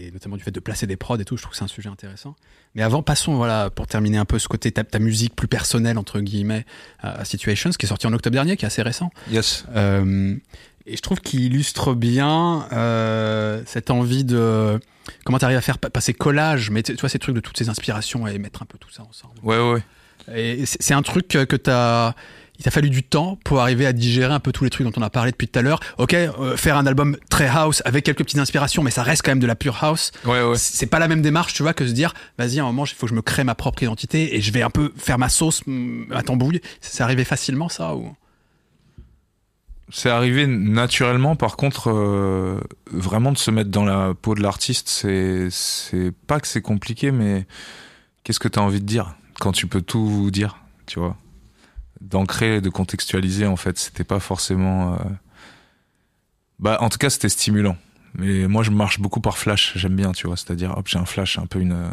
[0.02, 1.68] Et notamment du fait de placer des prods et tout, je trouve que c'est un
[1.68, 2.34] sujet intéressant.
[2.74, 5.98] Mais avant, passons, voilà, pour terminer un peu ce côté, ta, ta musique plus personnelle,
[5.98, 6.64] entre guillemets,
[7.00, 9.10] à, à Situations, qui est sorti en octobre dernier, qui est assez récent.
[9.30, 9.64] Yes.
[9.76, 10.34] Euh,
[10.86, 14.80] Et je trouve qu'il illustre bien euh, cette envie de
[15.24, 17.40] comment tu arrives à faire pa- passer collage, mais tu tu vois ces trucs de
[17.40, 19.34] toutes ces inspirations et mettre un peu tout ça ensemble.
[19.42, 19.82] Ouais, ouais, ouais.
[20.34, 22.14] Et c'est un truc que que t'as
[22.60, 24.92] il t'a fallu du temps pour arriver à digérer un peu tous les trucs dont
[24.94, 25.80] on a parlé depuis tout à l'heure.
[25.96, 29.30] Ok, euh, faire un album très house avec quelques petites inspirations, mais ça reste quand
[29.30, 30.12] même de la pure house.
[30.26, 30.58] Ouais, ouais.
[30.58, 32.94] C'est pas la même démarche, tu vois, que se dire, vas-y, à un moment, il
[32.94, 35.30] faut que je me crée ma propre identité et je vais un peu faire ma
[35.30, 36.60] sauce, mm, ma tambouille.
[36.82, 38.14] C'est arrivé facilement, ça ou?
[39.88, 42.60] C'est arrivé naturellement, par contre, euh,
[42.92, 47.10] vraiment de se mettre dans la peau de l'artiste, c'est, c'est pas que c'est compliqué,
[47.10, 47.46] mais
[48.22, 51.16] qu'est-ce que t'as envie de dire quand tu peux tout dire, tu vois?
[52.00, 54.94] D'ancrer, de contextualiser, en fait, c'était pas forcément.
[54.94, 54.96] euh,
[56.58, 57.76] Bah, en tout cas, c'était stimulant.
[58.14, 60.36] Mais moi, je marche beaucoup par flash, j'aime bien, tu vois.
[60.36, 61.72] C'est-à-dire, hop, j'ai un flash, un peu une.
[61.72, 61.88] euh,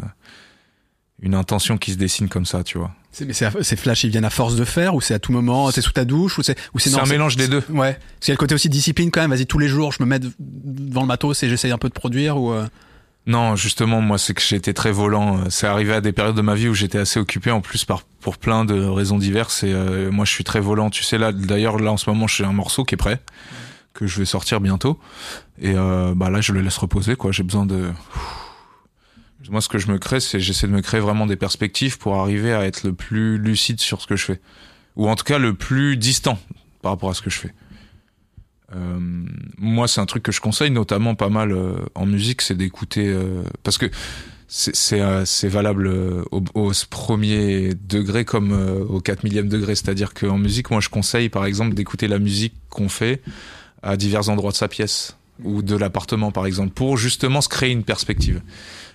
[1.20, 2.94] Une intention qui se dessine comme ça, tu vois.
[3.10, 5.32] C'est- Mais c'est ces flashs, ils viennent à force de faire ou c'est à tout
[5.32, 7.64] moment, c'est sous ta douche ou c'est ou C'est un mélange des deux.
[7.70, 7.94] Ouais.
[7.94, 9.30] Parce qu'il y a le côté aussi discipline quand même.
[9.32, 11.88] Vas-y, tous les jours, je me mets de- devant le matos et j'essaye un peu
[11.88, 12.52] de produire ou.
[12.52, 12.68] euh,
[13.28, 15.50] Non, justement, moi, c'est que j'étais très volant.
[15.50, 18.04] C'est arrivé à des périodes de ma vie où j'étais assez occupé, en plus, par,
[18.22, 19.64] pour plein de raisons diverses.
[19.64, 20.88] Et euh, moi, je suis très volant.
[20.88, 23.20] Tu sais, là, d'ailleurs, là, en ce moment, j'ai un morceau qui est prêt,
[23.92, 24.98] que je vais sortir bientôt.
[25.60, 27.30] Et euh, bah là, je le laisse reposer, quoi.
[27.30, 27.90] J'ai besoin de...
[29.50, 32.16] Moi, ce que je me crée, c'est j'essaie de me créer vraiment des perspectives pour
[32.16, 34.40] arriver à être le plus lucide sur ce que je fais.
[34.96, 36.38] Ou en tout cas, le plus distant
[36.80, 37.54] par rapport à ce que je fais.
[38.74, 38.98] Euh,
[39.56, 43.06] moi, c'est un truc que je conseille notamment pas mal euh, en musique, c'est d'écouter
[43.08, 43.86] euh, parce que
[44.50, 48.52] c'est euh, valable euh, au, au premier degré comme
[48.88, 49.74] au 4 millième degré.
[49.74, 53.22] C'est-à-dire qu'en musique, moi, je conseille par exemple d'écouter la musique qu'on fait
[53.82, 57.70] à divers endroits de sa pièce ou de l'appartement, par exemple, pour justement se créer
[57.70, 58.42] une perspective.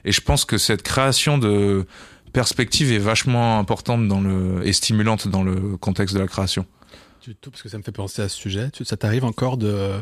[0.05, 1.85] Et je pense que cette création de
[2.33, 6.65] perspective est vachement importante dans le et stimulante dans le contexte de la création.
[7.23, 8.69] Du tout, parce que ça me fait penser à ce sujet.
[8.71, 9.93] Tu- Ça t'arrive encore de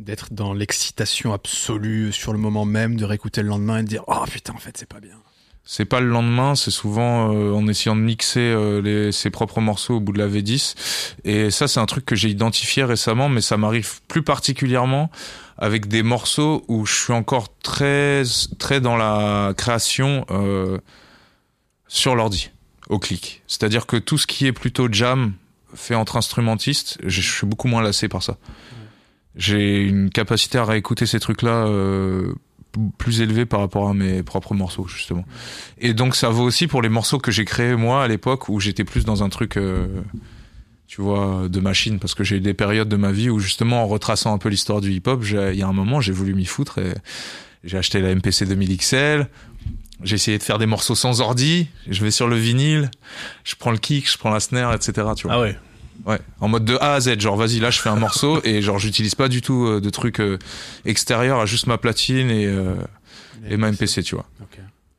[0.00, 4.02] d'être dans l'excitation absolue sur le moment même, de réécouter le lendemain et de dire
[4.08, 5.14] oh putain en fait c'est pas bien.
[5.66, 9.94] C'est pas le lendemain, c'est souvent euh, en essayant de mixer euh, ses propres morceaux
[9.96, 10.74] au bout de la V10.
[11.24, 15.10] Et ça, c'est un truc que j'ai identifié récemment, mais ça m'arrive plus particulièrement
[15.56, 18.24] avec des morceaux où je suis encore très,
[18.58, 20.78] très dans la création euh,
[21.88, 22.50] sur l'ordi,
[22.90, 23.42] au clic.
[23.46, 25.32] C'est-à-dire que tout ce qui est plutôt jam
[25.74, 28.36] fait entre instrumentistes, je suis beaucoup moins lassé par ça.
[29.36, 32.32] J'ai une capacité à réécouter ces trucs-là euh,
[32.98, 35.24] plus élevée par rapport à mes propres morceaux, justement.
[35.78, 38.60] Et donc ça vaut aussi pour les morceaux que j'ai créés moi à l'époque où
[38.60, 39.88] j'étais plus dans un truc, euh,
[40.86, 43.82] tu vois, de machine, parce que j'ai eu des périodes de ma vie où justement
[43.82, 46.46] en retraçant un peu l'histoire du hip-hop, il y a un moment j'ai voulu m'y
[46.46, 46.94] foutre et
[47.64, 49.28] j'ai acheté la MPC 2000 XL.
[50.02, 51.68] J'ai essayé de faire des morceaux sans ordi.
[51.88, 52.90] Je vais sur le vinyle,
[53.44, 54.92] je prends le kick, je prends la snare, etc.
[55.16, 55.36] Tu vois.
[55.36, 55.56] Ah ouais.
[56.06, 58.60] Ouais, en mode de A à Z, genre vas-y là je fais un morceau et
[58.60, 60.38] genre j'utilise pas du tout euh, de trucs euh,
[60.84, 62.74] extérieurs à juste ma platine et, euh,
[63.48, 64.26] et ma MPC, tu vois.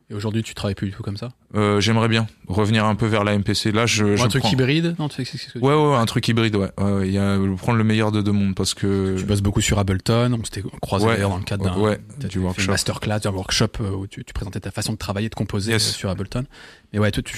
[0.08, 3.06] Et aujourd'hui tu travailles plus du tout comme ça Euh, J'aimerais bien revenir un peu
[3.06, 3.72] vers la MPC.
[3.72, 5.64] Là je, Ou je Un truc prends- hybride Non, tu sais c'est ce que tu-
[5.64, 6.70] Ouais, ouais, ouais, un truc hybride, ouais.
[6.78, 9.80] Ouais, y a prendre le meilleur de deux mondes parce que Tu bosses beaucoup sur
[9.80, 11.20] Ableton, on s'était croisé Ouais.
[11.20, 11.98] dans le cadre d'un Ouais,
[12.30, 12.70] du workshop.
[12.70, 15.88] Masterclass, un workshop euh, où tu, tu présentais ta façon de travailler, de composer Yes.
[15.88, 16.44] euh, sur Ableton.
[16.92, 17.36] Mais ouais, toi, tu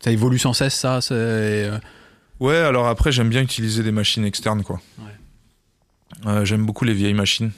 [0.00, 1.00] ça évolue sans cesse, ça.
[2.40, 4.80] Ouais, alors après, j'aime bien utiliser des machines externes, quoi.
[6.26, 7.50] Euh, j'aime beaucoup les vieilles machines,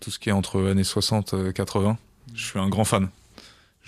[0.00, 1.96] tout ce qui est entre années 60 euh, 80.
[2.34, 3.08] Je suis un grand fan.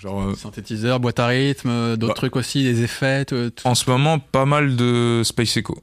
[0.03, 2.17] Genre, euh, Synthétiseur, boîte à rythme, euh, d'autres Bah.
[2.17, 3.23] trucs aussi, des effets.
[3.25, 5.81] tout- tout- en ce moment, pas mal de Space Echo.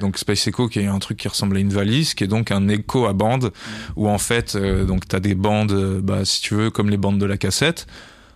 [0.00, 2.50] Donc Space Echo qui est un truc qui ressemble à une valise, qui est donc
[2.52, 3.52] un écho à bande,
[3.96, 7.18] où en fait, euh, donc t'as des bandes, bah, si tu veux, comme les bandes
[7.18, 7.86] de la cassette,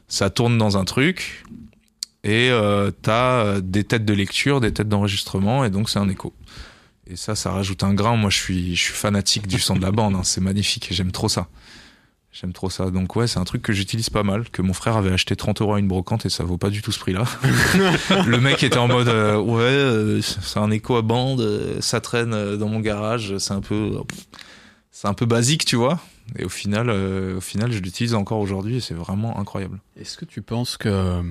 [0.09, 1.45] ça tourne dans un truc,
[2.25, 6.35] et euh, t'as des têtes de lecture, des têtes d'enregistrement, et donc c'est un écho.
[7.07, 8.16] Et ça, ça rajoute un grain.
[8.16, 10.14] Moi, je suis, je suis fanatique du son de la bande.
[10.14, 10.22] hein.
[10.25, 10.89] C'est magnifique.
[10.91, 11.49] J'aime trop ça.
[12.35, 12.91] J'aime trop ça.
[12.91, 15.61] Donc ouais, c'est un truc que j'utilise pas mal, que mon frère avait acheté 30
[15.61, 17.24] euros à une brocante et ça vaut pas du tout ce prix-là.
[18.26, 22.01] le mec était en mode euh, ouais, euh, c'est un écho à bande, euh, ça
[22.01, 23.93] traîne euh, dans mon garage, c'est un peu,
[24.91, 26.01] c'est un peu basique, tu vois.
[26.37, 29.80] Et au final, euh, au final, je l'utilise encore aujourd'hui et c'est vraiment incroyable.
[30.01, 31.22] Est-ce que tu penses que, euh,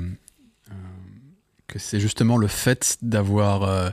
[1.67, 3.89] que c'est justement le fait d'avoir euh,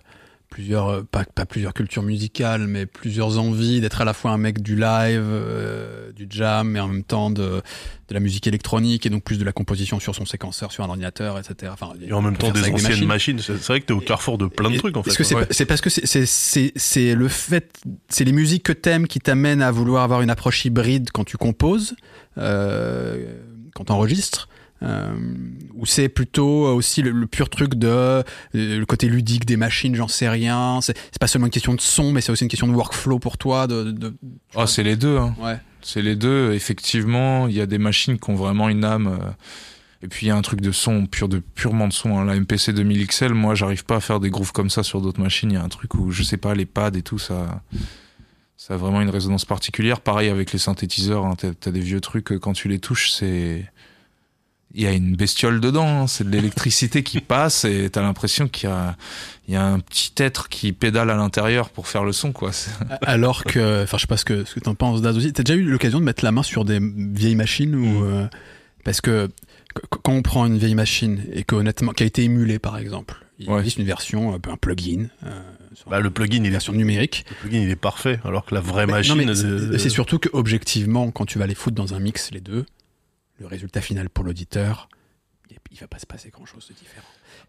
[0.50, 4.36] plusieurs, euh, pas, pas plusieurs cultures musicales, mais plusieurs envies d'être à la fois un
[4.38, 7.62] mec du live, euh, du jam, mais en même temps de,
[8.08, 10.88] de la musique électronique et donc plus de la composition sur son séquenceur, sur un
[10.88, 11.70] ordinateur, etc.
[11.72, 13.06] Enfin, Et en même temps des anciennes machines.
[13.06, 13.38] machines.
[13.38, 15.10] C'est vrai que t'es au carrefour de plein de Et- trucs en fait.
[15.12, 15.66] C'est Ouais.
[15.66, 17.72] parce que c'est- c'est c'est c'est le fait,
[18.08, 21.36] c'est les musiques que t'aimes qui t'amènent à vouloir avoir une approche hybride quand tu
[21.36, 21.94] composes,
[22.38, 23.34] euh,
[23.74, 24.48] quand t'enregistres,
[24.82, 25.12] euh,
[25.74, 28.22] ou c'est plutôt aussi le, le pur truc de euh,
[28.54, 30.80] le côté ludique des machines, j'en sais rien.
[30.82, 33.36] C'est pas seulement une question de son, mais c'est aussi une question de workflow pour
[33.38, 33.66] toi.
[33.66, 34.14] De, de,
[34.56, 35.18] Ah, c'est les deux.
[35.18, 35.34] Hein.
[35.40, 35.58] ouais.
[35.82, 36.52] C'est les deux.
[36.52, 39.06] Effectivement, il y a des machines qui ont vraiment une âme.
[39.08, 39.30] euh,
[40.02, 42.18] Et puis il y a un truc de son, pur de purement de son.
[42.18, 42.24] hein.
[42.24, 45.20] La MPC 2000 XL, moi, j'arrive pas à faire des grooves comme ça sur d'autres
[45.20, 45.50] machines.
[45.50, 47.62] Il y a un truc où je sais pas les pads et tout ça.
[48.56, 50.00] Ça a vraiment une résonance particulière.
[50.02, 51.24] Pareil avec les synthétiseurs.
[51.24, 51.34] Hein.
[51.38, 53.64] T'as t'as des vieux trucs euh, quand tu les touches, c'est
[54.74, 56.02] il y a une bestiole dedans.
[56.02, 56.06] hein.
[56.06, 58.96] C'est de l'électricité qui passe et t'as l'impression qu'il y a
[59.48, 62.52] il y a un petit être qui pédale à l'intérieur pour faire le son quoi.
[63.02, 65.32] Alors que, enfin, je sais pas ce que, ce que t'en penses, Daz aussi.
[65.32, 68.28] T'as déjà eu l'occasion de mettre la main sur des vieilles machines ou, euh,
[68.84, 69.26] parce que
[69.74, 72.78] qu- quand on prend une vieille machine et que honnêtement, qui a été émulée par
[72.78, 73.58] exemple, il Ouais.
[73.58, 75.40] existe une version, un plugin, euh,
[75.88, 77.24] Bah, le plugin, une il est, version numérique.
[77.30, 79.16] le plugin, il est parfait, alors que la vraie Mais- machine.
[79.16, 81.98] non, mais euh, c'est c'est surtout que objectivement, quand tu vas les foutre dans un
[81.98, 82.66] mix, les deux,
[83.40, 84.88] le résultat final pour l'auditeur,
[85.50, 87.06] il il va pas se passer grand chose de différent.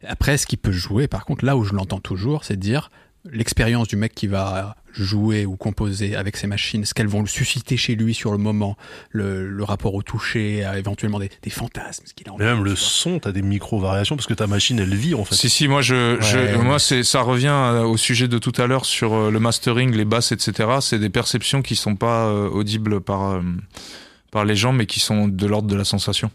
[0.08, 2.89] Après, ce qui peut jouer, par contre, là où je l'entends toujours, c'est de dire
[3.32, 7.78] l'expérience du mec qui va jouer ou composer avec ces machines, ce qu'elles vont susciter
[7.78, 8.78] chez lui sur le moment,
[9.12, 12.74] le, le rapport au toucher, à éventuellement des, des fantasmes, ce qu'il a même le
[12.74, 12.89] tu vois.
[12.89, 15.36] son, t'as des micro-variations parce que ta machine, elle vit en fait.
[15.36, 16.58] Si si, moi je, je Ouais.
[16.58, 19.96] moi c'est ça revient euh, au sujet de tout à l'heure sur euh, le mastering,
[19.96, 20.70] les basses, etc.
[20.82, 23.42] C'est des perceptions qui sont pas euh, audibles par euh,
[24.32, 26.32] par les gens, mais qui sont de l'ordre de la sensation.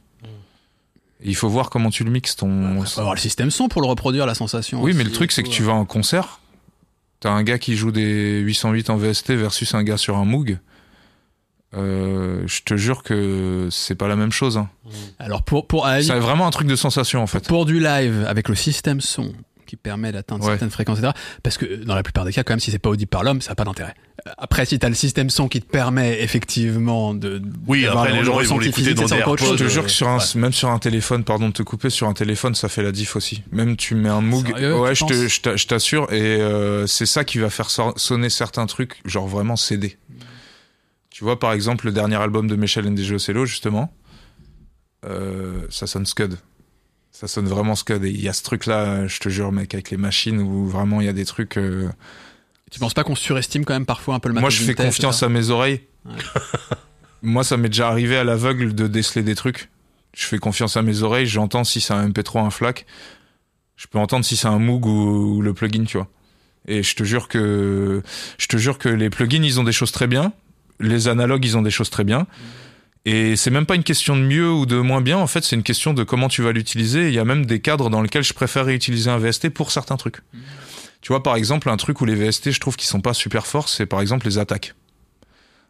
[1.22, 2.82] Et il faut voir comment tu le mixes ton.
[2.84, 4.82] Faut avoir le système son pour le reproduire, la sensation.
[4.82, 6.40] oui, mais le truc c'est que tu vas en concert,
[7.20, 10.59] t'as un gars qui joue des 808 en VST versus un gars sur un Moog.
[11.74, 14.57] Euh, je te jure que c'est pas la même chose.
[14.57, 14.68] Hein.
[15.18, 17.47] Alors pour pour C'est vraiment un truc de sensation en fait.
[17.49, 19.32] pour du live avec le système son
[19.66, 20.50] qui permet d'atteindre Ouais.
[20.52, 21.12] certaines fréquences, etc.
[21.42, 23.40] Parce que dans la plupart des cas, quand même, si c'est pas audible par l'homme,
[23.42, 23.94] ça n'a pas d'intérêt.
[24.26, 28.12] Euh, Après, si t'as le système son qui te permet effectivement de Oui, après, le-
[28.14, 29.72] les le gens, ils vont l'écouter dans des autre Je AirPods, te chose.
[29.72, 30.24] jure euh, que sur un, ouais.
[30.36, 33.16] même sur un téléphone, pardon de te couper, sur un téléphone, ça fait la diff
[33.16, 33.42] aussi.
[33.52, 37.50] Même tu mets un Moog, Sérieux, ouais, je t'assure, et euh, c'est ça qui va
[37.50, 39.98] faire so- sonner certains trucs, genre vraiment CD.
[41.10, 43.92] Tu vois, par exemple, le dernier album de Michel NDG Ocello, justement,
[45.04, 46.36] euh, ça sonne Scud.
[47.18, 48.04] Ça sonne vraiment Scud.
[48.04, 51.00] Et il y a ce truc-là, je te jure, mec, avec les machines où vraiment
[51.00, 51.56] il y a des trucs.
[51.56, 51.88] euh,
[52.70, 54.74] Tu penses pas qu'on surestime quand même parfois un peu le Moi, matos je fais
[54.74, 55.80] confiance à mes oreilles.
[56.04, 56.12] Ouais.
[57.22, 59.70] Moi, ça m'est déjà arrivé à l'aveugle de déceler des trucs.
[60.14, 62.84] Je fais confiance à mes oreilles, j'entends si c'est un MP3, un FLAC.
[63.76, 66.08] Je peux entendre si c'est un Moog ou, ou le plugin, tu vois.
[66.68, 68.02] Et je te jure que,
[68.36, 70.34] je te jure que les plugins, ils ont des choses très bien.
[70.80, 72.26] Les analogues, ils ont des choses très bien.
[73.09, 75.16] Et c'est même pas une question de mieux ou de moins bien.
[75.16, 77.07] En fait, c'est une question de comment tu vas l'utiliser.
[77.07, 79.96] Il y a même des cadres dans lesquels je préfère utiliser un VST pour certains
[79.96, 80.16] trucs.
[81.02, 83.46] Tu vois, par exemple, un truc où les VST, je trouve qu'ils sont pas super
[83.46, 84.74] forts, c'est par exemple les attaques.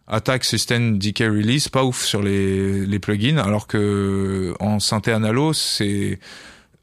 [0.09, 5.53] Attack, Sustain, Decay, Release, pas ouf sur les, les plugins, alors que en synthé analo,
[5.53, 6.19] c'est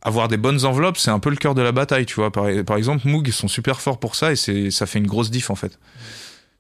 [0.04, 2.32] avoir des bonnes enveloppes, c'est un peu le cœur de la bataille, tu vois.
[2.32, 5.32] Par, par exemple, Moog sont super forts pour ça et c'est ça fait une grosse
[5.32, 5.80] diff en fait.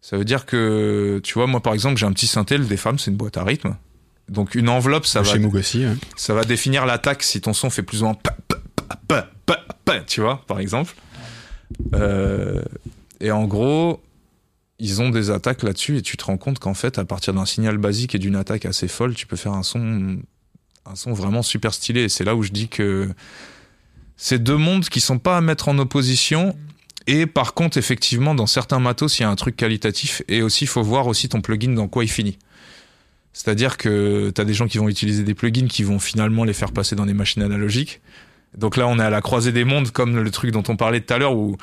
[0.03, 2.75] Ça veut dire que, tu vois, moi par exemple, j'ai un petit synthé, le des
[2.75, 3.77] femmes, c'est une boîte à rythme.
[4.27, 5.95] Donc une enveloppe, ça Chez hein.
[6.17, 9.29] ça va définir l'attaque si ton son fait plus ou moins pa, pa, pa, pa,
[9.45, 10.93] pa, pa, tu vois, par exemple.
[11.95, 12.61] Euh,
[13.21, 14.03] et en gros,
[14.77, 17.45] ils ont des attaques là-dessus et tu te rends compte qu'en fait, à partir d'un
[17.45, 20.17] signal basique et d'une attaque assez folle, tu peux faire un son,
[20.85, 22.01] un son vraiment super stylé.
[22.01, 23.09] Et c'est là où je dis que
[24.17, 26.57] c'est deux mondes qui sont pas à mettre en opposition.
[27.07, 30.21] Et par contre, effectivement, dans certains matos, il y a un truc qualitatif.
[30.27, 32.37] Et aussi, il faut voir aussi ton plugin dans quoi il finit.
[33.33, 36.53] C'est-à-dire que tu as des gens qui vont utiliser des plugins qui vont finalement les
[36.53, 37.99] faire passer dans des machines analogiques.
[38.57, 41.01] Donc là, on est à la croisée des mondes, comme le truc dont on parlait
[41.01, 41.57] tout à l'heure, où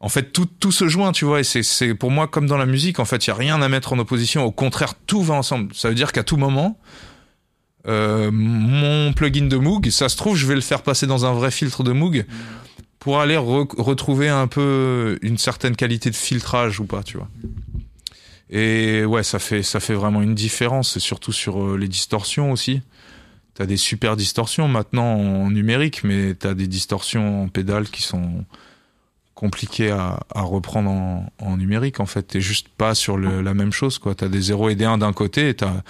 [0.00, 1.40] en fait tout, tout se joint, tu vois.
[1.40, 3.68] Et c'est, pour moi comme dans la musique, en fait, il y a rien à
[3.68, 4.44] mettre en opposition.
[4.44, 5.72] Au contraire, tout va ensemble.
[5.74, 6.78] Ça veut dire qu'à tout moment,
[7.86, 11.32] euh, mon plugin de Moog, ça se trouve, je vais le faire passer dans un
[11.32, 12.26] vrai filtre de Moog
[13.00, 17.28] pour aller re- retrouver un peu une certaine qualité de filtrage ou pas, tu vois.
[18.50, 22.82] Et ouais, ça fait ça fait vraiment une différence, surtout sur euh, les distorsions aussi.
[23.54, 28.44] T'as des super distorsions maintenant en numérique, mais t'as des distorsions en pédale qui sont
[29.40, 31.98] compliquées à, à reprendre en, en numérique.
[31.98, 34.14] En fait, t'es juste pas sur le- la même chose, quoi.
[34.14, 35.82] T'as des 0 et des 1 d'un côté, et t'as,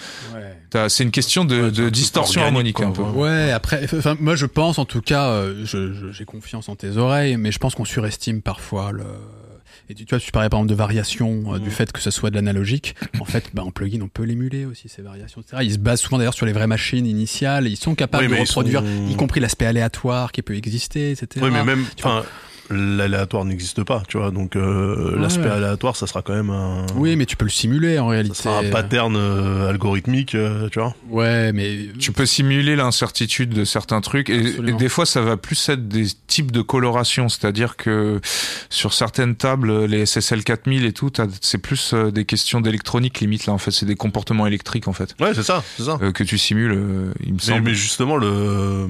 [0.70, 3.02] t'as, c'est une question de, Ouais, de un distorsion harmonique quoi, un peu.
[3.02, 3.10] ouais.
[3.46, 6.76] Ouais, après, enfin, moi je pense en tout cas, euh, je- je- j'ai confiance en
[6.76, 9.04] tes oreilles, mais je pense qu'on surestime parfois le.
[9.88, 12.12] Et tu, tu vois, tu parlais par exemple de variations, euh, du fait que ce
[12.12, 12.94] soit de l'analogique.
[13.18, 15.56] En fait, bah, en plugin, on peut l'émuler aussi, ces variations, etc.
[15.64, 17.66] Ils se basent souvent d'ailleurs sur les vraies machines initiales.
[17.66, 21.10] et Ils sont capables Oui, de reproduire, sont- y compris l'aspect aléatoire qui peut exister,
[21.10, 21.44] etc.
[21.44, 21.84] Oui, mais même,
[22.70, 24.30] l'aléatoire n'existe pas, tu vois.
[24.30, 25.20] Donc euh, Ouais.
[25.20, 28.10] l'aspect aléatoire, ça sera quand même un, Oui, mais tu peux le simuler en ça
[28.10, 28.34] réalité.
[28.34, 30.94] sera un pattern euh, algorithmique, euh, tu vois.
[31.08, 35.36] Ouais, mais Tu peux simuler l'incertitude de certains trucs et, et des fois ça va
[35.36, 38.20] plus être des types de coloration, c'est-à-dire que
[38.68, 43.20] sur certaines tables, les SSL 4000 et tout, t'as- c'est plus euh, des questions d'électronique
[43.20, 45.98] limite là en fait, c'est des comportements électriques en fait Ouais, c'est ça, c'est ça.
[46.02, 47.62] euh, que tu simules, euh, il me Mais, semble.
[47.62, 48.86] mais justement, le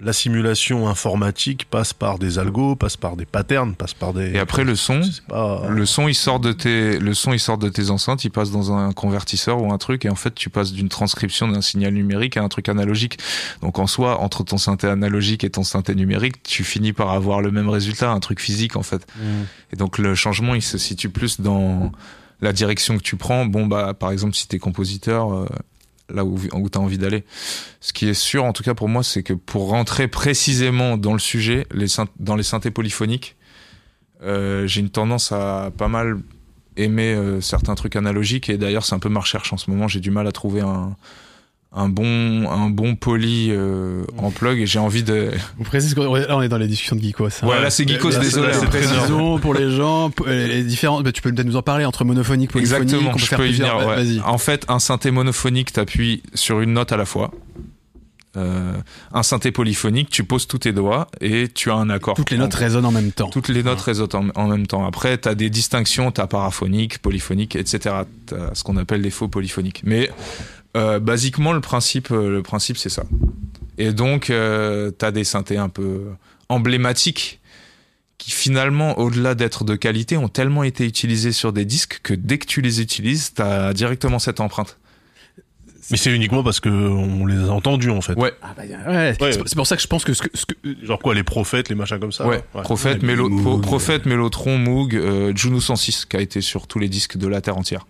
[0.00, 4.30] la simulation informatique passe par des algos, passe par des patterns, passe par des.
[4.30, 5.66] Et après le son, pas.
[5.68, 8.52] le son il sort de tes, le son il sort de tes enceintes, il passe
[8.52, 11.94] dans un convertisseur ou un truc et en fait tu passes d'une transcription d'un signal
[11.94, 13.18] numérique à un truc analogique.
[13.60, 17.40] Donc en soi, entre ton synthé analogique et ton synthé numérique, tu finis par avoir
[17.40, 19.04] le même résultat, un truc physique en fait.
[19.16, 19.22] Mm.
[19.72, 21.90] Et donc le changement, il se situe plus dans
[22.40, 23.46] la direction que tu prends.
[23.46, 25.46] Bon bah par exemple si t'es compositeur, euh,
[26.08, 27.24] là où, où t'as envie d'aller.
[27.80, 31.12] Ce qui est sûr, en tout cas pour moi, c'est que pour rentrer précisément dans
[31.12, 31.66] le sujet,
[32.18, 33.36] dans les synthés polyphoniques,
[34.22, 36.18] euh, j'ai une tendance à pas mal
[36.76, 38.48] aimer euh, certains trucs analogiques.
[38.48, 39.88] Et d'ailleurs, c'est un peu ma recherche en ce moment.
[39.88, 40.96] J'ai du mal à trouver un
[41.70, 46.00] un bon un bon poly euh, en plug et j'ai envie de vous précisez que
[46.00, 47.26] là on est dans les discussions de geekos.
[47.42, 47.46] hein.
[47.46, 48.68] ouais là c'est geekos là, désolé c'est hein.
[48.70, 51.04] très Précisons pour les gens, euh, les différentes.
[51.04, 52.82] bah, tu peux peut-être nous en parler entre monophonique, polyphonique.
[52.84, 53.76] Exactement, on peut je faire peux y venir.
[53.76, 53.96] ouais.
[53.96, 54.20] Vas-y.
[54.20, 57.32] En fait, un synthé monophonique, t'appuies sur une note à la fois.
[58.36, 58.74] Euh,
[59.12, 62.14] un synthé polyphonique, tu poses tous tes doigts et tu as un accord.
[62.14, 63.28] Toutes les notes résonnent en même temps.
[63.30, 64.86] Toutes les notes résonnent en, en même temps.
[64.86, 67.94] Après, t'as des distinctions, t'as paraphonique, polyphonique, etc.
[68.26, 69.82] T'as ce qu'on appelle les faux polyphoniques.
[69.84, 70.10] Mais
[70.76, 73.04] euh, basiquement, le principe, euh, le principe, c'est ça.
[73.78, 76.02] Et donc, euh, t'as des synthés un peu
[76.48, 77.40] emblématiques
[78.18, 82.38] qui finalement, au-delà d'être de qualité, ont tellement été utilisés sur des disques que dès
[82.38, 84.76] que tu les utilises, t'as directement cette empreinte.
[85.90, 88.12] Mais c'est uniquement parce que on les a entendus en fait.
[88.14, 89.32] Ouais, Ah bah, ouais, Ouais.
[89.46, 91.68] c'est pour ça que je pense que ce que, ce que- Genre quoi, les prophètes,
[91.70, 92.26] les machins comme ça.
[92.26, 92.42] ouais.
[92.64, 93.42] Prophète, Ouais, Mélo- Moog.
[93.42, 97.26] Pro- Prophète, Mélotron, Moog, euh, Juno 106, qui a été sur tous les disques de
[97.28, 97.86] la Terre entière.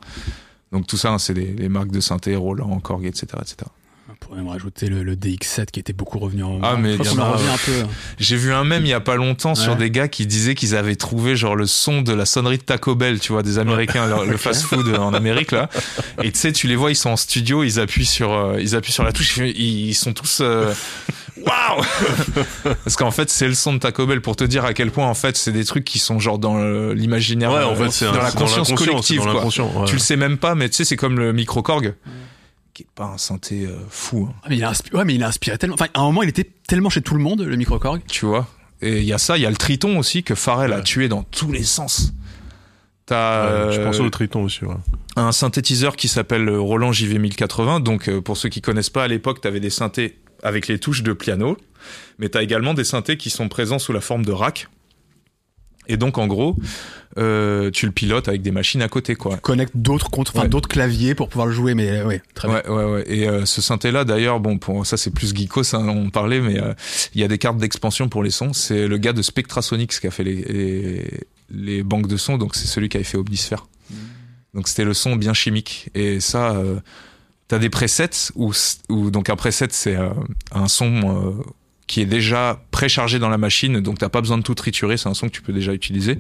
[0.73, 3.57] Donc tout ça, hein, c'est les, marques de synthé, Roland, Korg, etc., etc.
[4.31, 6.59] on pourrait même rajouter le, le DX7 qui était beaucoup revenu en.
[6.63, 7.73] Ah, mais en a- en revient un peu.
[8.19, 10.77] J'ai vu un mème il y a pas longtemps sur des gars qui disaient qu'ils
[10.77, 14.07] avaient trouvé genre le son de la sonnerie de Taco Bell, tu vois, des Américains,
[14.07, 15.71] le, le fast-food en Amérique là.
[16.23, 18.77] Et tu sais, tu les vois, ils sont en studio, ils appuient sur, euh, ils
[18.77, 20.41] appuient sur la touche, ils, ils sont tous.
[20.43, 20.75] euh,
[21.39, 21.85] Waouh
[22.85, 25.07] Parce qu'en fait, c'est le son de Taco Bell pour te dire à quel point
[25.07, 26.59] en fait c'est des trucs qui sont genre dans
[26.93, 29.63] l'imaginaire, Ouais, en fait, c'est dans un- la dans conscience l'inconscient, collective.
[29.63, 29.81] quoi.
[29.83, 29.87] ouais.
[29.87, 31.95] Tu le sais même pas, mais tu sais, c'est comme le micro Korg,
[32.79, 34.29] qui est pas un synthé euh, fou.
[34.31, 34.35] hein.
[34.45, 35.75] Ah, mais il a ouais, mais il a inspiré tellement.
[35.75, 38.03] Enfin, à un moment, il était tellement chez tout le monde, le micro Korg.
[38.07, 38.47] tu vois.
[38.83, 40.83] Et il y a ça, il y a le Triton aussi que Pharrell a Ouais.
[40.85, 42.13] tué dans tous les sens.
[43.07, 44.65] T'as Ouais, je euh, pense au Triton aussi.
[44.65, 44.77] Ouais.
[45.17, 47.81] un synthétiseur qui s'appelle le Roland JV 1080.
[47.81, 51.03] Donc euh, pour ceux qui connaissent pas, à l'époque, t'avais des synthés avec les touches
[51.03, 51.57] de piano,
[52.21, 54.69] mais t'as également des synthés qui sont présents sous la forme de rack.
[55.89, 56.57] Et donc en gros,
[57.17, 59.37] euh, tu le pilotes avec des machines à côté, quoi.
[59.39, 60.49] Connecte d'autres comptes, enfin Ouais.
[60.49, 62.61] d'autres claviers pour pouvoir le jouer, mais euh, ouais, très bien.
[62.69, 63.05] Ouais, ouais.
[63.07, 66.61] Et euh, ce synthé-là, d'ailleurs, bon, pour ça c'est plus geekos, hein, on parlait, mais
[66.61, 66.75] euh,
[67.15, 68.53] il y a des cartes d'expansion pour les sons.
[68.53, 71.11] C'est le gars de Spectrasonics qui a fait les, les,
[71.51, 73.67] les banques de sons, donc c'est celui qui avait fait Omnisphere.
[74.55, 75.89] Donc c'était le son bien chimique.
[75.95, 76.81] Et ça, euh,
[77.49, 78.53] t'as des presets où,
[78.89, 80.11] où donc un preset c'est euh,
[80.53, 81.33] un son euh,
[81.89, 85.09] qui est déjà préchargé dans la machine, donc t'as pas besoin de tout triturer, c'est
[85.09, 86.19] un son que tu peux déjà utiliser.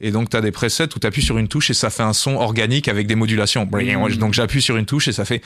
[0.00, 2.34] Et donc t'as des presets où t'appuies sur une touche et ça fait un son
[2.34, 3.64] organique avec des modulations.
[4.18, 5.42] Donc j'appuie sur une touche et ça fait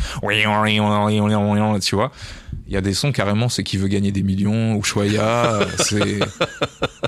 [1.81, 2.13] tu vois.
[2.67, 5.61] Il y a des sons carrément, c'est qui veut gagner des millions ou Choya.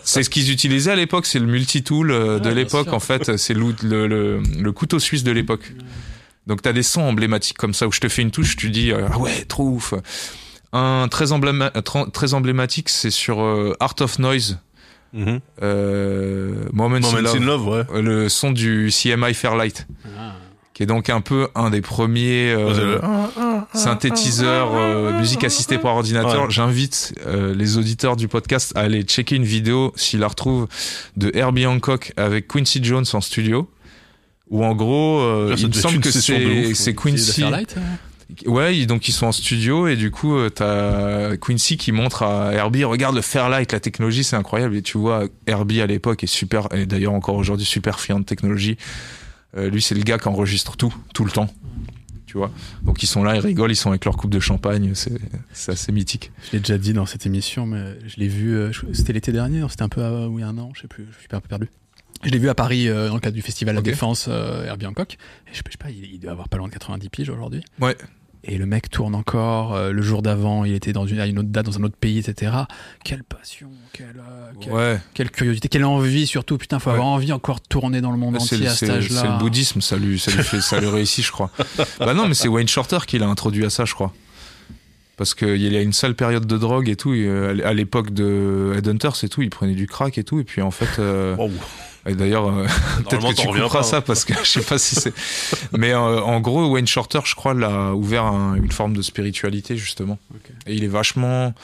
[0.04, 3.54] c'est ce qu'ils utilisaient à l'époque, c'est le multitool euh, de l'époque en fait, c'est
[3.54, 5.72] le, le, le couteau suisse de l'époque.
[6.46, 8.90] Donc t'as des sons emblématiques comme ça où je te fais une touche, tu dis
[8.90, 9.94] euh, ah ouais trop ouf.
[10.76, 11.70] Un très, embléma-
[12.12, 14.58] très- emblématique, c'est sur euh, Art of Noise,
[15.12, 15.38] Mhm.
[15.62, 17.82] euh, Moments, in Moments Love, in Love, ouais.
[17.94, 19.86] euh, le son du CMI Fairlight,
[20.74, 22.98] qui est donc un peu un des premiers euh,
[23.72, 26.42] synthétiseurs euh, musique assistée par ordinateur.
[26.46, 26.50] Ouais.
[26.50, 30.66] J'invite euh, les auditeurs du podcast à aller checker une vidéo, s'ils la retrouvent,
[31.16, 33.70] de Herbie Hancock avec Quincy Jones en studio.
[34.50, 37.44] Où en gros, euh, il me semble que C'est Quincy.
[38.46, 38.86] Ouais.
[38.86, 42.84] Donc ils sont en studio et du coup euh, t'as Quincy qui montre à Herbie
[42.84, 46.68] regarde le Fairlight, la technologie c'est incroyable et tu vois Herbie à l'époque est super
[46.72, 48.76] et d'ailleurs encore aujourd'hui super friand de technologie.
[49.56, 51.48] Euh, lui c'est le gars qui enregistre tout tout le temps.
[52.26, 52.50] Tu vois?
[52.82, 55.92] Donc ils sont là, ils rigolent, ils sont avec leur coupe de champagne, c'est assez
[55.92, 56.32] mythique.
[56.48, 58.56] Je l'ai déjà dit dans cette émission, mais je l'ai vu.
[58.56, 61.06] euh, C'était l'été dernier, c'était un peu oui un an, je sais plus.
[61.12, 61.68] Je suis un peu perdu.
[62.24, 63.74] Je l'ai vu à Paris euh, dans le cadre du festival.
[63.74, 65.14] La Défense, euh, Herbie Hancock.
[65.46, 67.62] Et je, je sais pas, il, il doit avoir pas loin de 90 piges aujourd'hui.
[67.80, 67.96] Ouais.
[68.44, 69.74] et le mec tourne encore.
[69.74, 71.96] euh, le jour d'avant, il était dans une, à une autre date dans un autre
[71.96, 72.52] pays, etc.
[73.04, 75.00] Quelle passion, quelle, euh, quelle, Ouais.
[75.14, 76.58] quelle curiosité, quelle envie surtout.
[76.58, 76.96] Putain, faut Ouais.
[76.96, 79.20] avoir envie encore de tourner dans le monde entier à cet âge-là.
[79.22, 81.50] c'est le bouddhisme, ça lui, ça lui fait, ça lui réussit, je crois.
[81.98, 84.12] Bah non, mais c'est Wayne Shorter qui l'a introduit à ça, je crois.
[85.16, 87.14] Parce qu'il y a une sale période de drogue et tout.
[87.14, 87.28] et,
[87.62, 90.40] à l'époque de Headhunters et tout, il prenait du crack et tout.
[90.40, 91.50] Et puis en fait, euh, Wow.
[92.06, 92.66] Et d'ailleurs, euh,
[93.08, 94.00] peut-être que tu couperas ça hein.
[94.02, 95.12] parce que je sais pas si c'est.
[95.72, 99.76] Mais euh, en gros, Wayne Shorter, je crois, l'a ouvert un- une forme de spiritualité
[99.76, 100.18] justement.
[100.66, 101.54] Et il est vachement,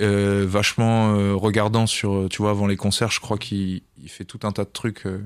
[0.00, 3.10] euh, vachement euh, regardant sur, tu vois, avant les concerts.
[3.10, 5.06] Je crois qu'il il fait tout un tas de trucs.
[5.06, 5.18] euh.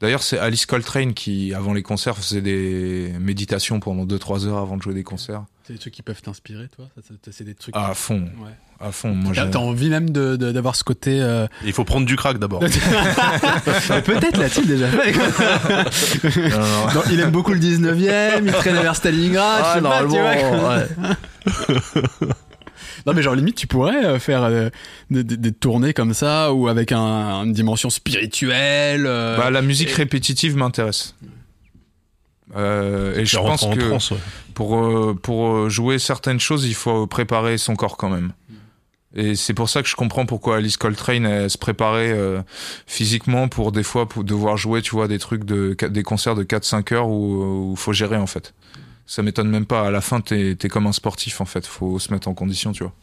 [0.00, 4.76] D'ailleurs, c'est Alice Coltrane qui, avant les concerts, faisait des méditations pendant 2-3 heures avant
[4.76, 5.44] de jouer des concerts.
[5.72, 6.86] C'est des trucs qui peuvent t'inspirer, toi?
[7.30, 7.74] C'est des trucs.
[7.74, 8.50] À fond, Ouais.
[8.78, 9.14] à fond.
[9.14, 11.18] Moi, T'as envie même de- de- d'avoir ce côté.
[11.22, 12.60] euh, Il faut prendre du crack d'abord.
[14.04, 15.12] Peut-être l'a-t-il déjà fait.
[16.50, 19.64] Non, non, Non, il aime beaucoup le 19ème, il traîne vers Stalingrad.
[19.64, 20.18] je sais pas, tu
[22.20, 22.34] vois.
[23.06, 24.68] Non, mais genre, limite, tu pourrais euh, faire euh,
[25.10, 29.06] des, des- des tournées comme ça, ou avec un- une dimension spirituelle.
[29.06, 31.14] euh, Bah, la musique et- répétitive m'intéresse.
[32.54, 34.18] Euh, et je Tu pense en que transe, ouais.
[34.52, 38.32] Pour euh, pour euh, jouer certaines choses, il faut préparer son corps quand même.
[39.14, 42.40] Et c'est pour ça que je comprends pourquoi Alice Coltrane elle, se préparait euh,
[42.86, 46.44] physiquement pour des fois pour devoir jouer, tu vois, des trucs de des concerts de
[46.44, 48.54] 4-5 heures où où faut gérer en fait.
[49.06, 49.86] Ça m'étonne même pas.
[49.86, 51.66] À la fin, t'es es comme un sportif en fait.
[51.66, 52.94] Faut se mettre en condition, tu vois.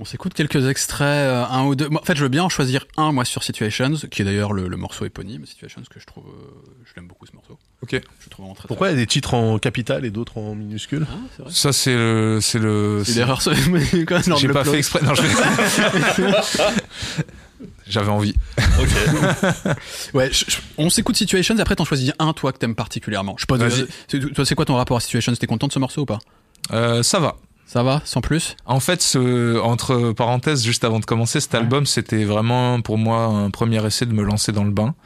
[0.00, 1.86] On s'écoute quelques extraits, euh, un ou deux.
[1.90, 4.54] Moi, en fait, je veux bien en choisir un, moi, sur Situations, qui est d'ailleurs
[4.54, 6.24] le, le morceau éponyme, Situations, que je trouve.
[6.26, 7.58] euh, je l'aime beaucoup, ce morceau.
[7.82, 7.90] Ok.
[7.92, 10.38] Je le trouve vraiment très Pourquoi il y a des titres en capital et d'autres
[10.38, 11.42] en minuscule Ah.
[11.50, 13.02] Ça c'est le c'est le.
[13.04, 13.40] C'est l'erreur.
[13.42, 13.52] J'ai
[14.46, 14.72] le pas plot.
[14.72, 15.00] fait exprès.
[15.02, 15.22] Non, je
[17.86, 18.34] J'avais envie.
[18.80, 18.88] Ok.
[20.14, 23.34] Ouais, je- je- on s'écoute Situations, après t'en choisis un, toi, que t'aimes particulièrement.
[23.36, 24.30] Je sais pas, Vas-y.
[24.32, 25.34] toi, c'est quoi ton rapport à Situations?
[25.34, 26.20] T'es content de ce morceau ou pas?
[26.72, 27.36] Euh, ça va.
[27.72, 28.56] Ça va, sans plus?
[28.66, 31.60] En fait, ce, entre parenthèses, juste avant de commencer, cet Ouais.
[31.60, 34.96] album, c'était vraiment pour moi un premier essai de me lancer dans le bain,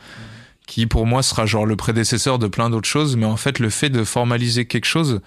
[0.66, 3.16] qui pour moi sera genre le prédécesseur de plein d'autres choses.
[3.18, 5.20] Mais en fait, le fait de formaliser quelque chose,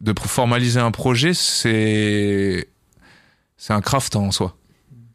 [0.00, 2.66] de formaliser un projet, c'est
[3.56, 4.56] c'est un craft en soi.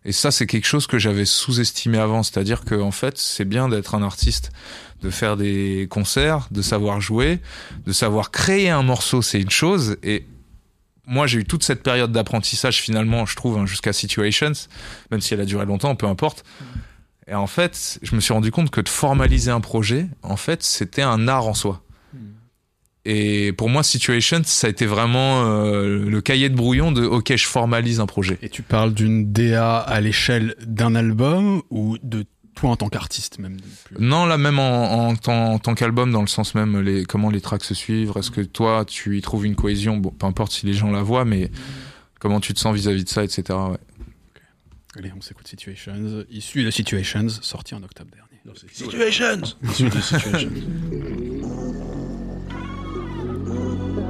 [0.06, 2.23] Et ça, c'est quelque chose que j'avais sous-estimé avant.
[2.23, 4.52] C'est-à-dire que en fait, c'est bien d'être un artiste,
[5.02, 7.41] de faire des concerts, de savoir jouer,
[7.86, 9.98] de savoir créer un morceau, c'est une chose.
[10.02, 10.26] Et
[11.06, 14.53] moi, j'ai eu toute cette période d'apprentissage finalement, je trouve, hein, jusqu'à Situations,
[15.10, 16.44] même si elle a duré longtemps, peu importe.
[17.28, 20.64] Et en fait, je me suis rendu compte que de formaliser un projet, en fait,
[20.64, 21.84] c'était un art en soi.
[23.03, 27.36] Et pour moi, Situations, ça a été vraiment euh, le cahier de brouillon de OK,
[27.36, 28.38] je formalise un projet.
[28.44, 32.26] Et tu parles d'une DA à l'échelle d'un album ou de
[32.56, 36.11] toi en tant qu'artiste même plus Non, là même en, en tant, en tant qu'album,
[36.11, 39.22] dans le sens même les, comment les tracks se suivent, est-ce que toi tu y
[39.22, 41.52] trouves une cohésion, bon, peu importe si les gens la voient, mais
[42.19, 43.44] comment tu te sens vis-à-vis de ça, etc.
[43.49, 43.78] ouais.
[44.98, 48.32] Allez, on s'écoute Situations, issu de Situations, sorti en octobre dernier.
[48.73, 50.49] Situations Issu de Situations.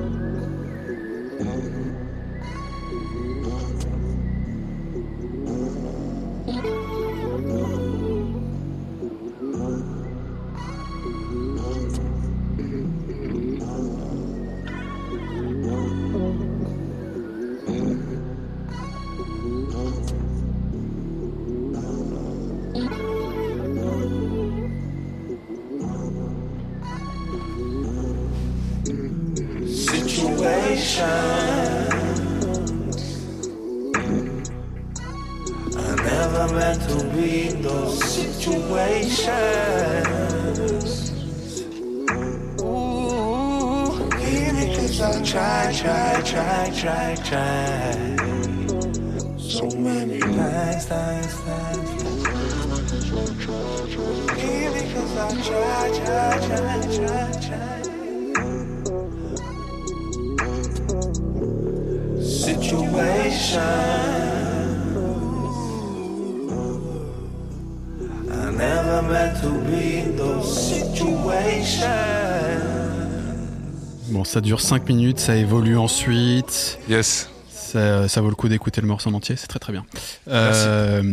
[74.71, 76.79] 5 minutes, ça évolue ensuite.
[76.87, 77.29] Yes.
[77.49, 79.85] Ça, ça vaut le coup d'écouter le morceau en entier, c'est très très bien.
[80.29, 81.03] Euh,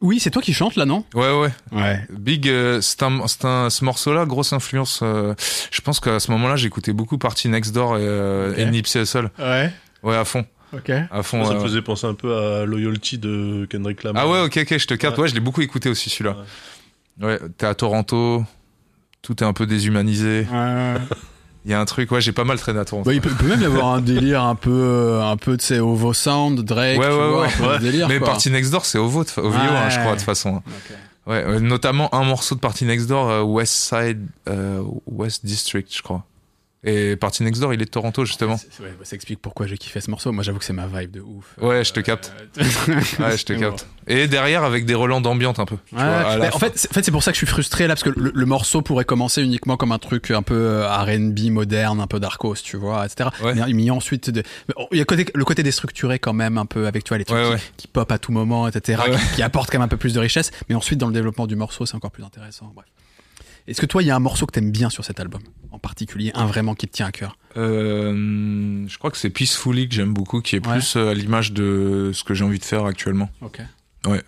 [0.00, 1.02] oui, c'est toi qui chantes là, non?
[1.12, 1.48] Ouais, ouais.
[1.72, 2.06] Ouais.
[2.16, 5.00] Big, euh, c'est un, c'est un- ce morceau-là, grosse influence.
[5.02, 5.34] euh,
[5.72, 8.58] je pense qu'à ce moment-là, j'écoutais beaucoup Party Next Door et, euh, Ok.
[8.60, 9.28] et Nipsey Hussle.
[9.40, 9.72] Ouais.
[10.04, 10.46] Ouais, à fond.
[10.72, 10.90] Ok.
[11.10, 11.44] À fond.
[11.46, 14.22] Ça me faisait penser un peu à Loyalty de Kendrick Lamar.
[14.22, 15.16] Ah ouais, ok, ok, je te capte.
[15.16, 15.22] Ouais.
[15.24, 16.36] Ouais, je l'ai beaucoup écouté aussi, celui-là.
[17.20, 18.44] Ouais, t'es à Toronto,
[19.20, 20.46] tout est un peu déshumanisé.
[20.48, 20.94] Ouais.
[21.64, 23.08] Il y a un truc, ouais, j'ai pas mal traîné à Toronto.
[23.08, 25.64] Bah, il peut, peut même y avoir un délire un peu, euh, un peu, tu
[25.64, 27.46] sais, Ovo Sound, Drake, Ouais, tu ouais, vois, ouais.
[27.48, 27.76] un peu Ouais.
[27.78, 28.26] ce délire, Mais quoi.
[28.28, 29.56] Party Next Door, c'est OVO, OVO, Ouais.
[29.58, 30.56] hein, je crois, de toute façon.
[30.56, 30.96] Ok.
[31.26, 35.88] Ouais, euh, notamment un morceau de Party Next Door, euh, West Side, euh, West District,
[35.96, 36.22] je crois.
[36.86, 38.54] Et Party Next Door, il est de Toronto, justement.
[38.54, 40.32] Ouais, bah, ça explique pourquoi j'ai kiffé ce morceau.
[40.32, 41.54] Moi, j'avoue que c'est ma vibe de ouf.
[41.60, 42.32] Ouais, je te capte.
[42.58, 42.62] Euh,
[43.20, 43.86] Ouais, je te Mais capte.
[44.06, 45.76] Et derrière, avec des relents d'ambiance un peu.
[45.88, 47.46] tu Ouais, vois, mais en fait, c'est- en fait, c'est pour ça que je suis
[47.46, 50.54] frustré là, parce que le, le morceau pourrait commencer uniquement comme un truc un peu
[50.54, 53.30] euh, R&B moderne, un peu darkos, tu vois, etc.
[53.42, 53.54] Ouais.
[53.54, 56.34] Mais il y a ensuite, de- mais, il y a côté- le côté déstructuré quand
[56.34, 59.00] même, un peu avec toi les trucs Ouais, qui, pop à tout moment, etc.
[59.30, 60.50] Qui, qui apportent quand même un peu plus de richesse.
[60.68, 62.70] Mais ensuite, dans le développement du morceau, c'est encore plus intéressant.
[62.74, 62.86] Bref.
[63.66, 65.78] Est-ce que toi, il y a un morceau que t'aimes bien sur cet album, en
[65.78, 67.38] particulier, un vraiment qui te tient à cœur?
[67.56, 70.74] Euh, je crois que c'est Peacefully que j'aime beaucoup, qui est Ouais.
[70.74, 73.30] plus euh, à l'image de ce que j'ai envie de faire actuellement.
[73.40, 73.60] Ok.
[74.06, 74.22] Ouais.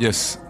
[0.00, 0.40] Yes.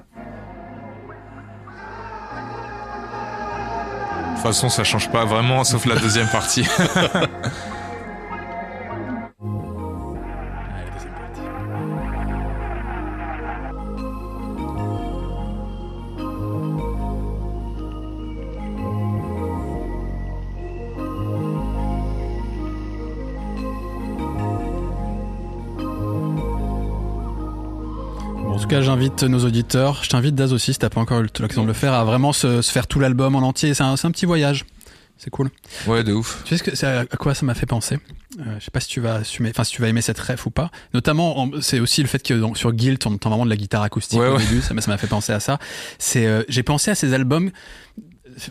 [4.22, 6.64] De toute façon, ça change pas vraiment, sauf la deuxième partie.
[28.70, 31.66] cas, j'invite nos auditeurs, je t'invite Daz aussi, si t'as pas encore eu l'occasion de
[31.68, 33.74] le faire, à vraiment se, se faire tout l'album en entier.
[33.74, 34.64] C'est un, petit voyage.
[35.18, 35.50] C'est cool.
[35.86, 36.42] ouais, de ouf.
[36.44, 37.98] Tu sais ce que, à quoi ça m'a fait penser?
[38.38, 40.46] Euh, Je sais pas si tu vas assumer, enfin si tu vas aimer cette ref
[40.46, 40.70] ou pas.
[40.94, 43.56] Notamment, en- c'est aussi le fait que donc, sur Guilt, on entend vraiment de la
[43.56, 44.44] guitare acoustique Ouais, au ouais.
[44.46, 44.62] début.
[44.62, 45.58] Ça m'a ça m'a fait penser à ça.
[45.98, 47.50] C'est, euh, j'ai pensé à ces albums.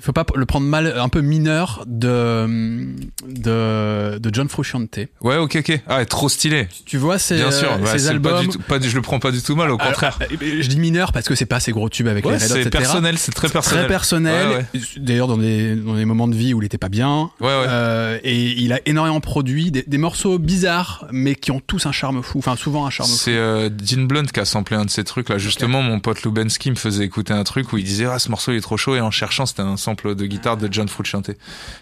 [0.01, 2.87] Faut pas le prendre mal, un peu mineur de
[3.27, 4.99] de, de John Frusciante.
[5.21, 5.81] Ouais, ok, ok.
[5.87, 6.67] Ah, trop stylé.
[6.85, 7.71] Tu vois ces, Bien sûr.
[7.71, 8.33] euh, bah, ces c'est albums.
[8.33, 10.19] Pas du tout, pas du- je le prends pas du tout mal, au contraire.
[10.21, 12.63] euh, je dis mineur parce que c'est pas ces gros tubes avec Ouais, les Red
[12.63, 13.83] c'est personnel, c'est très personnel.
[13.85, 14.65] Très personnel.
[14.73, 17.29] Ouais, D'ailleurs, dans des, dans des moments de vie où il était pas bien.
[17.39, 17.65] Ouais, ouais.
[17.67, 21.91] Euh, et il a énormément produit des, des morceaux bizarres, mais qui ont tous un
[21.91, 22.39] charme fou.
[22.39, 23.15] Enfin, souvent un charme fou.
[23.17, 25.37] C'est euh, Dean Blunt qui a samplé un de ces trucs là.
[25.37, 28.51] Justement, mon pote Lubensky me faisait écouter un truc où il disait ah ce morceau
[28.51, 31.31] il est trop chaud et en cherchant c'était un sample de guitare de John Frusciante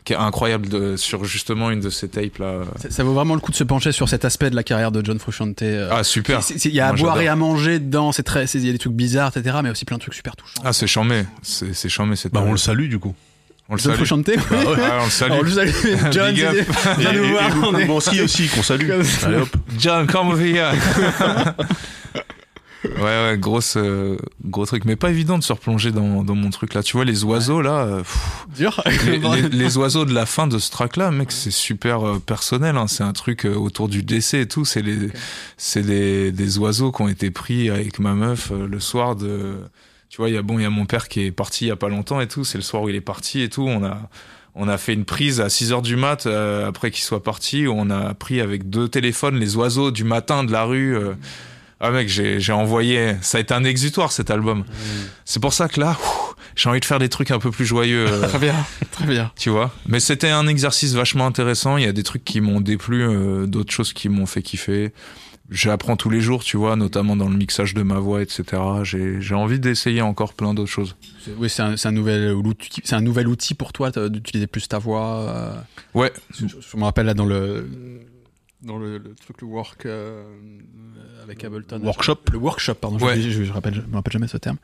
[0.05, 2.61] qui est incroyable de, sur justement une de ces tapes là.
[2.81, 4.91] Ça, ça vaut vraiment le coup de se pencher sur cet aspect de la carrière
[4.91, 5.61] de John Frusciante.
[5.63, 5.89] euh.
[5.91, 6.39] Ah super.
[6.63, 8.11] Il y a à Moi, boire et à manger dedans.
[8.11, 9.57] C'est très, il y a des trucs bizarres, etc.
[9.63, 10.61] Mais aussi plein de trucs super touchants.
[10.63, 12.31] Ah c'est charmé, c'est charmé cette.
[12.33, 13.13] Bah, on le salue du coup.
[13.69, 14.01] on le salue.
[14.01, 14.09] Oui.
[14.11, 15.31] Ouais, on le salue.
[15.31, 15.71] Alors, je salue
[16.11, 16.33] John.
[16.33, 16.55] Big up.
[16.99, 17.49] Viens nous et- voir.
[17.49, 18.89] et on est- Lubanski aussi, qu'on salue.
[19.25, 19.49] Allez hop.
[19.77, 20.71] John, come over here.
[22.85, 24.85] ouais, ouais, grosse, euh, gros truc.
[24.85, 26.83] Mais pas évident de se replonger dans, dans mon truc là.
[26.83, 28.81] Tu vois, les oiseaux là, euh, pff, Dur.
[29.05, 32.19] les, les- les oiseaux de la fin de ce track là, mec, c'est super euh,
[32.19, 32.77] personnel.
[32.77, 32.87] hein.
[32.87, 34.65] C'est un truc euh, autour du décès et tout.
[34.65, 35.09] C'est les,
[35.57, 39.55] c'est des, des oiseaux qui ont été pris avec ma meuf le soir de.
[40.09, 41.67] Tu vois, il y a bon, il y a mon père qui est parti il
[41.67, 42.43] y a pas longtemps et tout.
[42.45, 43.63] C'est le soir où il est parti et tout.
[43.67, 44.09] On a,
[44.55, 47.67] on a fait une prise à 6 heures du mat euh, après qu'il soit parti
[47.67, 50.95] où on a pris avec deux téléphones les oiseaux du matin de la rue.
[50.95, 51.13] euh.
[51.79, 53.15] Ah mec, j'ai envoyé.
[53.21, 54.63] Ça a été un exutoire cet album.
[55.25, 55.97] C'est pour ça que là,
[56.55, 58.07] j'ai envie de faire des trucs un peu plus joyeux.
[58.09, 58.55] euh, Très bien.
[58.91, 59.31] Très bien.
[59.37, 59.71] tu vois.
[59.87, 61.77] Mais c'était un exercice vachement intéressant.
[61.77, 64.91] Il y a des trucs qui m'ont déplu, euh, d'autres choses qui m'ont fait kiffer.
[65.49, 68.43] J'apprends tous les jours, tu vois, notamment dans le mixage de ma voix, etc.
[68.83, 70.97] J'ai envie d'essayer encore plein d'autres choses.
[71.37, 72.81] Oui, c'est un, nouvel outil.
[72.83, 75.05] C'est un nouvel outil pour toi d'utiliser plus ta voix.
[75.29, 75.53] euh.
[75.93, 77.65] Ouais, Je, je me rappelle là dans le
[78.61, 80.23] dans le, le truc le work euh,
[81.23, 81.79] avec Ableton.
[81.83, 82.19] Workshop.
[82.31, 82.97] Le workshop, pardon.
[82.99, 83.19] Ouais.
[83.19, 84.57] Je, je, je rappelle, je me rappelle jamais ce terme.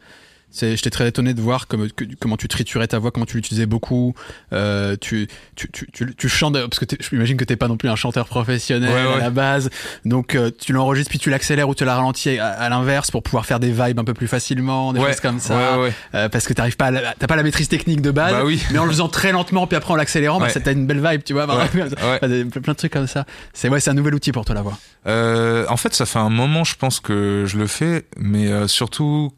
[0.55, 3.65] J'étais très étonné de voir comme, que- comment tu triturais ta voix, comment tu l'utilisais
[3.65, 4.13] beaucoup.
[4.53, 7.75] Euh, tu, tu, tu, tu, tu chantes, parce que je m'imagine que t'es pas non
[7.77, 9.15] plus un chanteur professionnel Ouais, ouais.
[9.15, 9.69] à la base.
[10.05, 13.23] Donc euh, tu l'enregistres puis tu l'accélères ou tu la ralentis à, à l'inverse pour
[13.23, 15.77] pouvoir faire des vibes un peu plus facilement, des ouais, choses comme ça.
[16.15, 18.33] Euh, parce que t'arrives pas, t'as pas la maîtrise technique de base.
[18.33, 18.61] Bah oui.
[18.71, 21.23] Mais en le faisant très lentement puis après en l'accélérant, bah, t'as une belle vibe,
[21.23, 21.47] tu vois.
[22.21, 23.25] Plein de trucs comme ça.
[23.53, 24.77] C'est ouais, c'est un nouvel outil pour toi la voix.
[25.07, 28.67] Euh, en fait, ça fait un moment, je pense que je le fais, mais euh,
[28.67, 29.31] surtout,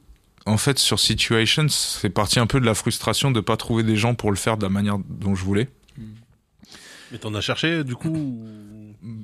[0.45, 3.95] en fait, sur Situations, c'est parti un peu de la frustration de pas trouver des
[3.95, 5.69] gens pour le faire de la manière dont je voulais.
[7.11, 8.43] Mais t'en as cherché, du coup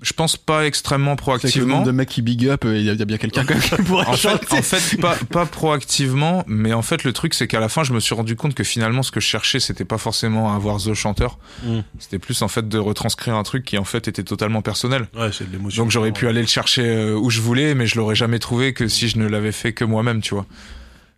[0.04, 1.76] Je pense pas extrêmement C'est que le proactivement.
[1.78, 3.44] nombre de mecs qui big up, euh, il y, a- il y a bien quelqu'un
[3.44, 7.12] quand même qui pourrait En fait, en fait pas, pas proactivement, mais en fait, le
[7.12, 9.26] truc, c'est qu'à la fin, je me suis rendu compte que finalement, ce que je
[9.26, 11.40] cherchais, c'était pas forcément avoir The Chanteur.
[11.64, 11.80] Mm.
[11.98, 15.08] C'était plus, en fait, de retranscrire un truc qui, en fait, était totalement personnel.
[15.16, 15.84] Ouais, c'est de l'émotion.
[15.84, 18.74] Donc j'aurais pu aller le chercher euh, où je voulais, mais je l'aurais jamais trouvé
[18.74, 20.46] que si je ne l'avais fait que moi-même, tu vois.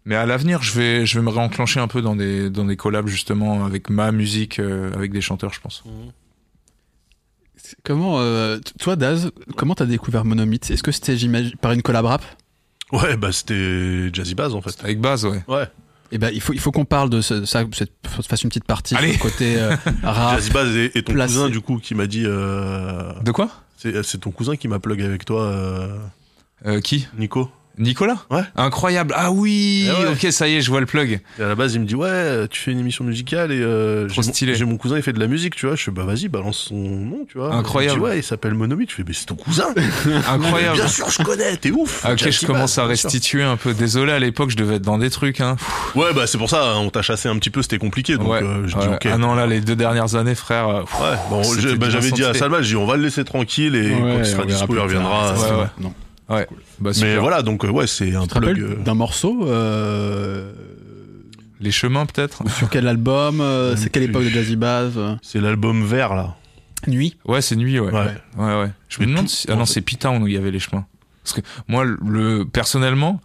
[0.05, 2.75] Mais à l'avenir, je vais, je vais me réenclencher un peu dans des, dans des
[2.75, 5.83] collabs justement avec ma musique, euh, avec des chanteurs, je pense.
[7.83, 10.69] Comment, euh, toi Daz, comment t'as découvert Monomyth?
[10.71, 12.23] Est-ce que c'était, j'imagine, par une collab rap?
[12.91, 14.75] Ouais, bah c'était Jazzy Bass en fait.
[14.83, 15.41] Avec base, ouais.
[15.47, 15.67] Ouais.
[16.11, 18.43] Eh ben, il faut, il faut qu'on parle de ce- ça, cette, faut se fasse
[18.43, 19.13] une petite partie Allez.
[19.13, 20.35] sur le côté euh, rap.
[20.37, 21.33] Jazzy Bass et, et ton placé.
[21.35, 22.23] cousin du coup qui m'a dit.
[22.25, 23.13] Euh...
[23.21, 23.49] De quoi?
[23.77, 25.97] C'est c'est ton cousin qui m'a plug avec toi, euh,
[26.67, 27.07] euh, Qui?
[27.17, 27.49] Nico.
[27.77, 28.41] Nicolas Ouais.
[28.55, 29.13] Incroyable.
[29.17, 29.87] Ah oui.
[29.87, 30.11] Eh ouais.
[30.11, 31.21] Ok, ça y est, je vois le plug.
[31.39, 34.07] Et à la base, il me dit ouais, tu fais une émission musicale et euh,
[34.09, 34.55] j'ai mon- stylé.
[34.55, 35.75] j'ai mon cousin, il fait de la musique, tu vois.
[35.75, 37.53] Je fais bah vas-y, balance son nom, tu vois.
[37.53, 37.97] Incroyable.
[37.97, 38.91] Il me dit ouais, il s'appelle Monomyth.
[38.91, 39.67] Je fais mais c'est ton cousin.
[40.29, 40.75] Incroyable.
[40.77, 41.57] Bien sûr, je connais.
[41.57, 42.05] T'es ouf.
[42.05, 43.73] Ok, je commence à restituer un peu.
[43.73, 45.41] Désolé, à l'époque, je devais être dans des trucs.
[45.41, 45.55] Hein.
[45.95, 46.73] Ouais, bah c'est pour ça.
[46.73, 48.17] hein, On t'a chassé un petit peu, c'était compliqué.
[48.17, 48.43] Donc ouais.
[48.43, 48.95] euh, je dis Ouais.
[48.95, 49.07] ok.
[49.11, 50.67] Ah non, là, les deux dernières années, frère.
[50.69, 51.41] euh, Ouais, bon,
[51.77, 52.33] bah, j'avais dit à.
[52.33, 55.33] Salma, je dis on va le laisser tranquille et quand il sera dispo, il reviendra.
[55.33, 55.69] tard.
[56.35, 56.47] Ouais.
[56.79, 58.59] Bah, Mais voilà, donc euh, ouais, c'est un plug.
[58.59, 60.51] euh, d'un morceau euh,
[61.59, 62.43] Les chemins, peut-être?
[62.57, 63.41] Sur quel album
[63.77, 66.35] C'est quelle époque de Jazzy Bass C'est l'album vert là.
[66.87, 67.91] Nuit Ouais, c'est nuit, ouais.
[67.91, 68.07] Ouais.
[68.37, 68.69] Ouais, ouais.
[68.89, 69.47] Je me demande si...
[69.49, 70.85] Ah non, c'est P-Town où il y avait les chemins.
[71.23, 72.43] Parce que moi, le...
[72.43, 73.21] personnellement,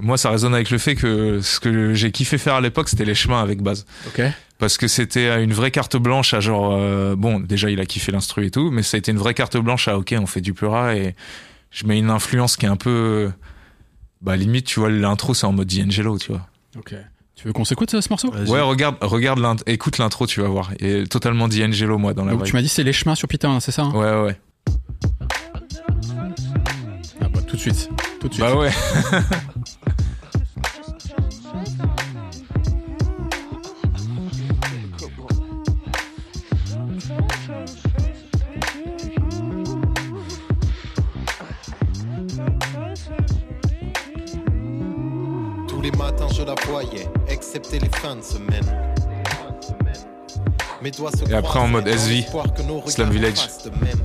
[0.00, 3.04] moi, ça résonne avec le fait que ce que j'ai kiffé faire à l'époque, c'était
[3.04, 3.84] les chemins avec base.
[4.06, 4.22] Ok.
[4.58, 6.76] Parce que c'était une vraie carte blanche à genre...
[6.78, 9.34] euh, Bon, déjà, il a kiffé l'instru et tout, mais ça a été une vraie
[9.34, 11.16] carte blanche à, ok, on fait du pura et
[11.74, 13.30] je mets une influence qui est un peu...
[14.22, 16.46] Bah, limite, tu vois, l'intro, c'est en mode D'Angelo, tu vois.
[16.78, 16.94] Ok.
[17.34, 18.32] Tu veux qu'on s'écoute ce, ce morceau?
[18.46, 20.70] Ouais, regarde, regarde l'int- écoute l'intro, tu vas voir.
[20.78, 23.50] Et totalement D'Angelo, moi, dans la Donc tu m'as dit c'est les chemins sur Python,
[23.50, 23.92] hein, c'est ça hein?
[23.92, 24.40] Ouais, ouais, ouais.
[27.20, 27.90] Ah bah, Tout de suite.
[28.20, 28.46] Tout de suite.
[28.46, 28.70] Bah ouais.
[45.84, 48.64] les matins je la voyais, excepté les fins de semaine.
[50.80, 53.34] Mes doigts se Et après, en mode SV, regards Village.
[53.34, 54.00] fassent de même.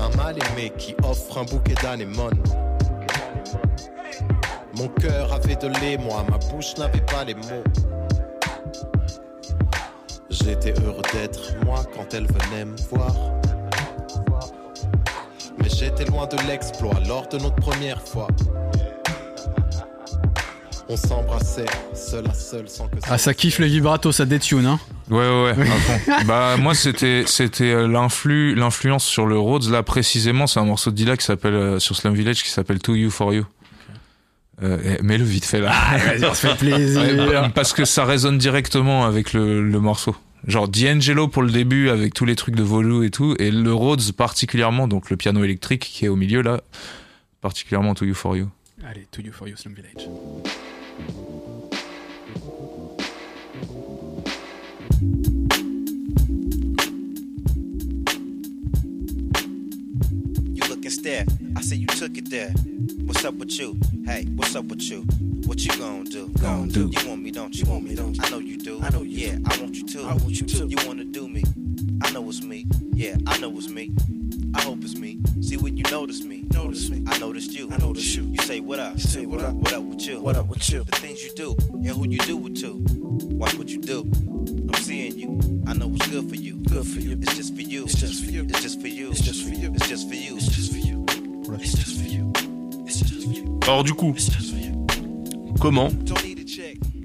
[0.00, 2.42] Un mal aimé qui offre un bouquet d'anémones.
[4.74, 7.64] Mon cœur avait de l'émoi, ma bouche n'avait pas les mots.
[10.30, 13.14] J'étais heureux d'être moi quand elle venait me voir.
[15.58, 18.28] Mais j'étais loin de l'exploit lors de notre première fois.
[20.88, 24.78] On s'embrassait, seul à seul, sans que Ah ça kiffe les vibratos, ça détune hein
[25.10, 25.62] Ouais, ouais, ouais.
[25.62, 26.12] à fond.
[26.26, 30.90] bah, moi, c'était, c'était euh, l'influ, l'influence sur le Rhodes, là, précisément, c'est un morceau
[30.90, 33.46] de Dilla qui s'appelle, euh, sur Slum Village, qui s'appelle To You For You.
[34.62, 35.72] Euh, et- mets-le vite fait, là.
[36.22, 37.00] On se fait plaisir.
[37.00, 40.14] Ouais, bah, parce que ça résonne directement avec le, le morceau.
[40.46, 43.72] Genre D'Angelo pour le début avec tous les trucs de Volu et tout, et le
[43.72, 46.60] Rhodes particulièrement, donc le piano électrique qui est au milieu là,
[47.40, 48.48] particulièrement To You For You.
[48.86, 50.06] Allez, to you for you, Slum Village.
[61.04, 61.26] You stare.
[61.54, 62.48] I said you took it there.
[63.04, 63.78] What's up with you?
[64.06, 65.02] Hey, what's up with you?
[65.44, 66.28] What you gonna do?
[66.40, 66.90] Gonna do.
[66.90, 67.66] You want me, don't you?
[67.66, 68.22] want me, don't you?
[68.24, 68.80] I know you do.
[68.82, 69.42] I know you Yeah, do.
[69.44, 70.02] I want you too.
[70.02, 70.66] I want you too.
[70.66, 71.42] You wanna do me?
[72.02, 72.64] I know it's me.
[72.94, 73.92] Yeah, I know it's me.
[74.54, 75.18] I hope it's me.
[75.42, 76.46] See when you notice me.
[76.52, 77.04] Notice me.
[77.06, 77.70] I noticed you.
[77.70, 78.22] I noticed you.
[78.22, 78.94] You say what up?
[78.94, 79.52] You say what up?
[79.52, 80.20] What up with you?
[80.20, 80.84] What up with you?
[80.84, 82.82] The things you do and who you do it to.
[83.36, 84.10] Watch what you do.
[84.72, 85.62] I'm seeing you.
[85.66, 86.56] I know what's good for you.
[86.56, 87.18] Good for you.
[87.20, 87.84] It's just for you.
[87.84, 88.44] It's just for you.
[88.44, 89.10] It's just for you.
[89.10, 89.72] It's just for you.
[89.74, 90.36] It's just for you.
[90.36, 90.83] It's just for you.
[93.62, 94.14] Alors du coup,
[95.60, 95.90] comment.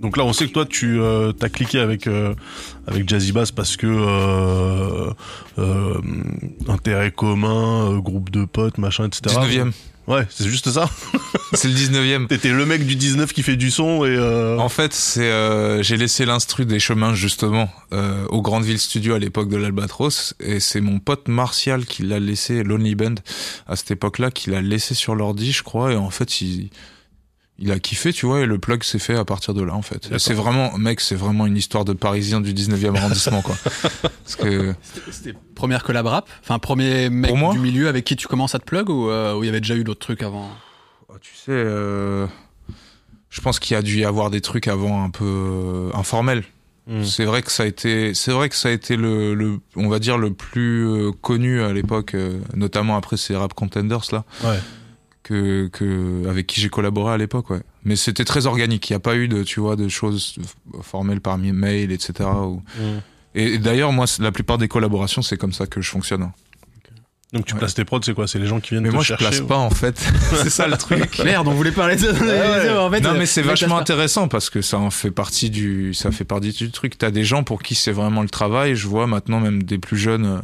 [0.01, 2.33] Donc là, on sait que toi, tu euh, t'as cliqué avec euh,
[2.87, 5.11] avec Jazzy Bass parce que euh,
[5.57, 6.01] euh,
[6.67, 9.35] intérêt commun, groupe de potes, machin, etc.
[9.35, 9.71] 19ème.
[10.09, 10.89] Ouais, c'est juste ça.
[11.53, 12.27] C'est le 19e.
[12.27, 14.57] T'étais le mec du 19 qui fait du son et euh...
[14.57, 19.19] En fait, c'est euh, j'ai laissé l'instru des chemins justement euh, au Grandville Studio à
[19.19, 23.15] l'époque de l'Albatros et c'est mon pote Martial qui l'a laissé Lonely Band
[23.67, 26.69] à cette époque-là qui l'a laissé sur l'ordi, je crois et en fait, il
[27.61, 29.81] il a kiffé, tu vois, et le plug s'est fait à partir de là, en
[29.81, 30.17] fait.
[30.17, 33.55] C'est vraiment, mec, c'est vraiment une histoire de Parisien du 19e arrondissement, quoi.
[34.01, 34.73] Parce que,
[35.11, 36.29] C'était première collab rap?
[36.41, 39.35] Enfin, premier mec moi du milieu avec qui tu commences à te plug ou euh,
[39.35, 40.49] ou il y avait déjà eu d'autres trucs avant?
[41.09, 42.27] Oh, tu sais, euh,
[43.29, 46.43] je pense qu'il y a dû y avoir des trucs avant un peu euh, informels.
[46.87, 47.03] Hmm.
[47.03, 49.89] C'est vrai que ça a été, c'est vrai que ça a été le, le on
[49.89, 52.15] va dire le plus connu à l'époque,
[52.55, 54.59] notamment après ces rap contenders là, Ouais.
[55.29, 57.61] Que, que avec qui j'ai collaboré à l'époque, ouais.
[57.85, 58.89] Mais c'était très organique.
[58.89, 60.35] Il n'y a pas eu de, tu vois, de choses
[60.81, 62.27] formelles par mail, etc.
[62.29, 62.99] ou- Hmm.
[63.35, 66.23] Et, et d'ailleurs, moi, la plupart des collaborations, c'est comme ça que je fonctionne.
[66.23, 66.33] hein.
[67.31, 67.59] Donc tu Ouais.
[67.59, 68.27] places tes prods, c'est quoi?
[68.27, 69.99] C'est les gens qui viennent Mais te moi, je chercher place ou- pas en fait.
[70.41, 71.19] c'est ça le truc.
[71.23, 72.83] Merde, on voulait parler de ça.
[72.83, 75.93] En fait, non euh, mais c'est vachement intéressant parce que ça en fait partie du
[75.93, 78.87] ça fait partie du truc t'as des gens pour qui c'est vraiment le travail je
[78.87, 80.39] vois maintenant même des plus jeunes euh,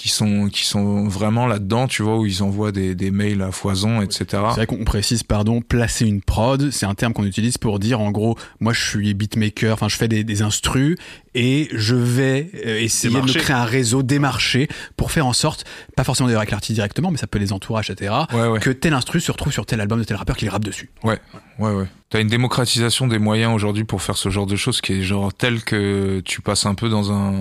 [0.00, 3.42] qui sont qui sont vraiment là dedans tu vois où ils envoient des, des mails
[3.42, 7.26] à foison etc C'est vrai qu'on précise, pardon, placer une prod, c'est un terme qu'on
[7.26, 10.96] utilise pour dire, en gros, moi je suis beatmaker, enfin je fais des, des instrus
[11.34, 15.66] et je vais euh, essayer de me créer un réseau, démarcher pour faire en sorte,
[15.96, 18.70] pas forcément d'ailleurs avec l'artiste directement, mais ça peut les entourages, etc., ouais ouais que
[18.70, 20.88] tel instru se retrouve sur tel album de tel rappeur qui rappe dessus.
[21.04, 21.18] ouais
[21.58, 25.02] ouais t'as une démocratisation des moyens aujourd'hui pour faire ce genre de choses qui est
[25.02, 27.34] genre telle que tu passes un peu dans un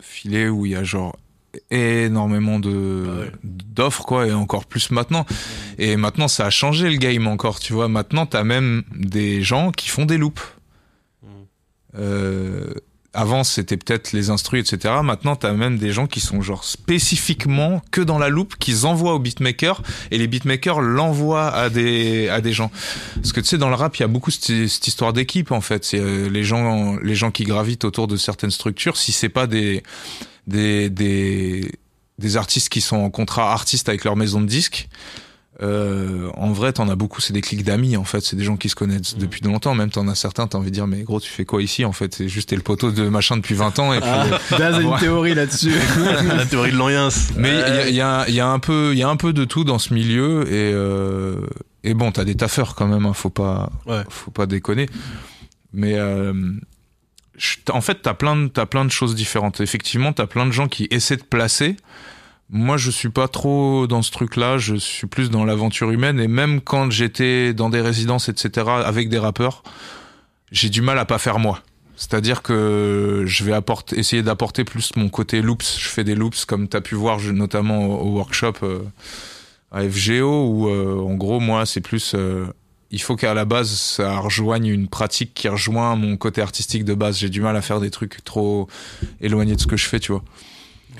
[0.00, 1.14] filet où il y a genre
[1.70, 3.32] énormément de Ah ouais.
[3.44, 5.26] d'offres quoi et encore plus maintenant.
[5.78, 7.88] Et maintenant ça a changé le game encore tu vois.
[7.88, 10.42] Maintenant t'as même des gens qui font des loops.
[11.98, 12.74] Euh,
[13.14, 17.80] avant c'était peut-être les instrus etc maintenant t'as même des gens qui sont genre spécifiquement
[17.90, 19.80] que dans la loupe qu'ils envoient aux beatmakers
[20.10, 22.70] et les beatmakers l'envoient à des à des gens.
[23.14, 25.50] Parce que tu sais dans le rap il y a beaucoup cette, cette histoire d'équipe
[25.50, 25.84] en fait.
[25.86, 29.46] C'est euh, les gens les gens qui gravitent autour de certaines structures si c'est pas
[29.46, 29.82] des
[30.46, 31.70] des des
[32.18, 34.88] des artistes qui sont en contrat artiste avec leur maison de disques
[35.62, 38.20] euh, en vrai, t'en as beaucoup, c'est des clics d'amis, en fait.
[38.20, 39.74] C'est des gens qui se connaissent depuis longtemps.
[39.74, 41.92] Même t'en as certains, t'as envie de dire, mais gros, tu fais quoi ici, en
[41.92, 42.14] fait?
[42.14, 43.94] C'est juste, t'es le poteau de machin depuis 20 ans.
[43.94, 45.72] Et puis, Daz a une théorie là-dessus.
[46.28, 47.08] La théorie de Loriens.
[47.38, 49.16] mais il y a, il y, a, y a un peu, il y a un
[49.16, 50.42] peu de tout dans ce milieu.
[50.46, 51.40] Et, euh,
[51.84, 54.02] et bon, t'as des taffeurs quand même, hein, faut pas, Ouais.
[54.10, 54.90] faut pas déconner.
[55.72, 56.34] Mais, euh,
[57.70, 59.60] en fait, t'as plein de, plein de choses différentes.
[59.60, 61.76] Effectivement, t'as plein de gens qui essaient de placer.
[62.48, 64.58] Moi, je suis pas trop dans ce truc-là.
[64.58, 66.20] Je suis plus dans l'aventure humaine.
[66.20, 69.62] Et même quand j'étais dans des résidences, etc., avec des rappeurs,
[70.52, 71.62] j'ai du mal à pas faire moi.
[71.96, 75.78] C'est-à-dire que je vais apporter, essayer d'apporter plus mon côté loops.
[75.78, 78.80] Je fais des loops comme tu as pu voir notamment au, au workshop euh,
[79.72, 82.46] à FGO où euh, en gros moi c'est plus euh,
[82.96, 86.94] il faut qu'à la base ça rejoigne une pratique qui rejoint mon côté artistique de
[86.94, 87.18] base.
[87.18, 88.68] J'ai du mal à faire des trucs trop
[89.20, 90.24] éloignés de ce que je fais, tu vois.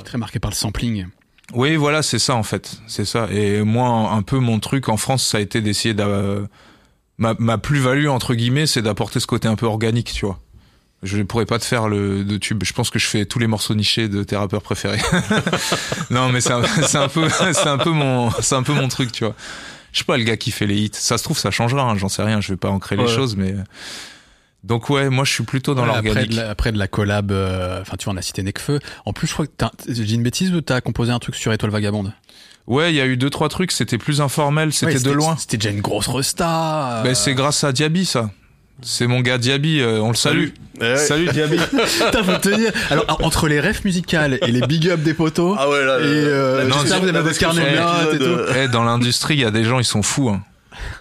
[0.04, 1.06] Très marqué par le sampling.
[1.54, 3.28] Oui, voilà, c'est ça en fait, c'est ça.
[3.30, 6.06] Et moi, un peu mon truc en France, ça a été d'essayer d'a...
[7.16, 10.38] ma, ma plus-value entre guillemets, c'est d'apporter ce côté un peu organique, tu vois.
[11.02, 12.62] Je ne pourrais pas te faire le de tube.
[12.64, 15.00] Je pense que je fais tous les morceaux nichés de tes rappeurs préférés.
[16.10, 18.88] non, mais c'est un, c'est un peu, c'est un peu mon, c'est un peu mon
[18.88, 19.34] truc, tu vois.
[19.96, 20.90] Je sais pas le gars qui fait les hits.
[20.92, 21.80] Ça se trouve, ça changera.
[21.82, 22.42] hein, J'en sais rien.
[22.42, 23.54] Je vais pas ancrer les choses, mais
[24.62, 26.30] donc ouais, moi je suis plutôt dans Ouais, après, l'organique.
[26.32, 28.78] de la, après de la collab, euh, enfin tu vois, on a cité Necfeu.
[29.06, 31.34] En plus, je crois que t'as, j'ai dit une bêtise ou t'as composé un truc
[31.34, 32.12] sur Étoile Vagabonde?
[32.66, 33.72] Ouais, il y a eu deux trois trucs.
[33.72, 34.70] C'était plus informel.
[34.74, 35.36] C'était Ouais, de loin.
[35.38, 36.98] C'était déjà une grosse resta.
[36.98, 38.30] euh, Ben, c'est grâce à Diaby, ça.
[38.82, 40.48] C'est mon gars Diaby, euh, on le salue.
[40.78, 40.96] Eh ouais.
[40.96, 41.56] Salut Diaby.
[42.04, 42.72] Putain, faut te dire.
[42.90, 46.02] Alors, entre les refs musicales et les big up des potos, Ah ouais, là, et
[46.04, 48.52] euh, non, j'espère que vous avez la votre carnet de notes et de tout.
[48.56, 50.28] Eh, dans l'industrie, il y a des gens, ils sont fous.
[50.28, 50.42] Hein.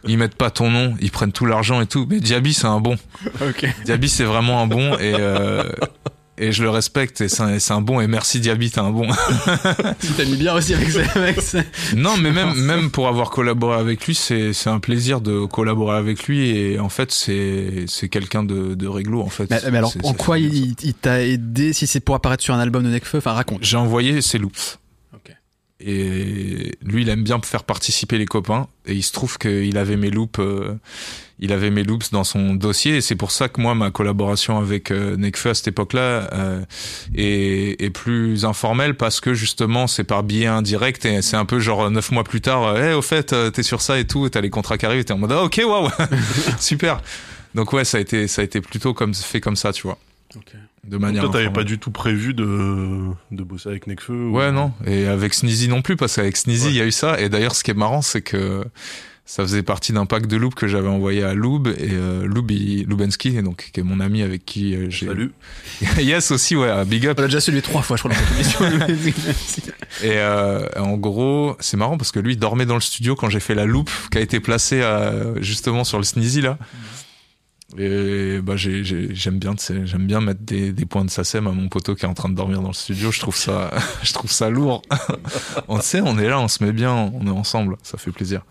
[0.05, 2.07] Ils mettent pas ton nom, ils prennent tout l'argent et tout.
[2.09, 2.95] Mais Diaby, c'est un bon.
[3.41, 3.67] Ok.
[3.83, 5.63] Diaby, c'est vraiment un bon et euh,
[6.37, 7.21] et je le respecte.
[7.21, 8.01] Et c'est un, bon.
[8.01, 9.07] Et merci Diaby, t'es un bon.
[10.01, 11.65] Tu t'as mis bien aussi avec ces mecs.
[11.95, 15.97] non, mais même même pour avoir collaboré avec lui, c'est c'est un plaisir de collaborer
[15.97, 16.49] avec lui.
[16.49, 19.49] Et en fait, c'est c'est quelqu'un de de réglo en fait.
[19.49, 22.59] Mais, mais alors, en quoi il, il t'a aidé si c'est pour apparaître sur un
[22.59, 23.59] album de Necfeu Enfin, raconte.
[23.63, 24.79] J'ai envoyé ses loops.
[25.87, 28.67] Et lui, il aime bien faire participer les copains.
[28.87, 30.73] Et il se trouve qu'il avait mes loops, euh,
[31.37, 32.97] il avait mes loops dans son dossier.
[32.97, 36.65] Et c'est pour ça que moi, ma collaboration avec euh, Nekfeu à cette époque-là euh,
[37.15, 41.59] est, est plus informelle parce que justement, c'est par biais indirect et c'est un peu
[41.59, 42.63] genre neuf mois plus tard.
[42.63, 44.27] Euh, hey, au fait, euh, t'es sur ça et tout.
[44.29, 45.03] T'as les contrats qui arrivent.
[45.03, 45.89] T'es en mode ah, ok, waouh,
[46.59, 46.99] super.
[47.53, 49.99] Donc ouais, ça a été, ça a été plutôt comme fait comme ça, tu vois.
[50.85, 51.23] De Donc manière.
[51.23, 54.71] toi, t'avais pas du tout prévu de, de bosser avec Nekfeu ou- Ouais, non.
[54.85, 56.71] Et avec Sneezy non plus, parce qu'avec Sneezy, Ouais.
[56.71, 57.19] il y a eu ça.
[57.19, 58.63] Et d'ailleurs, ce qui est marrant, c'est que
[59.27, 61.67] ça faisait partie d'un pack de Loop que j'avais envoyé à Loob.
[61.69, 65.07] Et euh, Loob, il- Lubensky, et donc, qui est mon ami avec qui euh, j'ai.
[65.07, 65.31] Salut.
[65.97, 67.15] yes, aussi, ouais, à Big Up.
[67.17, 68.65] On l'a déjà salué trois fois, je crois, dans cette émission.
[70.03, 73.29] Et euh, en gros, c'est marrant parce que lui il dormait dans le studio quand
[73.29, 76.57] j'ai fait la loupe qui a été placée à- justement sur le Sneezy là.
[77.77, 79.53] Et bah j'ai- j'ai- j'aime bien,
[79.85, 82.29] j'aime bien mettre des, des points de SACEM à mon poteau qui est en train
[82.29, 83.11] de dormir dans le studio.
[83.11, 83.71] Je trouve ça,
[84.03, 84.81] je trouve ça lourd.
[85.67, 88.41] on sait, on est là, on se met bien, on est ensemble, ça fait plaisir.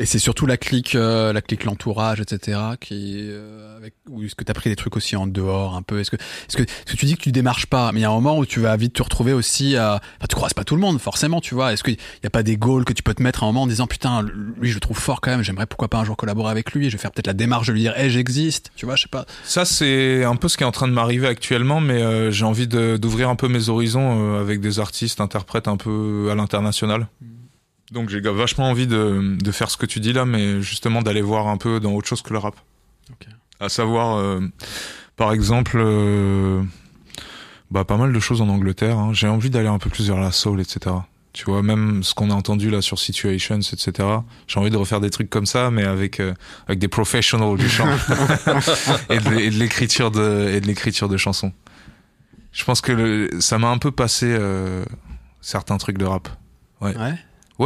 [0.00, 2.58] Et c'est surtout la clique, euh, la clique l'entourage, etc.
[2.80, 3.92] Qui, euh, avec,
[4.24, 6.00] est-ce que t'as pris des trucs aussi en dehors un peu?
[6.00, 8.06] Est-ce que, est-ce que, est-ce que tu dis que tu démarches pas, mais il y
[8.06, 10.64] a un moment où tu vas vite te retrouver aussi à, enfin, tu croises pas
[10.64, 11.74] tout le monde forcément, tu vois.
[11.74, 13.64] Est-ce qu'il y a pas des goals que tu peux te mettre à un moment
[13.64, 16.16] en disant putain, lui je le trouve fort quand même, j'aimerais pourquoi pas un jour
[16.16, 18.86] collaborer avec lui, je vais faire peut-être la démarche de lui dire, hey j'existe, tu
[18.86, 19.26] vois, je sais pas.
[19.44, 22.46] Ça c'est un peu ce qui est en train de m'arriver actuellement, mais euh, j'ai
[22.46, 27.06] envie d'ouvrir un peu mes horizons euh, avec des artistes, interprètes un peu à l'international.
[27.90, 31.22] Donc j'ai vachement envie de, de faire ce que tu dis là, mais justement d'aller
[31.22, 32.54] voir un peu dans autre chose que le rap.
[33.10, 33.26] Ok.
[33.58, 34.40] À savoir, euh,
[35.16, 36.62] par exemple, euh,
[37.70, 38.98] bah, pas mal de choses en Angleterre.
[38.98, 39.12] hein.
[39.12, 40.94] J'ai envie d'aller un peu plus vers la soul, etc.
[41.32, 43.92] Tu vois, même ce qu'on a entendu là sur Situations, etc.
[44.48, 46.34] J'ai envie de refaire des trucs comme ça, mais avec euh,
[46.66, 47.86] avec des professionals du chant
[49.10, 51.52] et de, et de l'écriture de et de l'écriture de chansons.
[52.52, 54.84] Je pense que le, ça m'a un peu passé euh,
[55.40, 56.28] certains trucs de rap.
[56.80, 56.96] Ouais.
[56.96, 57.14] Ouais,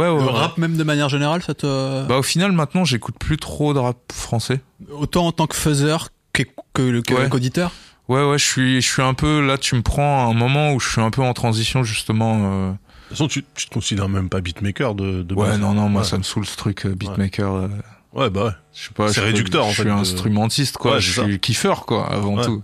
[0.01, 0.05] ouais.
[0.07, 0.31] Le ouais.
[0.31, 3.79] rap même de manière générale, ça te, Bah au final maintenant j'écoute plus trop de
[3.79, 4.61] rap français.
[4.91, 6.43] autant en tant que faiseur que,
[6.73, 7.29] que, que Ouais.
[7.29, 7.71] qu'auditeur.
[8.07, 10.73] Ouais ouais je suis je suis un peu là tu me prends à un moment
[10.73, 12.37] où je suis un peu en transition justement.
[12.43, 12.75] euh, De
[13.07, 15.59] toute façon, tu, tu te considères même pas beatmaker de, de Ouais base.
[15.59, 16.07] non non moi Ouais.
[16.07, 17.53] ça me saoule ce truc euh, beatmaker.
[17.53, 17.67] euh,
[18.13, 18.51] Ouais, bah ouais.
[18.73, 19.07] Je sais pas.
[19.09, 20.93] C'est je suis- réducteur, en Je fait, suis de- instrumentiste quoi.
[20.93, 21.25] Ouais, je c'est ça.
[21.27, 22.45] suis kiffeur quoi avant Ouais.
[22.45, 22.63] tout.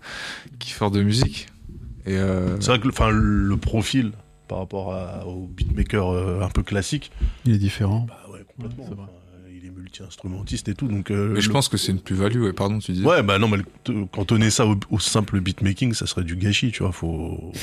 [0.59, 1.47] Kiffeur de musique.
[2.05, 4.11] Et euh, C'est vrai que le profil
[4.51, 7.09] par rapport à, au beatmaker euh, un peu classique,
[7.45, 8.05] Il est différent.
[8.09, 8.83] bah ouais, complètement.
[8.85, 9.05] c'est vrai.
[9.07, 11.09] Enfin, il est multi-instrumentiste et tout, donc.
[11.09, 12.41] euh, mais je le- pense que c'est une plus-value.
[12.43, 13.05] Ouais, pardon tu disais.
[13.07, 16.73] Ouais, bah non, mais le- cantonner ça au, au simple beatmaking, ça serait du gâchis,
[16.73, 17.53] tu vois, faut.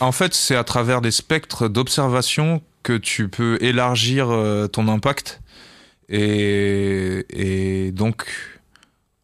[0.00, 5.40] En fait, c'est à travers des spectres d'observation que tu peux élargir euh, ton impact.
[6.08, 8.26] Et, et donc,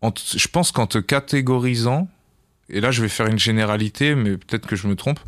[0.02, 2.06] en t- je pense qu'en te catégorisant,
[2.70, 5.18] et là je vais faire une généralité, mais peut-être que je me trompe,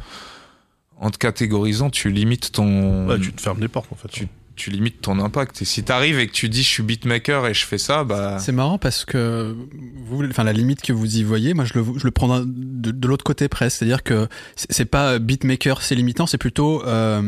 [1.00, 4.08] en te catégorisant, tu limites ton, Ouais, tu te fermes les portes, en fait.
[4.08, 4.26] tu,
[4.56, 5.62] tu limites ton impact.
[5.62, 8.38] Et si t'arrives et que tu dis je suis beatmaker et je fais ça, bah.
[8.40, 9.54] C'est marrant parce que
[10.04, 12.90] vous, enfin la limite que vous y voyez, moi je le, je le prends de,
[12.90, 14.26] de l'autre côté presque, c'est-à-dire que
[14.56, 17.22] c'est c'est pas beatmaker, c'est limitant, c'est plutôt euh,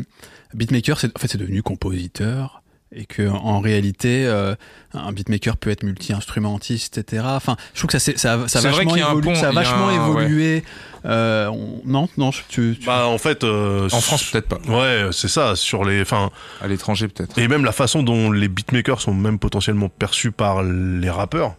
[0.55, 2.60] beatmaker, c'est en fait c'est devenu compositeur
[2.93, 4.55] et que en réalité euh,
[4.95, 7.23] un beatmaker peut être multi-instrumentiste, etc.
[7.29, 9.07] Enfin, je trouve que ça ça, a- ça a C'est vrai vachement qu'il y a
[9.09, 10.23] un évolué, pont, ça a il y a vachement un- ouais.
[10.25, 10.65] évolué.
[11.05, 13.45] Euh, on- non, non, tu, tu- Bah, en fait.
[13.45, 14.59] euh, En France, peut-être pas.
[14.69, 16.03] Ouais, c'est ça, sur les.
[16.03, 16.31] Enfin,
[16.61, 17.39] À l'étranger, peut-être.
[17.39, 21.55] et même la façon dont les beatmakers sont même potentiellement perçus par les rappeurs.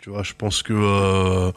[0.00, 0.72] Tu vois, je pense que.
[0.74, 1.52] euh,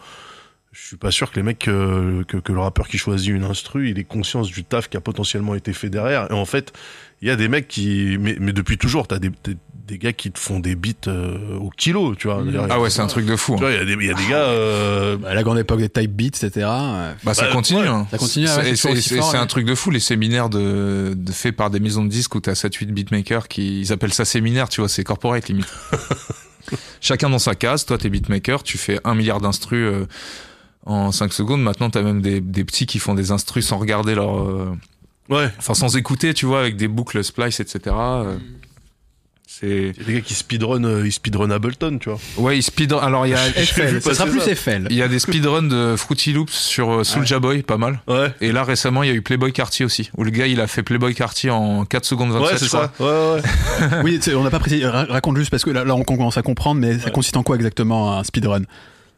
[0.71, 3.43] je suis pas sûr que les mecs, euh, que, que le rappeur qui choisit une
[3.45, 6.27] instru, il ait conscience du taf qui a potentiellement été fait derrière.
[6.31, 6.71] Et en fait,
[7.21, 8.17] il y a des mecs qui.
[8.19, 9.57] Mais, mais depuis toujours, t'as des, des,
[9.87, 12.43] des gars qui te font des beats euh, au kilo, tu vois.
[12.69, 13.53] Ah ouais, c'est un truc de fou.
[13.57, 13.67] Tu hein.
[13.67, 14.43] vois, il y a des, il y a des gars.
[14.43, 16.49] euh, bah, la grande époque des type beats, etc.
[16.69, 17.79] euh, Bah, ça Bah, continue.
[17.81, 18.05] ouais, hein.
[18.11, 22.03] ça continue, C'est- un truc de fou, les séminaires de, de faits par des maisons
[22.03, 25.47] de disques où t'as 7-8 beatmakers qui ils appellent ça séminaire, tu vois, c'est corporate
[25.47, 25.67] limite.
[27.01, 30.05] Chacun dans sa case, toi t'es beatmaker, tu fais un milliard d'instrus euh,
[30.85, 31.61] en 5 secondes.
[31.63, 34.75] Maintenant t'as même des, des petits qui font des instrus sans regarder leur...
[35.29, 35.49] ouais.
[35.57, 37.79] Enfin sans écouter, tu vois, avec des boucles splice, etc.
[37.97, 38.37] euh,
[39.49, 39.67] C'est...
[39.67, 42.19] Il y a des gars qui speedrun, euh, ils speedrun Ableton, tu vois.
[42.37, 42.93] Ouais, ils speed...
[42.93, 43.37] Alors il y a...
[43.51, 44.53] FL, ça sera plus ça.
[44.55, 44.87] FL.
[44.89, 48.01] Il y a des speedruns de Fruity Loops sur euh, Soulja Boy, pas mal.
[48.07, 48.33] Ouais.
[48.41, 50.67] Et là récemment, il y a eu Playboy Cartier aussi, où le gars il a
[50.67, 52.91] fait Playboy Cartier en 4 secondes 27, Ouais, c'est je crois.
[52.97, 53.03] ça.
[53.03, 54.03] Ouais, ouais.
[54.03, 54.85] oui, on n'a pas précisé.
[54.85, 57.43] Ra- Raconte juste parce que là, là, on commence à comprendre, mais ça consiste en
[57.43, 58.63] quoi exactement un speedrun?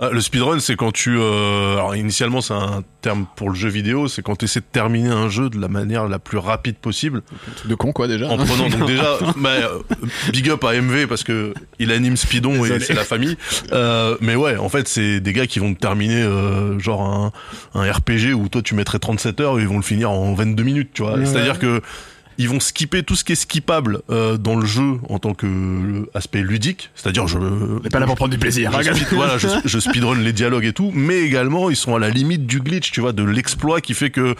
[0.01, 1.17] Ah, le speedrun, c'est quand tu...
[1.19, 4.65] euh, alors initialement, c'est un terme pour le jeu vidéo, c'est quand tu essaies de
[4.71, 7.21] terminer un jeu de la manière la plus rapide possible.
[7.49, 8.29] Un truc de con, quoi, déjà.
[8.29, 9.17] En prenant donc déjà...
[9.37, 9.79] bah, euh,
[10.31, 13.35] big up à MV parce que il anime Speedon et c'est la famille.
[13.73, 17.33] Euh, mais ouais, en fait, c'est des gars qui vont te terminer euh, genre un,
[17.73, 20.63] un RPG où toi tu mettrais 37 heures et ils vont le finir en 22
[20.63, 21.15] minutes, tu vois.
[21.15, 21.25] Ouais.
[21.25, 21.81] C'est-à-dire que
[22.39, 25.45] ils vont skipper tout ce qui est skippable euh, dans le jeu en tant que
[25.45, 28.71] euh, aspect ludique, c'est-à-dire je On n'est pas là pour prendre du plaisir.
[28.81, 31.99] je, speed- voilà, je, je speedrun les dialogues et tout, mais également ils sont à
[31.99, 34.35] la limite du glitch, tu vois, de l'exploit qui fait que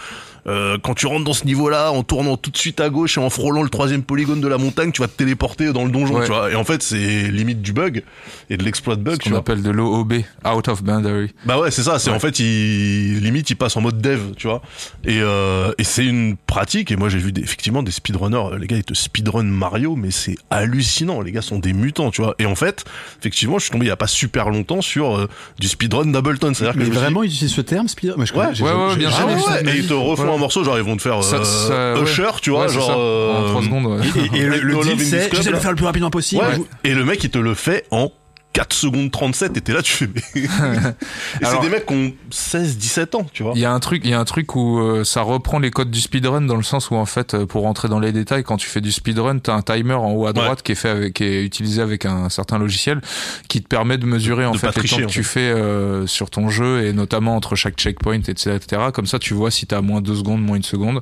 [0.47, 3.21] euh, quand tu rentres dans ce niveau-là, en tournant tout de suite à gauche et
[3.21, 6.15] en frôlant le troisième polygone de la montagne, tu vas te téléporter dans le donjon,
[6.15, 6.25] Ouais.
[6.25, 6.51] tu vois.
[6.51, 8.03] Et en fait, c'est limite du bug
[8.49, 10.13] et de l'exploit de bug, Ce tu qu'on appelle de l'OOB,
[10.47, 11.33] out of boundary.
[11.45, 11.99] Bah ouais, c'est ça.
[11.99, 12.15] C'est Ouais.
[12.15, 14.61] en fait, il limite, il passe en mode dev, tu vois.
[15.05, 16.91] Et, euh, et c'est une pratique.
[16.91, 18.57] Et moi, j'ai vu des, effectivement des speedrunners.
[18.59, 21.21] Les gars, ils te speedrun Mario, mais c'est hallucinant.
[21.21, 22.35] Les gars sont des mutants, tu vois.
[22.39, 22.85] Et en fait,
[23.19, 25.27] effectivement, je suis tombé il y a pas super longtemps sur euh,
[25.59, 26.53] du speedrun d'Ableton.
[26.53, 28.71] C'est-à-dire que Mais vraiment, ils utilisent ce terme, speed Moi, je Ouais, connais- j'ai- ouais,
[28.71, 29.25] ouais, j'ai bien sûr.
[29.29, 30.37] Ah ouais, et ils te refont Voilà.
[30.37, 32.03] un morceau, genre ils vont te faire Ça- euh, ça- ouais.
[32.03, 32.93] Usher, tu vois, Ouais, genre ça.
[32.97, 33.85] euh, en 3 secondes.
[33.87, 34.05] ouais.
[34.33, 36.43] Et, et le, le Love deal, c'est j'essaie de le faire le plus rapidement possible.
[36.43, 36.61] Ouais.
[36.83, 38.09] Et le mec, il te le fait en
[38.51, 40.07] 4 secondes 37 et t'es là, tu fais.
[40.07, 43.51] mais- et c'est des mecs qui ont 16, 17 ans, tu vois.
[43.55, 45.69] Il y a un truc, il y a un truc où euh, ça reprend les
[45.69, 48.43] codes du speedrun dans le sens où en fait, euh, pour rentrer dans les détails,
[48.43, 50.89] quand tu fais du speedrun, t'as un timer en haut à droite qui est fait
[50.89, 53.01] avec, qui est utilisé avec un certain logiciel
[53.47, 56.29] qui te permet de mesurer en De fait les temps que tu fais euh, sur
[56.31, 58.81] ton jeu et notamment entre chaque checkpoint, etc., etc.
[58.93, 61.01] Comme ça, tu vois si t'as moins 2 secondes, moins une seconde.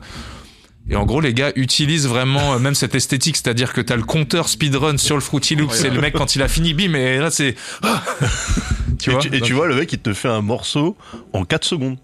[0.90, 4.04] Et en gros, les gars utilisent vraiment euh, même cette esthétique, c'est-à-dire que t'as le
[4.04, 7.18] compteur speedrun sur le Fruity Loop, c'est le mec quand il a fini, bim, et
[7.18, 8.02] là c'est, Ah
[9.00, 9.22] tu et, vois.
[9.22, 10.96] tu, et tu vois, le mec, il te fait un morceau
[11.34, 11.98] en 4 secondes.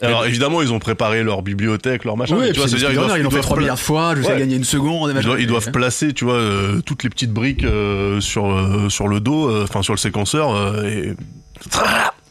[0.00, 2.34] Alors évidemment, ils ont préparé leur bibliothèque, leur machin.
[2.34, 3.62] Oui, mais tu vois, puis les c'est-à-dire, ils doivent, ils l'ont fait doivent 3 pla-
[3.62, 4.38] milliards de fois, je sais Ouais.
[4.40, 5.10] gagner une seconde.
[5.10, 5.28] et Ils machin.
[5.28, 9.06] doivent, ils doivent placer, tu vois, euh, toutes les petites briques euh, sur euh, sur
[9.06, 11.14] le dos, euh, enfin sur le séquenceur euh, et.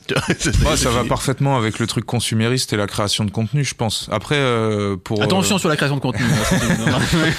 [0.39, 4.07] C'est ça va parfaitement avec le truc consumériste et la création de contenu, je pense.
[4.11, 6.25] Après, euh, pour Attention sur la création de contenu.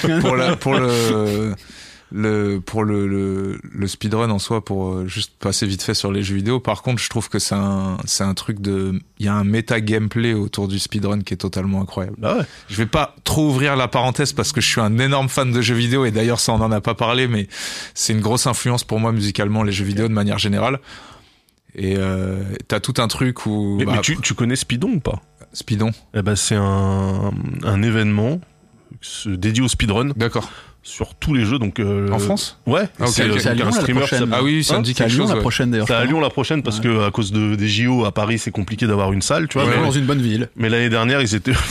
[0.05, 1.53] euh, pour, la- pour le
[2.15, 6.11] le pour le, le le speedrun en soi, pour euh, juste passer vite fait sur
[6.11, 6.59] les jeux vidéo.
[6.59, 9.43] Par contre, je trouve que c'est un c'est un truc de il y a un
[9.43, 12.15] méta gameplay autour du speedrun qui est totalement incroyable.
[12.19, 12.43] Bah ouais.
[12.69, 15.59] Je vais pas trop ouvrir la parenthèse parce que je suis un énorme fan de
[15.61, 17.47] jeux vidéo et d'ailleurs ça on en a pas parlé, mais
[17.95, 20.79] c'est une grosse influence pour moi musicalement les jeux vidéo de manière générale.
[21.75, 24.99] Et euh, t'as tout un truc où Mais, bah, mais tu, tu connais Speedon ou
[24.99, 25.21] pas?
[25.53, 27.31] Speedon, Eh ben c'est un,
[27.63, 28.39] un événement
[29.25, 30.49] dédié au speedrun d'accord.
[30.83, 31.59] sur tous les jeux.
[31.59, 32.59] Donc euh, En France?
[32.67, 32.83] Ouais.
[32.99, 33.33] Ah, ok, c'est ok.
[33.35, 34.19] le- C'est à Lyon, un la streamer prochaine.
[34.19, 35.33] s'appelle- Ah oui, ça me dit C'est à Lyon chose.
[35.35, 35.87] la prochaine d'ailleurs.
[35.87, 36.05] C'est à.
[36.05, 36.83] Lyon la prochaine parce Ouais.
[36.85, 39.67] que à cause de, des JO à Paris c'est compliqué d'avoir une salle, tu vois.
[39.67, 40.49] Ouais, mais, dans une bonne ville.
[40.55, 41.53] mais l'année dernière ils étaient.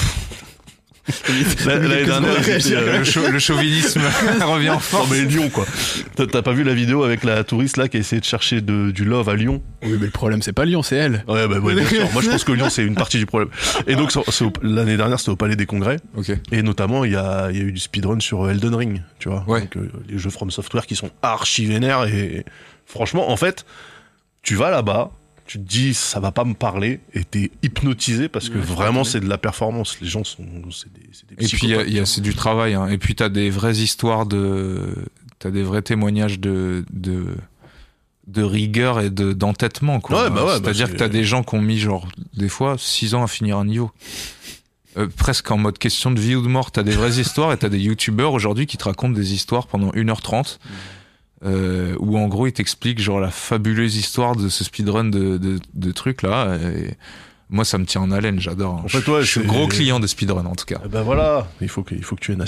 [1.67, 4.01] L'année dernière Le, chau- le chauvinisme
[4.41, 5.11] revient en Non force.
[5.11, 5.67] mais Lyon quoi.
[6.15, 8.93] T'as pas vu la vidéo avec la touriste là qui a essayé de chercher de,
[8.93, 9.63] du love à Lyon?
[9.83, 11.25] Oui, mais le problème, c'est pas Lyon, c'est elle.
[11.27, 12.09] Ouais bah ouais, bien sûr.
[12.13, 13.51] Moi je pense que Lyon c'est une partie du problème.
[13.89, 14.13] Et donc
[14.63, 16.31] l'année dernière c'était au Palais des Congrès Ok.
[16.53, 19.29] et notamment il y a, il y a eu du speedrun sur Elden Ring, tu
[19.29, 19.45] vois.
[19.49, 19.63] Ouais.
[19.63, 22.45] Donc euh, les jeux From Software qui sont archi vénères et
[22.87, 23.65] franchement en fait
[24.43, 25.11] tu vas là-bas
[25.47, 29.05] tu te dis ça va pas me parler et t'es hypnotisé parce que Ouais, vraiment
[29.05, 31.99] c'est de la performance les gens sont c'est des, c'est des Et puis il y
[31.99, 32.75] a- c'est du travail.
[32.75, 32.89] Hein.
[32.89, 34.95] Et puis t'as des vraies histoires de,
[35.39, 37.27] t'as des vrais témoignages de de
[38.29, 40.25] de rigueur et de d'entêtement quoi.
[40.25, 42.49] Ouais, bah ouais, bah C'est-à-dire c'est- que t'as des gens qui ont mis genre des
[42.49, 43.91] fois six ans à finir un niveau.
[44.99, 46.71] Euh, presque en mode question de vie ou de mort.
[46.71, 49.91] T'as des vraies histoires et t'as des youtubeurs aujourd'hui qui te racontent des histoires pendant
[49.91, 50.59] 1h30
[51.45, 55.59] euh, où en gros ils t'expliquent genre la fabuleuse histoire de ce speedrun de, de,
[55.75, 56.57] de trucs là.
[56.57, 56.95] Et
[57.51, 58.75] moi ça me tient en haleine, j'adore.
[58.85, 60.81] En fait, ouais, je suis c'est- gros client de speedrun en tout cas.
[60.85, 62.45] Eh ben voilà il faut que il faut que tu aies un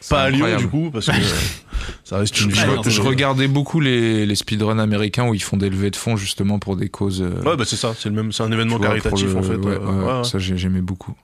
[0.00, 1.24] C'est pas à Lyon du coup parce que euh,
[2.04, 5.56] ça reste une Je, ville je regardais beaucoup les, les speedruns américains où ils font
[5.56, 7.22] des levées de fonds justement pour des causes.
[7.22, 9.56] euh, ouais bah c'est ça c'est le même c'est un événement vois, caritatif en fait
[9.56, 10.24] ouais.
[10.24, 11.14] Ça j'ai- j'aimais beaucoup.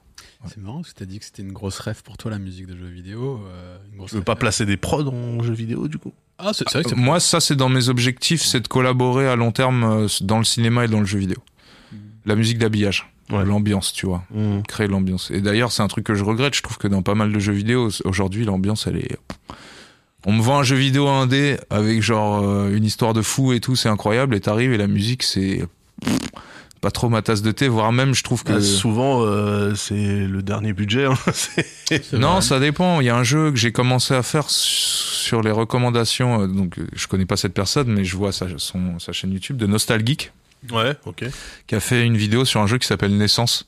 [0.47, 2.66] C'est marrant parce que t'as dit que c'était une grosse rêve pour toi, la musique
[2.66, 3.40] de jeux vidéo.
[3.51, 4.24] euh, une grosse tu veux rêve.
[4.27, 6.97] pas placer des prods en jeux vidéo du coup Ah, c'est c'est vrai que c'est
[6.97, 10.44] Moi, ça c'est dans mes objectifs, c'est de collaborer à long terme euh, dans le
[10.44, 11.39] cinéma et dans le jeu vidéo.
[12.24, 13.44] La musique d'habillage, Ouais.
[13.44, 14.62] l'ambiance, tu vois, Mmh.
[14.69, 15.31] créer l'ambiance.
[15.31, 16.55] Et d'ailleurs, c'est un truc que je regrette.
[16.55, 19.16] Je trouve que dans pas mal de jeux vidéo aujourd'hui, l'ambiance, elle est.
[20.27, 23.60] On me vend un jeu vidéo indé avec genre euh, une histoire de fou et
[23.60, 24.35] tout, c'est incroyable.
[24.35, 25.62] Et t'arrives et la musique, c'est
[26.81, 28.53] pas trop ma tasse de thé, voire même je trouve que.
[28.55, 31.15] Ah, souvent euh, c'est le dernier budget hein.
[31.33, 32.41] C'est- c'est Non, vrai.
[32.43, 33.01] ça dépend.
[33.01, 36.43] Il y a un jeu que j'ai commencé à faire sur les recommandations.
[36.43, 39.33] euh, Donc, euh, je connais pas cette personne, mais je vois sa, son, sa chaîne
[39.33, 40.33] YouTube de Nostalgeek,
[40.73, 41.25] ouais ok
[41.67, 43.67] qui a fait une vidéo sur un jeu qui s'appelle Naissance.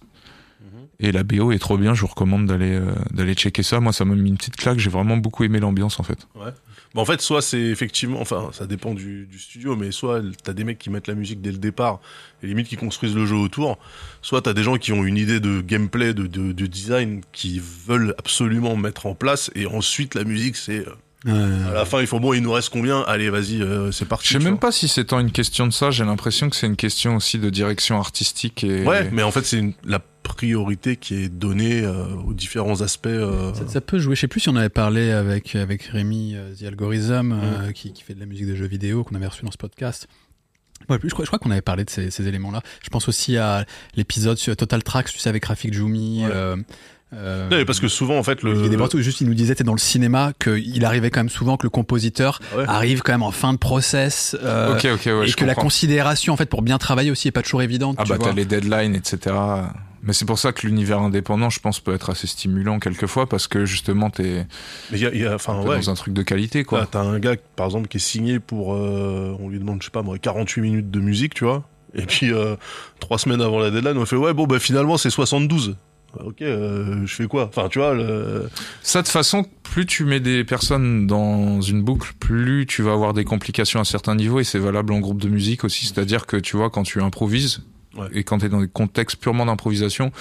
[1.03, 1.95] Et la BO est trop bien.
[1.95, 3.81] Je vous recommande d'aller euh, d'aller checker ça.
[3.81, 4.79] Moi, ça m'a mis une petite claque.
[4.79, 6.27] J'ai vraiment beaucoup aimé l'ambiance en fait.
[6.95, 10.53] Bah, en fait, soit c'est effectivement, enfin, ça dépend du, du studio, mais soit t'as
[10.53, 12.01] des mecs qui mettent la musique dès le départ
[12.43, 13.79] et limite qui construisent le jeu autour,
[14.23, 17.61] soit t'as des gens qui ont une idée de gameplay, de, de, de design, qui
[17.87, 20.85] veulent absolument mettre en place et ensuite la musique, c'est
[21.29, 23.03] euh, à la fin, il faut bon, il nous reste combien?
[23.03, 24.29] Allez, vas-y, euh, c'est parti.
[24.29, 24.61] Je sais même vois.
[24.61, 25.91] pas si c'est tant une question de ça.
[25.91, 28.85] J'ai l'impression que c'est une question aussi de direction artistique et.
[28.85, 30.01] Ouais, mais en fait, c'est une- la
[30.35, 33.07] priorité qui est donnée euh, aux différents aspects.
[33.07, 34.15] euh, Ça, ça peut jouer.
[34.15, 37.35] Je sais plus si on avait parlé avec, avec Rémi euh, The Algorithm,
[37.69, 37.73] Mm.
[37.73, 40.09] qui, qui fait de la musique de jeux vidéo, qu'on avait reçu dans ce podcast.
[40.89, 42.63] Ouais, je crois, je crois qu'on avait parlé de ces, ces éléments-là.
[42.83, 43.67] Je pense aussi à
[43.97, 46.25] l'épisode sur Total Tracks, tu sais, avec Rafik Djoumi.
[46.27, 46.33] Ouais.
[47.13, 48.55] Euh, Non, parce que souvent, en fait, le.
[48.55, 50.85] Il y a des morceaux où juste il nous disait t'es dans le cinéma qu'il
[50.85, 52.65] arrivait quand même souvent que le compositeur Ouais.
[52.69, 55.55] arrive quand même en fin de process euh, ok, ok, ouais, et je que la
[55.55, 57.97] considération en fait pour bien travailler aussi est pas toujours évidente.
[57.99, 59.35] Ah tu bah t'as les deadlines, etc.
[60.03, 63.47] Mais c'est pour ça que l'univers indépendant, je pense, peut être assez stimulant quelquefois parce
[63.49, 64.47] que justement t'es
[64.91, 65.77] Mais il y a, y a- enfin, un peu ouais.
[65.77, 66.81] dans un truc de qualité, quoi.
[66.81, 69.87] T'as t'as un gars, par exemple, qui est signé pour, euh, on lui demande, je
[69.87, 71.65] sais pas moi, 48 minutes de musique, tu vois.
[71.95, 72.57] Et puis, euh,
[72.99, 75.77] trois semaines avant la deadline, on fait, ouais, bon, bah finalement, c'est 72.
[76.25, 77.47] Ok, euh, je fais quoi?
[77.47, 78.49] Enfin, tu vois, le...
[78.83, 83.13] Ça, de façon, plus tu mets des personnes dans une boucle, plus tu vas avoir
[83.15, 85.87] des complications à certains niveaux, et c'est valable en groupe de musique aussi.
[85.87, 87.63] C'est-à-dire que tu vois, quand tu improvises,
[87.97, 88.07] Ouais.
[88.13, 90.13] et quand tu es dans des contextes purement d'improvisation,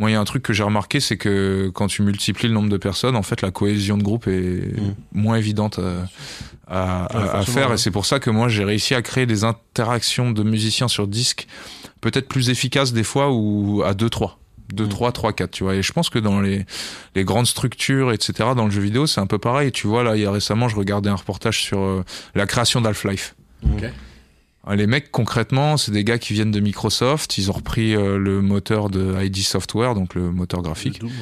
[0.00, 2.54] moi, il y a un truc que j'ai remarqué, c'est que quand tu multiplies le
[2.54, 4.94] nombre de personnes, en fait, la cohésion de groupe est Mhm.
[5.12, 6.08] moins évidente à,
[6.66, 7.74] à, à- Ouais, à forcément, faire, ouais.
[7.74, 11.06] et c'est pour ça que moi, j'ai réussi à créer des interactions de musiciens sur
[11.06, 11.46] disque
[12.00, 14.40] peut-être plus efficaces des fois, ou à 2-3.
[14.72, 14.90] 2, Mhm.
[14.90, 15.74] 3, 3, 4, tu vois.
[15.76, 16.64] Et je pense que dans les,
[17.14, 19.70] les grandes structures, etc., dans le jeu vidéo, c'est un peu pareil.
[19.72, 22.04] Tu vois, là, il y a récemment, je regardais un reportage sur euh,
[22.34, 23.34] la création d'Half-Life.
[23.64, 23.84] Ok.
[24.64, 27.36] Ah, Les mecs, concrètement, c'est des gars qui viennent de Microsoft.
[27.38, 31.14] Ils ont repris euh, le moteur de ID Software, donc le moteur graphique, Doom, ouais.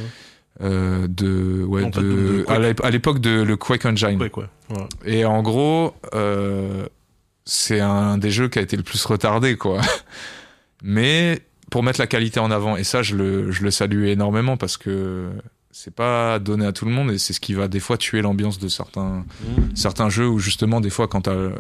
[0.63, 2.51] euh, de, ouais, Non, pas de, de Doom, de Quake.
[2.51, 4.21] à l'ép- à l'époque de le Quake Engine.
[4.21, 4.49] Ouais, quoi.
[4.69, 4.85] Ouais.
[5.07, 6.85] Et en gros, euh,
[7.47, 9.81] c'est un des jeux qui a été le plus retardé, quoi.
[10.83, 11.41] Mais
[11.71, 14.77] pour mettre la qualité en avant, et ça, je le, je le salue énormément parce
[14.77, 15.31] que
[15.73, 18.23] c'est pas donné à tout le monde et c'est ce qui va des fois tuer
[18.23, 19.25] l'ambiance de certains,
[19.75, 21.51] certains jeux où justement, des fois, quand t'as.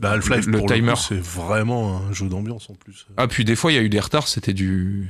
[0.00, 0.90] Bah, Half-Life, Le pour timer.
[0.90, 3.06] le c'est vraiment un jeu d'ambiance en plus.
[3.16, 5.08] Ah, puis des fois, il y a eu des retards, c'était du.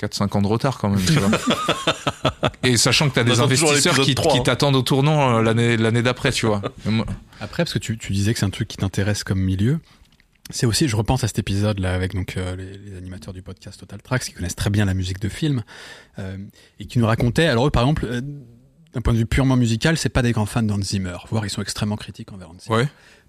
[0.00, 1.38] 4-5 ans de retard quand même, tu vois.
[2.62, 4.42] Et sachant que t'as On des investisseurs qui, l'épisode 3, qui hein.
[4.42, 6.60] t'attendent au tournant euh, l'année l'année d'après, tu vois.
[7.40, 9.80] Après, parce que tu, tu disais que c'est un truc qui t'intéresse comme milieu,
[10.50, 13.80] c'est aussi, je repense à cet épisode là avec donc euh, les, animateurs du podcast
[13.80, 15.62] Total Tracks qui connaissent très bien la musique de film
[16.18, 16.36] euh,
[16.78, 17.46] et qui nous racontaient.
[17.46, 18.20] Alors eux, par exemple, euh,
[18.94, 21.50] d'un point de vue purement musical, c'est pas des grands fans d'Hans Zimmer, voire ils
[21.50, 22.86] sont extrêmement critiques envers Hans Zimmer.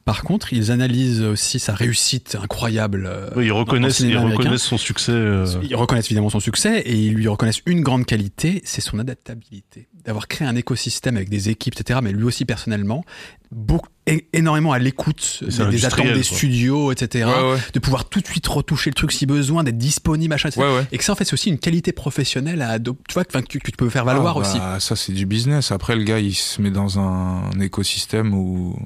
[0.08, 3.10] Par contre, ils analysent aussi sa réussite incroyable.
[3.12, 5.12] euh, Oui, ils reconnaissent, dans le ils reconnaissent son succès.
[5.12, 9.00] euh, Ils reconnaissent évidemment son succès et ils lui reconnaissent une grande qualité, c'est son
[9.00, 9.90] adaptabilité.
[10.06, 13.04] D'avoir créé un écosystème avec des équipes, etc., mais lui aussi personnellement,
[13.52, 13.90] beaucoup,
[14.32, 16.24] énormément à l'écoute des, attentes des quoi.
[16.24, 17.58] studios, etc., Ouais, ouais.
[17.74, 20.62] de pouvoir tout de suite retoucher le truc si besoin, d'être disponible, machin, etc.
[20.66, 20.88] Ouais, ouais.
[20.94, 23.38] Et que ça, en fait, c'est aussi une qualité professionnelle à adopter, tu vois, que,
[23.42, 24.48] tu- que tu peux faire valoir Ah, bah,
[24.78, 24.86] aussi.
[24.86, 25.74] Ça, c'est du business.
[25.74, 28.80] Après, le gars, il se met dans un, un écosystème où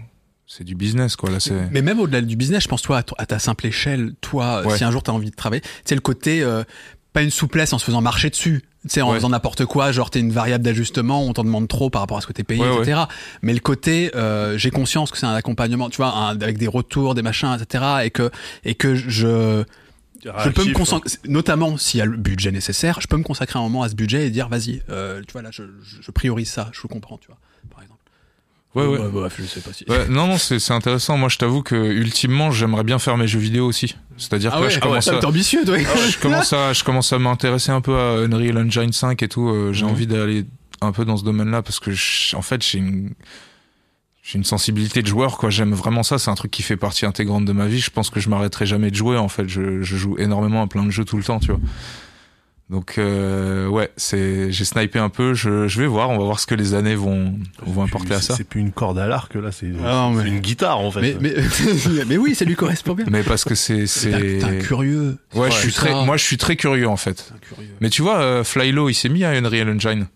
[0.58, 1.30] c'est du business, quoi.
[1.30, 1.54] Là, c'est.
[1.72, 4.78] Mais même au-delà du business, je pense toi à, ta simple échelle, toi, Ouais.
[4.78, 6.64] si un jour tu as envie de travailler, c'est le côté euh,
[7.14, 8.64] pas une souplesse en se faisant marcher dessus.
[8.84, 9.16] Tu sais, en Ouais.
[9.18, 12.22] faisant n'importe quoi, genre t'es une variable d'ajustement, on t'en demande trop par rapport à
[12.22, 13.02] ce que t'es payé, Ouais, etc.
[13.44, 16.68] Mais le côté, euh, j'ai conscience que c'est un accompagnement, tu vois, un- avec des
[16.68, 17.84] retours, des machins, etc.
[18.06, 18.32] Et que
[18.66, 19.64] et que je
[20.24, 23.58] je peux me consacrer, notamment s'il y a le budget nécessaire, je peux me consacrer
[23.60, 25.64] un moment à ce budget et dire vas-y, euh, tu vois là, je,
[26.02, 27.38] je, priorise ça, je le comprends, tu vois.
[28.74, 29.00] Ouais, ouais.
[29.12, 29.84] bref, je sais pas si.
[29.90, 31.18] Ouais, non, non, c'est c'est intéressant.
[31.18, 33.96] Moi, je t'avoue que ultimement, j'aimerais bien faire mes jeux vidéo aussi.
[34.18, 35.78] C'est-à-dire Ah que là, ouais, je ah ouais, commence à, ambitieux, toi.
[35.78, 39.50] je commence à, je commence à m'intéresser un peu à Unreal Engine 5 et tout.
[39.50, 40.46] Euh, J'ai envie d'aller
[40.80, 43.14] un peu dans ce domaine-là parce que, je- en fait, j'ai une,
[44.24, 45.50] j'ai une sensibilité de joueur, quoi.
[45.50, 46.18] J'aime vraiment ça.
[46.18, 47.80] C'est un truc qui fait partie intégrante de ma vie.
[47.82, 49.18] Je pense que je m'arrêterai jamais de jouer.
[49.18, 51.60] En fait, je, je joue énormément à plein de jeux tout le temps, tu vois.
[52.72, 55.34] Donc euh, ouais, c'est j'ai snipé un peu.
[55.34, 56.10] Je, je vais voir.
[56.10, 57.34] On va voir ce que les années vont
[57.66, 58.34] vont apporter à ça.
[58.36, 61.02] C'est plus une corde à l'arc, là, c'est Ah, mais- une guitare, en fait.
[61.02, 61.34] Mais, mais,
[62.08, 63.06] mais oui, ça lui correspond bien.
[63.12, 65.18] Mais parce que c'est T'es un- c'est curieux.
[65.36, 65.82] ouais, je suis ça.
[65.82, 67.34] très moi je suis très curieux en fait.
[67.42, 67.68] Curieux.
[67.82, 70.08] Mais tu vois, euh, Flylo, il s'est mis à Unreal Engine.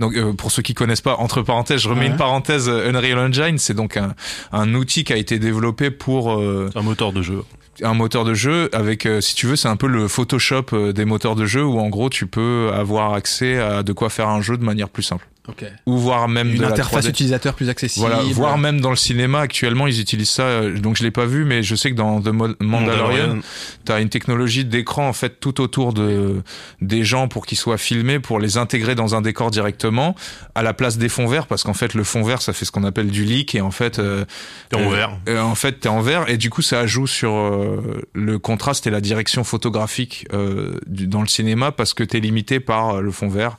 [0.00, 2.06] Donc, euh, pour ceux qui connaissent pas, entre parenthèses, je remets Ouais.
[2.08, 2.68] une parenthèse.
[2.68, 4.14] euh, Unreal Engine, c'est donc un,
[4.52, 7.42] un outil qui a été développé pour euh, C'est un moteur de jeu.
[7.82, 8.68] Un moteur de jeu.
[8.72, 11.64] Avec, euh, si tu veux, c'est un peu le Photoshop euh, des moteurs de jeu
[11.64, 14.88] où en gros tu peux avoir accès à de quoi faire un jeu de manière
[14.88, 15.64] plus simple, Ok.
[15.86, 17.10] ou voir même Une de la interface 3D.
[17.10, 18.06] utilisateur plus accessible.
[18.06, 20.42] Voilà, voire même dans le cinéma actuellement ils utilisent ça.
[20.42, 23.38] euh, Donc je l'ai pas vu, mais je sais que dans The Mo- Mandalorian,
[23.84, 26.42] T'as une technologie d'écran en fait tout autour de
[26.80, 30.14] des gens pour qu'ils soient filmés, pour les intégrer dans un décor directement,
[30.54, 32.72] à la place des fonds verts, parce qu'en fait le fond vert ça fait ce
[32.72, 34.24] qu'on appelle du leak et en fait euh,
[34.70, 35.18] T'es en euh, vert.
[35.28, 38.86] euh, en fait t'es en vert et du coup ça ajoute sur euh, le contraste
[38.86, 43.10] et la direction photographique euh, du- dans le cinéma parce que t'es limité par le
[43.12, 43.56] fond vert,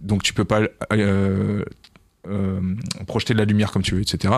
[0.00, 0.60] donc tu peux pas
[0.92, 1.64] euh,
[2.28, 2.60] euh,
[3.06, 4.34] projeter de la lumière comme tu veux, etc.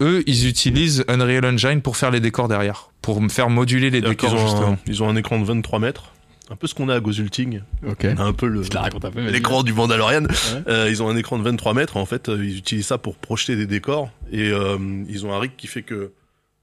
[0.00, 4.00] Eux, ils utilisent Unreal Engine pour faire les décors derrière, pour me faire moduler les
[4.00, 4.72] décors qu'ils ont, justement.
[4.72, 6.12] un, ils ont un écran de 23 mètres.
[6.52, 7.60] Un peu ce qu'on a à Gozulting.
[7.86, 8.06] Ok.
[8.16, 9.20] On a un peu le, Je la raconte un peu.
[9.22, 9.32] vas-y.
[9.32, 10.24] l'écran du Mandalorian.
[10.66, 11.96] Euh, ils ont un écran de 23 mètres.
[11.96, 14.10] En fait, ils utilisent ça pour projeter des décors.
[14.32, 14.76] Et euh,
[15.08, 16.10] ils ont un rig qui fait que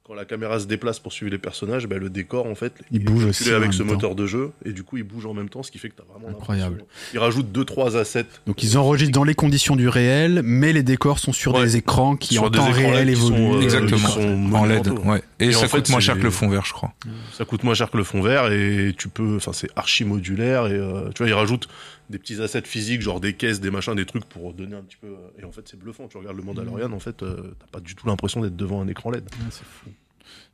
[0.07, 3.01] quand la caméra se déplace pour suivre les personnages, bah, le décor en fait, Il
[3.01, 3.85] est bouge aussi avec ce temps.
[3.89, 5.95] moteur de jeu et du coup il bouge en même temps, ce qui fait que
[5.95, 6.77] t'as vraiment Incroyable.
[6.77, 8.25] l'impression- Ils rajoutent deux trois assets.
[8.45, 11.63] Donc ils enregistrent dans les conditions du réel, mais les décors sont sur Ouais.
[11.63, 13.55] des écrans qui Sur en temps réel sont, évoluent.
[13.57, 14.07] euh, Exactement.
[14.07, 15.21] sont En LED, ouais.
[15.39, 16.93] Et, Et en ça fait, coûte moins cher que le fond vert, je crois.
[17.33, 20.67] Ça coûte moins cher que le fond vert et tu peux, enfin c'est archi modulaire
[20.67, 21.67] et euh, tu vois ils rajoutent
[22.09, 24.97] des petits assets physiques genre des caisses, des machins, des trucs pour donner un petit
[24.99, 26.07] peu euh, et en fait c'est bluffant.
[26.07, 28.87] Tu regardes le Mandalorian en fait, euh, t'as pas du tout l'impression d'être devant un
[28.87, 29.23] écran LED.
[29.23, 29.89] Ouais, c'est fou.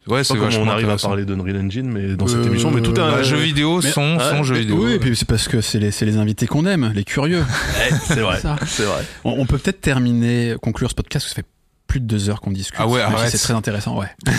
[0.06, 2.72] Ouais, c'est pas comment on arrive à parler d'Unreal Engine mais dans cette Euh, émission,
[2.72, 4.86] mais tout est un Bah, jeux vidéo, Mais- son, Ouais, son, jeux vidéo.
[4.86, 7.40] Oui, et puis c'est parce que c'est les, c'est les invités qu'on aime, les curieux.
[7.40, 9.04] Ouais, c'est vrai, c'est vrai.
[9.24, 11.48] On, on peut peut-être terminer, conclure ce podcast, parce que ça fait
[11.94, 12.80] plus de deux heures qu'on discute.
[12.80, 13.04] Ah ouais.
[13.30, 14.08] C'est très intéressant, ouais.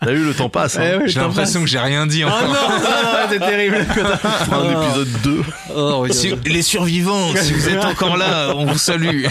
[0.00, 0.78] T'as vu le temps passe.
[0.78, 0.92] Hein.
[0.94, 2.70] Eh ouais, J'ai l'impression que j'ai rien dit Oh non, encore.
[2.70, 3.76] non, c'est terrible.
[3.90, 5.42] On fera un épisode 2.
[5.76, 6.14] Oh, oui.
[6.14, 9.26] Si- les survivants, si vous êtes encore là, on vous salue.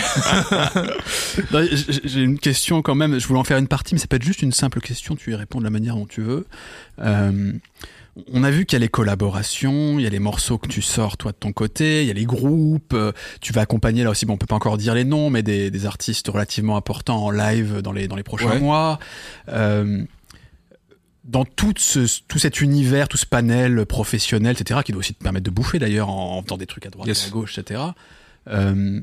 [2.04, 3.18] J'ai une question quand même.
[3.20, 5.16] Je voulais en faire une partie, mais ça peut être juste une simple question.
[5.16, 6.46] Tu y réponds de la manière dont tu veux.
[7.00, 7.52] Euh,
[8.34, 10.82] on a vu qu'il y a les collaborations, il y a les morceaux que tu
[10.82, 12.94] sors toi de ton côté, il y a les groupes.
[12.94, 13.12] euh,
[13.42, 14.26] Tu vas accompagner là aussi.
[14.26, 17.32] Bon, on peut pas encore dire les noms, mais des, des artistes relativement importants en
[17.32, 18.60] live dans les dans les prochains Ouais.
[18.60, 19.00] mois.
[19.50, 20.04] Euh,
[21.24, 25.22] dans tout, ce, tout cet univers, tout ce panel professionnel, etc., qui doit aussi te
[25.22, 27.26] permettre de bouffer d'ailleurs en, en faisant des trucs à droite Yes.
[27.26, 27.82] et à gauche, etc.
[28.50, 29.02] Euh,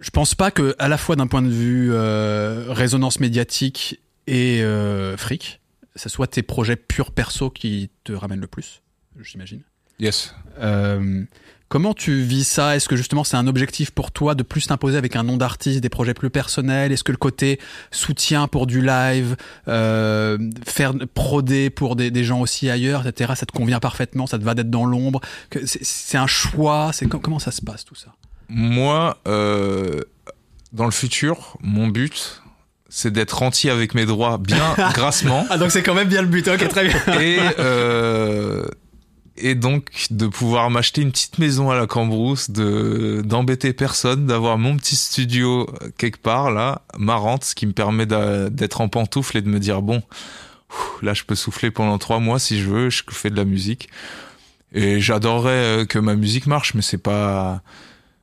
[0.00, 4.62] je pense pas que, à la fois d'un point de vue euh, résonance médiatique et
[4.62, 5.60] euh, fric,
[5.96, 8.82] ça soit tes projets purs perso qui te ramènent le plus,
[9.20, 9.62] j'imagine.
[10.00, 10.34] Yes.
[10.58, 11.22] Euh,
[11.68, 12.74] comment tu vis ça?
[12.74, 15.78] Est-ce que justement c'est un objectif pour toi de plus t'imposer avec un nom d'artiste,
[15.80, 16.90] des projets plus personnels?
[16.90, 17.60] Est-ce que le côté
[17.92, 19.36] soutien pour du live,
[19.68, 24.36] euh, faire proder pour des, des gens aussi ailleurs, etc., ça te convient parfaitement Ça
[24.36, 25.20] te va d'être dans l'ombre?
[25.64, 28.12] C'est un choix C'est com- comment ça se passe tout ça?
[28.48, 30.00] Moi, euh,
[30.72, 32.42] dans le futur, mon but,
[32.96, 35.44] c'est d'être entier avec mes droits bien grassement.
[35.50, 36.46] Ah donc c'est quand même bien le but.
[36.46, 37.20] Ok, très bien.
[37.20, 38.64] et euh,
[39.36, 44.58] et donc de pouvoir m'acheter une petite maison à la Cambrousse, de d'embêter personne, d'avoir
[44.58, 45.68] mon petit studio
[45.98, 49.82] quelque part là, marrante, ce qui me permet d'être en pantoufle et de me dire
[49.82, 50.00] bon,
[51.02, 53.88] là je peux souffler pendant trois mois si je veux, je fais de la musique.
[54.72, 57.60] Et j'adorerais euh, que ma musique marche, mais c'est pas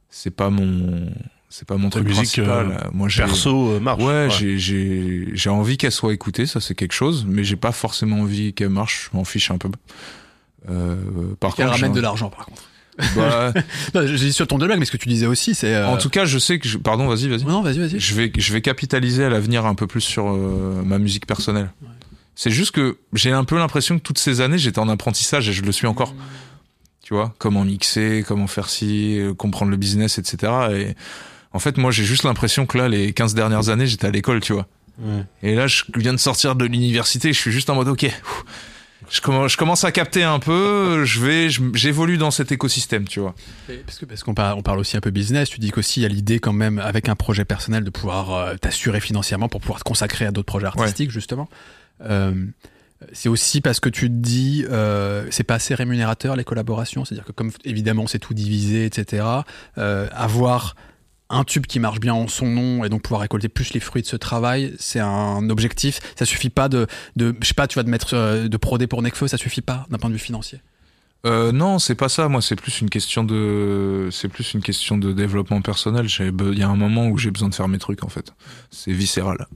[0.09, 1.11] c'est pas mon
[1.51, 2.71] c'est pas mon truc musique, principal.
[2.71, 4.01] euh, Moi j'ai Perso euh, marche.
[4.01, 7.71] Ouais, j'ai j'ai j'ai envie qu'elle soit écoutée, ça c'est quelque chose, mais j'ai pas
[7.73, 9.69] forcément envie qu'elle marche, je m'en fiche un peu.
[10.69, 10.95] Euh,
[11.39, 12.61] par Qu'elle contre, ramène de l'argent par contre.
[13.15, 13.51] bah,
[13.95, 15.73] Non, J'ai dit sur ton de blague, mais ce que tu disais aussi, c'est.
[15.73, 16.77] euh, en tout cas, je sais que je...
[16.77, 17.43] pardon, vas-y, vas-y.
[17.45, 17.99] Non, vas-y, vas-y.
[17.99, 21.71] Je vais je vais capitaliser à l'avenir un peu plus sur euh, ma musique personnelle.
[22.35, 25.53] C'est juste que j'ai un peu l'impression que toutes ces années j'étais en apprentissage et
[25.53, 26.13] je le suis encore.
[27.03, 30.51] Tu vois, comment mixer, comment faire ci, euh, comprendre le business, etc.
[30.71, 30.95] Et
[31.53, 34.39] en fait, moi, j'ai juste l'impression que là, les 15 dernières années, j'étais à l'école,
[34.39, 34.67] tu vois.
[34.99, 35.23] Ouais.
[35.43, 38.07] Et là, je viens de sortir de l'université, je suis juste en mode, ok,
[39.09, 43.19] je commence, je commence à capter un peu, je vais, j'évolue dans cet écosystème, tu
[43.19, 43.35] vois.
[43.85, 45.49] Parce que parce qu'on parle, on parle aussi un peu business.
[45.49, 48.33] Tu dis qu'aussi il y a l'idée quand même avec un projet personnel de pouvoir
[48.33, 51.49] euh, t'assurer financièrement pour pouvoir te consacrer à d'autres projets artistiques justement.
[52.03, 52.45] Euh,
[53.13, 57.03] c'est aussi parce que tu te dis euh, c'est pas assez rémunérateur les collaborations.
[57.03, 59.25] C'est-à-dire que comme évidemment c'est tout divisé, etc.
[59.77, 60.75] euh, avoir
[61.31, 64.01] un tube qui marche bien en son nom et donc pouvoir récolter plus les fruits
[64.01, 65.99] de ce travail, c'est un objectif.
[66.17, 68.87] Ça suffit pas de, de je sais pas, tu vas te mettre euh, de proder
[68.87, 70.61] pour Necfeu, ça suffit pas d'un point de vue financier.
[71.25, 72.27] Euh, non, c'est pas ça.
[72.27, 76.07] Moi, c'est plus une question de, c'est plus une question de développement personnel.
[76.19, 78.33] Il y a un moment où j'ai besoin de faire mes trucs, en fait.
[78.71, 79.47] C'est viscéral.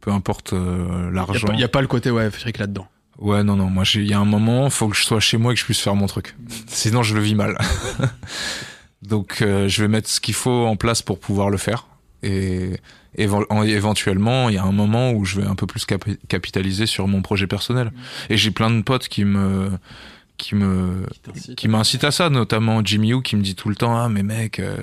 [0.00, 1.48] Peu importe euh, l'argent.
[1.52, 2.86] il y, a pas le côté ouais fric là-dedans.
[3.18, 3.68] Ouais, non, non.
[3.68, 5.64] Moi, il y a un moment, faut que je sois chez moi et que je
[5.64, 6.36] puisse faire mon truc.
[6.68, 7.58] Sinon, je le vis mal.
[9.02, 11.86] Donc, euh, je vais mettre ce qu'il faut en place pour pouvoir le faire.
[12.22, 12.72] Et
[13.16, 17.08] éventuellement, il y a un moment où je vais un peu plus capi- capitaliser sur
[17.08, 17.92] mon projet personnel.
[18.28, 19.70] Et j'ai plein de potes qui me,
[20.36, 21.06] qui me,
[21.56, 24.22] qui m'incitent à ça, notamment Jimmy Yu qui me dit tout le temps, ah, mais
[24.22, 24.76] mec, euh,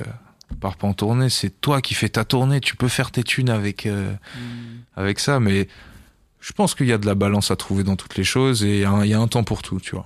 [0.60, 3.50] pars pas en tournée, c'est toi qui fais ta tournée, tu peux faire tes thunes
[3.50, 4.12] avec, euh,
[4.96, 5.68] avec ça, mais
[6.40, 8.78] je pense qu'il y a de la balance à trouver dans toutes les choses et
[8.78, 10.06] il y a un, il y a un temps pour tout, tu vois.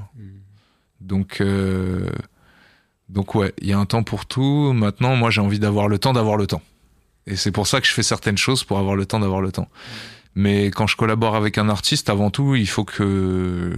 [0.99, 2.09] Donc, euh,
[3.11, 4.73] donc ouais, il y a un temps pour tout.
[4.73, 6.61] Maintenant, moi, j'ai envie d'avoir le temps d'avoir le temps.
[7.27, 9.51] Et c'est pour ça que je fais certaines choses pour avoir le temps d'avoir le
[9.51, 9.67] temps.
[10.33, 13.73] Mais quand je collabore avec un artiste, avant tout, il faut que,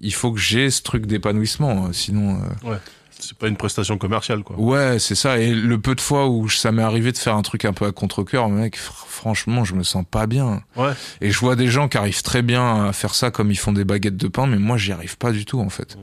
[0.00, 1.92] il faut que j'ai ce truc d'épanouissement.
[1.92, 2.76] Sinon, euh,
[3.20, 4.56] C'est pas une prestation commerciale, quoi.
[4.60, 5.40] Ouais, c'est ça.
[5.40, 7.84] Et le peu de fois où ça m'est arrivé de faire un truc un peu
[7.84, 10.62] à contre-cœur, mec, fr- franchement, je me sens pas bien.
[10.76, 10.92] Ouais.
[11.20, 13.72] Et je vois des gens qui arrivent très bien à faire ça comme ils font
[13.72, 15.98] des baguettes de pain, mais moi, j'y arrive pas du tout, en fait.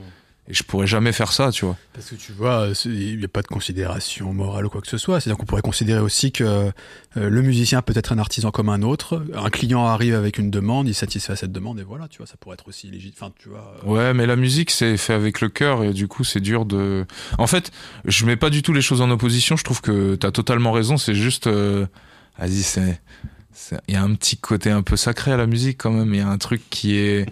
[0.48, 1.76] Et je pourrais jamais faire ça, tu vois.
[1.94, 5.00] Parce que tu vois, il n'y a pas de considération morale ou quoi que ce
[5.00, 5.20] soit.
[5.20, 6.72] C'est-à-dire qu'on pourrait considérer aussi que euh,
[7.16, 9.26] le musicien peut être un artisan comme un autre.
[9.34, 12.36] Un client arrive avec une demande, il satisfait cette demande et voilà, tu vois, ça
[12.40, 13.16] pourrait être aussi légitime.
[13.20, 13.76] Enfin, tu vois.
[13.84, 16.66] euh, Ouais, mais la musique, c'est fait avec le cœur et du coup, c'est dur
[16.66, 17.08] de.
[17.40, 17.72] En fait,
[18.06, 19.58] je mets pas du tout les choses en opposition.
[19.58, 20.98] Je trouve que t'as totalement raison.
[20.98, 21.88] C'est juste, euh,
[22.38, 23.00] vas-y, c'est-
[23.88, 26.14] il y a un petit côté un peu sacré à la musique quand même.
[26.14, 27.26] Il y a un truc qui est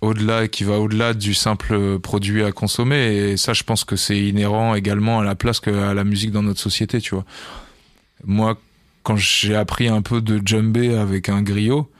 [0.00, 2.96] au-delà, qui va au-delà du simple produit à consommer.
[2.96, 6.30] Et ça, je pense que c'est inhérent également à la place que à la musique
[6.30, 7.24] dans notre société, tu vois.
[8.24, 8.58] Moi,
[9.02, 11.90] quand j'ai appris un peu de djembé avec un griot,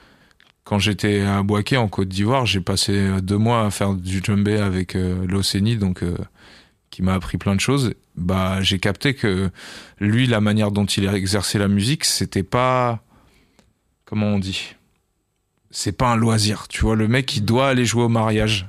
[0.67, 4.57] quand j'étais à Boaké en Côte d'Ivoire, j'ai passé deux mois à faire du djembé
[4.57, 5.25] avec euh,
[5.79, 6.17] donc euh,
[6.89, 7.93] qui m'a appris plein de choses.
[8.17, 9.49] Bah, j'ai capté que
[9.99, 13.01] lui, la manière dont il exerçait la musique, c'était pas
[14.03, 14.75] comment on dit.
[15.79, 16.95] C'est pas un loisir, tu vois.
[16.95, 18.67] Le mec, il doit aller jouer au mariage.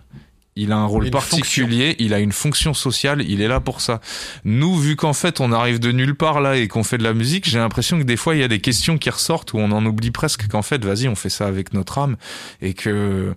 [0.57, 4.03] Il a un rôle particulier, il a une fonction sociale, il est là pour ça.
[4.45, 7.15] Nous, vu qu'en fait on arrive de nulle part là et qu'on fait de la
[7.15, 9.71] musique, j'ai l'impression que des fois il y a des questions qui ressortent où on
[9.73, 12.17] en oublie presque qu'en fait, vas-y, on fait ça avec notre âme
[12.61, 13.35] et que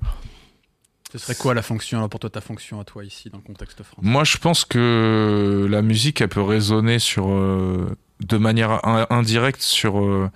[1.13, 3.43] Ce serait quoi la fonction, alors pour toi, ta fonction à toi ici, dans le
[3.43, 4.01] contexte français?
[4.05, 9.61] Moi je pense que la musique elle peut résonner sur euh, de manière in- indirecte
[9.61, 10.29] sur euh,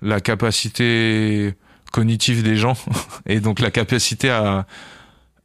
[0.00, 1.54] la capacité
[1.92, 2.76] cognitive des gens
[3.26, 4.66] et donc la capacité à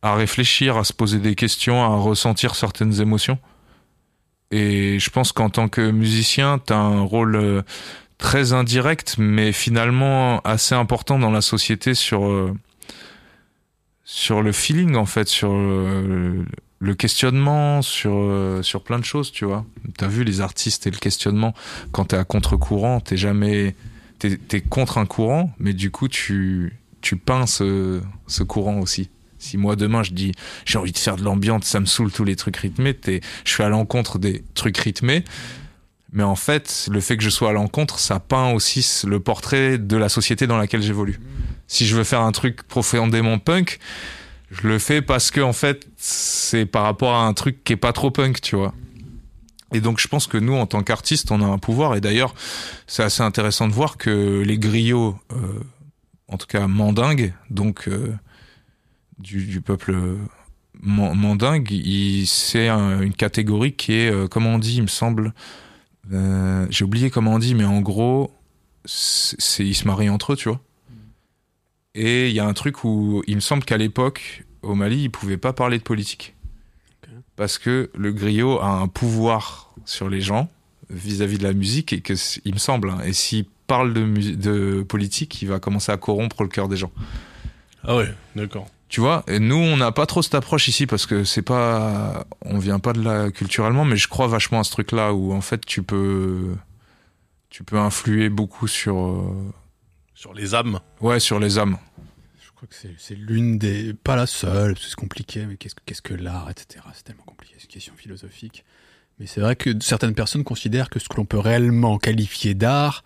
[0.04, 3.40] à réfléchir, à se poser des questions, à ressentir certaines émotions.
[4.52, 7.62] Et je pense qu'en tant que musicien, tu as un rôle euh,
[8.18, 12.54] très indirect, mais finalement assez important dans la société sur, euh,
[14.04, 16.44] sur le feeling, en fait, sur euh,
[16.80, 19.66] le questionnement, sur, sur plein de choses, tu vois.
[19.98, 21.54] T'as vu les artistes et le questionnement,
[21.94, 23.74] quand t'es à contre-courant, t'es jamais...
[24.48, 28.02] T'es, contre un courant, mais du coup, tu, tu peins ce,
[28.48, 29.10] courant aussi.
[29.38, 30.32] Si moi demain je dis
[30.64, 33.52] j'ai envie de faire de l'ambiance, ça me saoule tous les trucs rythmés, t'es, je
[33.52, 35.26] suis à l'encontre des trucs rythmés.
[36.14, 39.78] Mais en fait, le fait que je sois à l'encontre, ça peint aussi le portrait
[39.78, 41.20] de la société dans laquelle j'évolue.
[41.68, 43.80] Si je veux faire un truc profondément punk,
[44.52, 47.78] je le fais parce que en fait, c'est par rapport à un truc qui est
[47.78, 48.74] pas trop punk, tu vois.
[49.74, 51.96] Et donc je pense que nous, en tant qu'artistes, on a un pouvoir.
[51.96, 52.34] Et d'ailleurs,
[52.88, 55.36] c'est assez intéressant de voir que les griots, euh,
[56.28, 58.16] en tout cas mandingues, donc euh,
[59.20, 59.96] du, du peuple
[60.82, 61.72] man- mandingue,
[62.26, 65.34] c'est un- une catégorie qui est, euh, comment on dit, il me semble,
[66.12, 68.32] euh, j'ai oublié comment on dit, mais en gros,
[68.86, 70.62] c'est c'est- ils se marient entre eux, tu vois.
[71.96, 75.10] Et il y a un truc où il me semble qu'à l'époque, au Mali, ils
[75.12, 76.33] pouvaient pas parler de politique.
[77.36, 80.50] Parce que le griot a un pouvoir sur les gens
[80.90, 82.14] vis-à-vis de la musique et que,
[82.46, 86.50] il me semble, hein, et s'il parle de, politique, il va commencer à corrompre le
[86.50, 86.92] cœur des gens.
[87.84, 88.68] Ah ouais, d'accord.
[88.90, 92.28] Tu vois, et nous, on n'a pas trop cette approche ici parce que c'est pas,
[92.46, 95.42] on vient pas de là culturellement, mais je crois vachement à ce truc-là où en
[95.42, 96.54] fait tu peux,
[97.50, 99.52] tu peux influer beaucoup sur, euh,
[100.14, 100.80] Sur les âmes.
[101.02, 101.78] ouais, sur les âmes.
[102.64, 103.94] Je crois que c'est- l'une des.
[103.94, 106.84] Pas la seule, parce que c'est compliqué, mais qu'est-ce que, qu'est-ce que l'art, etc.
[106.94, 108.64] C'est tellement compliqué, c'est une question philosophique.
[109.20, 113.04] Mais c'est vrai que certaines personnes considèrent que ce que l'on peut réellement qualifier d'art,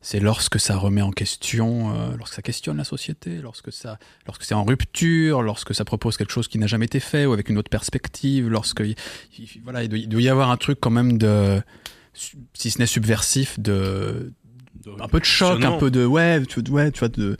[0.00, 4.44] c'est lorsque ça remet en question, euh, lorsque ça questionne la société, lorsque ça, lorsque
[4.44, 7.48] c'est en rupture, lorsque ça propose quelque chose qui n'a jamais été fait ou avec
[7.50, 8.94] une autre perspective, lorsque, il-
[9.38, 11.60] il- voilà, il doit, il doit y avoir un truc quand même de,
[12.54, 14.32] si ce n'est subversif, de,
[14.98, 17.36] un peu de choc, un peu de, ouais, tu, ouais, tu vois, de,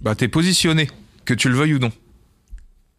[0.00, 0.88] Bah, t'es positionné,
[1.28, 1.92] que tu le veuilles ou non.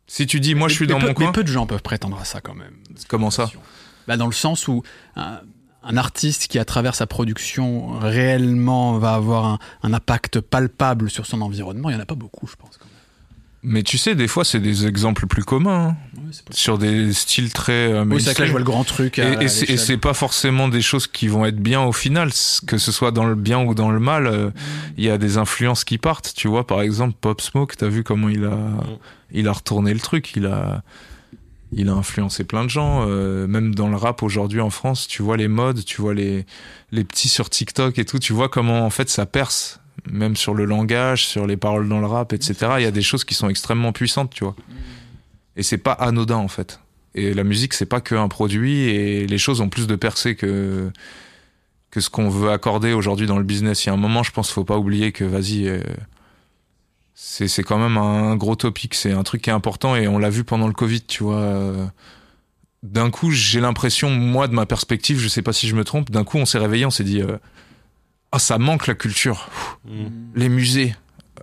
[0.07, 1.81] Si tu dis, moi, je suis dans peu- mon coin, Mais peu de gens peuvent
[1.83, 2.73] prétendre à ça quand même.
[3.07, 3.49] comment ça
[4.07, 4.83] bah, Dans le sens où
[5.15, 5.39] un,
[5.83, 11.25] un artiste qui, à travers sa production, réellement va avoir un, un impact palpable sur
[11.25, 12.77] son environnement, il n'y en a pas beaucoup, je pense.
[12.77, 12.85] Quand.
[13.61, 17.51] Mais tu sais, des fois, c'est des exemples plus communs, hein, Ouais, sur des styles
[17.51, 17.91] très.
[17.91, 19.19] euh, Oui, c'est que là, je vois le grand truc.
[19.19, 22.29] à- Et, et c'est- pas forcément des choses qui vont être bien au final,
[22.67, 24.27] que ce soit dans le bien ou dans le mal.
[24.27, 24.49] euh,
[24.97, 26.33] Il y a des influences qui partent.
[26.35, 28.57] Tu vois, par exemple, Pop Smoke, t'as vu comment il a,
[29.31, 30.31] il a retourné le truc.
[30.37, 30.81] Il a,
[31.73, 33.05] il a influencé plein de gens.
[33.09, 36.45] euh, même dans le rap aujourd'hui en France, tu vois les modes, tu vois les,
[36.93, 38.19] les petits sur TikTok et tout.
[38.19, 41.99] Tu vois comment en fait ça perce, même sur le langage, sur les paroles dans
[41.99, 42.55] le rap, etc.
[42.77, 44.55] Il y a des choses qui sont extrêmement puissantes, tu vois.
[45.55, 46.79] Et c'est pas anodin en fait.
[47.15, 50.91] Et la musique, c'est pas qu'un produit et les choses ont plus de percée que
[51.91, 53.83] que ce qu'on veut accorder aujourd'hui dans le business.
[53.83, 55.81] Il y a un moment, je pense, faut pas oublier que vas-y, euh,
[57.15, 58.93] c'est c'est quand même un gros topic.
[58.93, 61.35] C'est un truc qui est important et on l'a vu pendant le Covid, tu vois.
[61.41, 61.85] euh,
[62.83, 66.11] D'un coup, j'ai l'impression, moi, de ma perspective, je sais pas si je me trompe.
[66.11, 67.37] D'un coup, on s'est réveillé, on s'est dit, euh,
[68.31, 69.49] ah, ça manque la culture,
[70.35, 70.95] les musées,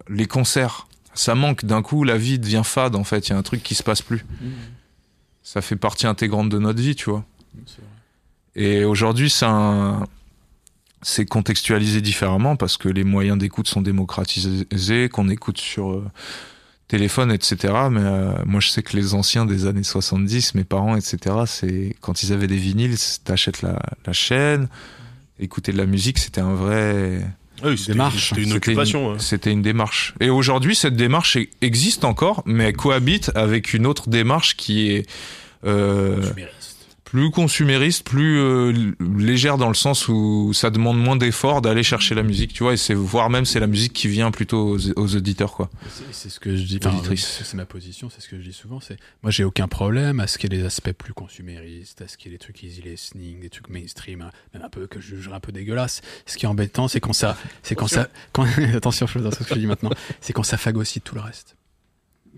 [0.08, 0.86] les concerts.
[1.14, 1.64] Ça manque.
[1.64, 2.94] D'un coup, la vie devient fade.
[2.94, 4.24] En fait, il y a un truc qui se passe plus.
[5.42, 7.24] ça fait partie intégrante de notre vie, tu vois.
[8.56, 10.04] Et aujourd'hui, c'est un-
[11.02, 16.04] c'est contextualisé différemment parce que les moyens d'écoute sont démocratisés, qu'on écoute sur euh,
[16.88, 17.56] téléphone, etc.
[17.90, 21.94] Mais euh, moi, je sais que les anciens des années 70, mes parents, etc., c'est
[22.00, 24.68] quand ils avaient des vinyles, t'achètes la, la chaîne,
[25.38, 27.20] écouter de la musique, c'était un vrai.
[27.62, 28.28] Ah oui, c'était Démarche.
[28.30, 29.12] c'était une occupation.
[29.12, 29.18] ouais.
[29.18, 30.14] C'était une démarche.
[30.20, 34.90] Et aujourd'hui, cette démarche e- existe encore, mais elle cohabite avec une autre démarche qui
[34.90, 35.06] est
[35.64, 36.20] euh,
[37.06, 42.16] plus consumériste, plus euh, légère dans le sens où ça demande moins d'efforts d'aller chercher
[42.16, 44.90] la musique, tu vois, et c'est voire même c'est la musique qui vient plutôt aux,
[44.98, 45.70] aux auditeurs, quoi.
[46.12, 46.80] C'est- ce que je dis.
[46.84, 48.80] enfin, c'est ma position, c'est ce que je dis souvent.
[48.80, 52.08] C'est moi, j'ai aucun problème à ce qu'il y ait des aspects plus consuméristes, à
[52.08, 54.88] ce qu'il y ait des trucs easy listening, des trucs mainstream, hein, même un peu
[54.88, 56.02] que je jugerais un peu dégueulasse.
[56.26, 59.54] Ce qui est embêtant, c'est quand ça, c'est quand ça, quand, attention, je ce que
[59.54, 61.56] je dis maintenant, c'est quand ça phagocyte tout le reste.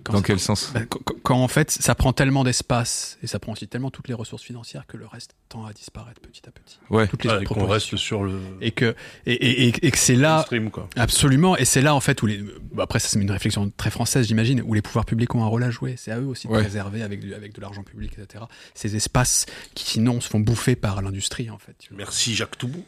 [0.08, 0.70] Quand Dans quel sens?
[0.74, 0.80] Bah,
[1.22, 4.42] quand, en fait ça prend tellement d'espace et ça prend aussi tellement toutes les ressources
[4.42, 6.78] financières que le reste tend à disparaître petit à petit.
[6.90, 7.06] Ouais.
[7.06, 9.98] Toutes les autres et qu'on reste sur le Et que et, et, et- et que
[9.98, 10.88] c'est là stream, quoi.
[10.96, 12.38] Absolument, et c'est là en fait où les.
[12.72, 15.48] bah, après, ça c'est une réflexion très française, j'imagine, où les pouvoirs publics ont un
[15.48, 15.94] rôle à jouer.
[15.98, 16.60] C'est à eux aussi de Ouais.
[16.62, 18.44] préserver avec, du- avec de l'argent public, etc.
[18.74, 21.76] Ces espaces qui sinon se font bouffer par l'industrie en fait.
[21.90, 22.82] Merci Jacques Toubou.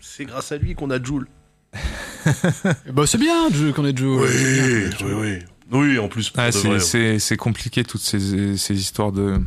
[0.00, 1.28] C'est grâce à lui qu'on a Joule.
[2.92, 4.28] Bah, c'est bien qu'on ait Joe.
[4.28, 5.12] oui, oui.
[5.14, 5.38] Oui,
[5.72, 9.40] en plus, Ah, c'est- c'est c'est compliqué toutes ces, ces histoires de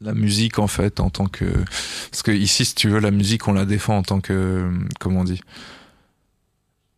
[0.00, 1.44] la musique en fait en tant que
[2.10, 4.70] parce que ici si tu veux la musique on la défend en tant que
[5.00, 5.40] comment on dit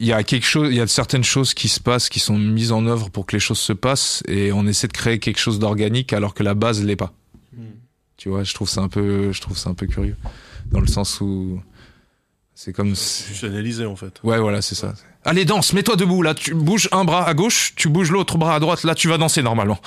[0.01, 2.37] il y a quelque chose il y a certaines choses qui se passent qui sont
[2.39, 5.39] mises en œuvre pour que les choses se passent et on essaie de créer quelque
[5.39, 7.13] chose d'organique alors que la base l'est pas
[8.17, 10.17] tu vois je trouve ça un peu je trouve ça un peu curieux
[10.73, 11.61] dans le sens où
[12.59, 14.19] c'est comme Juste analysé, en fait.
[14.25, 14.95] Ouais, voilà, c'est ça.
[15.27, 18.55] Allez, danse, mets-toi debout, là, tu bouges un bras à gauche, tu bouges l'autre bras
[18.55, 19.79] à droite, là, tu vas danser normalement.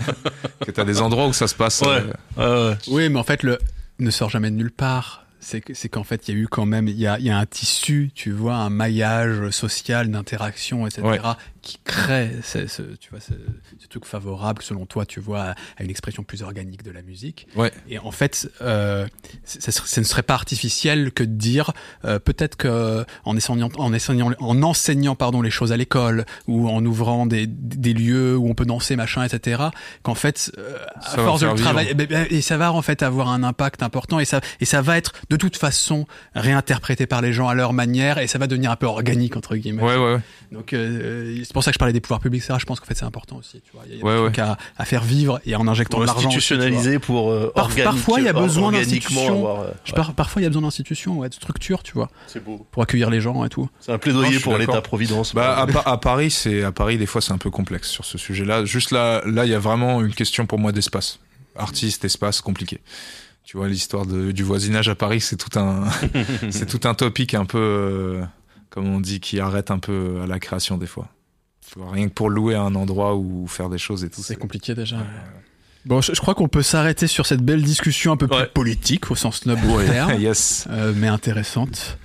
[0.66, 1.80] que t'as des endroits où ça se passe.
[1.82, 1.88] Ouais.
[1.88, 2.76] euh, Ah ouais.
[2.88, 3.58] Oui, mais en fait, le
[4.00, 5.24] ne sort jamais de nulle part.
[5.42, 7.24] C'est que- c'est qu'en fait, il y a eu quand même, il y a, il
[7.24, 11.18] y a un tissu, tu vois, un maillage social d'interaction, etc., Ouais.
[11.62, 13.32] Qui crée ce, ce- tu vois, ce,
[13.78, 17.02] ce truc favorable, selon toi, tu vois, à, à une expression plus organique de la
[17.02, 17.46] musique.
[17.56, 17.70] Ouais.
[17.88, 19.06] Et en fait, euh,
[19.44, 21.72] ça, ne serait pas artificiel que de dire
[22.04, 26.68] euh, peut-être que en enseignant, en enseignant, en enseignant pardon les choses à l'école ou
[26.68, 29.62] en ouvrant des, des lieux où on peut danser machin, etc.
[30.02, 33.02] Qu'en fait, euh, à force de le travailler, ben, ben, et ça va en fait
[33.02, 37.20] avoir un impact important et ça et ça va être de toute façon réinterprété par
[37.20, 39.82] les gens à leur manière et ça va devenir un peu organique entre guillemets.
[39.82, 40.20] Ouais, ouais, ouais.
[40.52, 42.58] Donc euh, c'est pour ça que je parlais des pouvoirs publics, ça.
[42.58, 43.60] Je pense qu'en fait c'est important aussi.
[43.60, 44.24] Tu vois, il y a, Ouais, des ouais.
[44.26, 46.28] trucs à, à faire vivre et en injectant de l'argent.
[46.28, 49.48] institutionnaliser, pour euh, Par- organique- parfois, il y a besoin d'institutions.
[49.48, 52.44] euh, ouais, par- parfois il y a besoin d'institutions, ouais, de structures, tu vois, C'est
[52.44, 52.64] beau.
[52.70, 53.68] pour accueillir les gens et tout.
[53.80, 54.74] C'est un plaidoyer pour d'accord.
[54.74, 55.34] l'État-providence.
[55.34, 58.04] Bah, à, Pa- à Paris, c'est à Paris, des fois, c'est un peu complexe sur
[58.04, 58.64] ce sujet-là.
[58.64, 61.18] Juste là, là, il y a vraiment une question pour moi d'espace.
[61.56, 62.78] Artiste, espace, compliqué.
[63.42, 65.86] Tu vois, l'histoire du voisinage à Paris, c'est tout un,
[66.50, 68.22] c'est tout un topic un peu, euh,
[68.68, 71.08] comme on dit, qui arrête un peu à la création des fois.
[71.72, 74.22] Tu vois, rien que pour louer un endroit ou faire des choses et tout.
[74.22, 74.96] C'est compliqué déjà.
[75.86, 79.10] Bon, je, je crois qu'on peut s'arrêter sur cette belle discussion un peu plus politique
[79.10, 80.66] au sens noble du terme, yes.
[80.70, 81.98] euh, mais intéressante.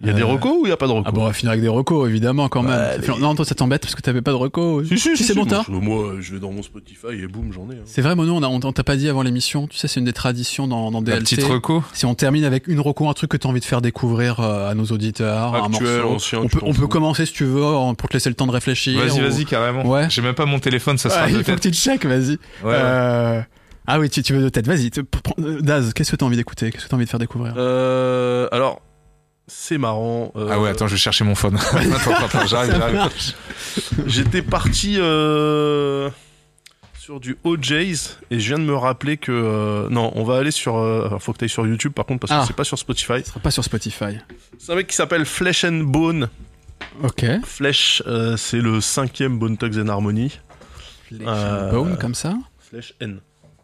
[0.00, 1.22] Il y a des Euh, recos ou il y a pas de recos Ah bon,
[1.22, 2.78] on va finir avec des recos, évidemment, quand même.
[3.00, 4.86] Mais- Non, toi, ça t'embête parce que t'avais pas de recos.
[4.86, 7.26] Si, si, si, c'est si, bon, moi, je- Moi, je vais dans mon Spotify et
[7.26, 7.74] boum, j'en ai.
[7.74, 7.82] hein.
[7.84, 9.66] C'est vrai, Mono, on a- on t'a pas dit avant l'émission.
[9.66, 11.36] Tu sais, c'est une des traditions dans, dans La DLT.
[11.36, 11.82] petite reco.
[11.94, 14.70] Si on termine avec une reco, un truc que t'as envie de faire découvrir euh,
[14.70, 16.14] à nos auditeurs, un Actuel, morceau.
[16.14, 17.62] ancien, on peut, on peut commencer si tu veux
[17.96, 19.00] pour te laisser le temps de réfléchir.
[19.00, 19.84] Vas-y, ou- vas-y, carrément.
[19.84, 20.06] Ouais.
[20.10, 22.32] J'ai même pas mon téléphone, ça sera Ouais, de il faut que tu check, vas-y.
[22.62, 22.74] Ouais.
[22.74, 23.40] Euh,
[23.90, 24.66] Ah oui, tu, tu veux de tête.
[24.66, 24.90] Vas-y.
[25.62, 26.70] Daz, qu'est-ce que t'as envie d'écouter?
[26.70, 27.54] Qu'est-ce que t'as envie de faire découvrir?
[27.56, 28.82] Euh, alors,
[29.48, 30.30] c'est marrant.
[30.36, 31.56] euh, Ah ouais, attends, je vais chercher mon phone.
[31.96, 33.10] attends, attends, j'arrive.
[34.06, 36.10] J'étais parti euh,
[36.98, 40.50] sur du OJ's et je viens de me rappeler que euh, non, on va aller
[40.50, 40.76] sur.
[40.76, 42.44] Euh, alors, faut que t'ailles sur YouTube par contre parce que Ah.
[42.46, 43.20] c'est pas sur Spotify.
[43.24, 44.18] Ce sera pas sur Spotify.
[44.58, 46.28] C'est un mec qui s'appelle Flesh and Bone.
[47.02, 47.24] Ok.
[47.44, 50.38] Flesh, euh, c'est le cinquième Bone Thugs and Harmony.
[51.08, 53.20] Flesh Euh, and Bone, comme ça Flesh N.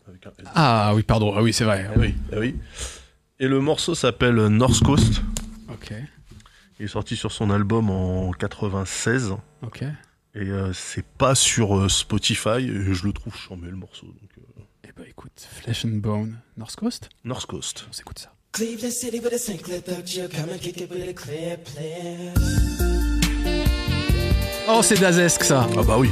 [0.08, 0.48] Avec un N.
[0.54, 1.34] Ah oui, pardon.
[1.36, 1.86] Ah oui, c'est vrai.
[1.88, 2.56] Ah oui, ah oui.
[3.40, 5.20] Et le morceau s'appelle North Coast.
[5.74, 5.92] Ok.
[6.78, 9.34] Il est sorti sur son album en 96.
[9.62, 9.82] Ok.
[9.82, 12.58] Et euh, c'est pas sur euh, Spotify.
[12.68, 14.06] Et je le trouve chambé le morceau.
[14.06, 17.08] Donc, euh, Eh ben écoute, Flesh and Bone, North Coast?
[17.24, 17.86] North Coast.
[17.88, 18.32] On s'écoute ça.
[18.52, 22.32] Cleveland City with a Sinclair thought you come and kick it with a clear plan.
[24.68, 25.68] Oh, c'est Dazesque ça.
[25.76, 26.08] Ah bah oui.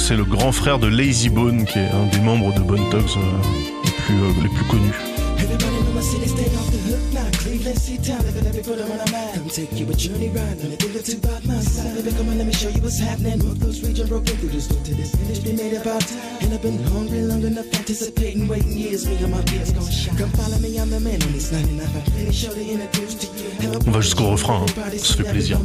[0.00, 3.16] C'est le grand frère de Lazy Bone, qui est un des membres de Bone Thugs
[3.16, 3.20] euh,
[3.84, 4.94] les, plus, euh, les plus connus.
[8.60, 8.68] Everybody know my city, stay off the hook now.
[8.68, 9.34] Cleveland, C-Town, look at every put 'em on a map.
[9.34, 11.94] Come take you a journey ride, on a thing or two about my side.
[11.96, 13.38] Baby, come on, let me show you what's happening.
[13.38, 16.20] North Coast region broken through the store to this industry made about time.
[16.40, 19.06] And I've been hungry long enough, anticipating, waiting years.
[19.06, 20.16] Me and my kids gon' shine.
[20.16, 21.88] Come follow me, I'm the man on this 99.
[21.88, 23.50] I'm plenty sure to introduce to you.
[23.86, 24.66] On va jusqu'au refrain, hein.
[24.98, 25.58] ça fait plaisir.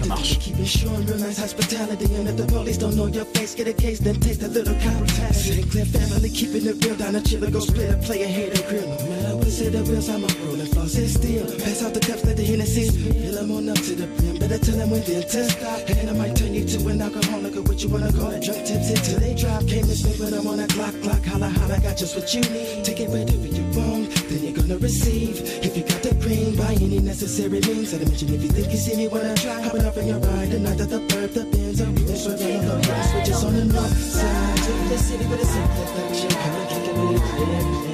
[0.00, 0.38] Ça marche.
[0.38, 2.06] Keep it short, real nice hospitality.
[2.16, 4.74] And if the police don't know your face, get a case, then taste a little
[4.74, 5.62] kind brutality.
[5.62, 9.13] Sinclair family, keeping it real down a chiller, go split a player, hate a grill.
[9.24, 11.48] Matter what, say the wheels, I'm a rolling floss, it still.
[11.64, 14.36] Pass out the cups, let the Hennessy fill 'em on up to the brim.
[14.36, 15.80] Better tell 'em when they're to stop.
[15.88, 18.44] And I might turn you to an alcoholic or what you wanna call it.
[18.44, 19.66] Drunk tips until they drop.
[19.66, 21.24] Came to spend when I'm on that clock, clock.
[21.24, 22.84] Holla, holla, got just what you need.
[22.84, 25.40] Take it wherever you want, then you're gonna receive.
[25.64, 27.94] If you got the cream, by any necessary means.
[27.94, 29.56] I mention if you think you see me when I try.
[29.64, 32.68] Hopping up in your ride, the night that the bird, the Benz, or even swerving
[32.68, 32.94] on the.
[33.08, 34.60] Switches on the north side.
[34.64, 36.28] To the city with a simple function.
[36.28, 37.62] Come and kick it with it, clear everything.
[37.64, 37.93] Take a the north side.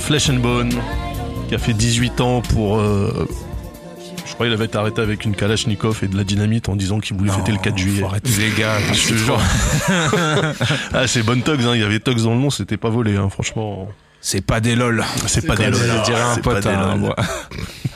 [0.00, 0.70] Flesh and Bone,
[1.48, 2.78] qui a fait 18 ans pour.
[2.78, 3.26] euh,
[4.26, 6.98] je crois qu'il avait été arrêté avec une Kalachnikov et de la dynamite en disant
[6.98, 8.04] qu'il voulait fêter le 4 juillet.
[8.38, 8.78] Les gars.
[8.92, 9.40] Je te jure.
[10.92, 11.72] ah, c'est Bonne Tugs, hein.
[11.74, 13.28] il y avait Tugs dans le nom, c'était pas volé, hein.
[13.30, 13.88] franchement.
[14.20, 15.04] C'est pas des lol.
[15.26, 15.74] C'est pas des lol.
[15.74, 16.64] Je dirais un pas pote.
[16.64, 16.98] des lol.
[16.98, 17.16] moi.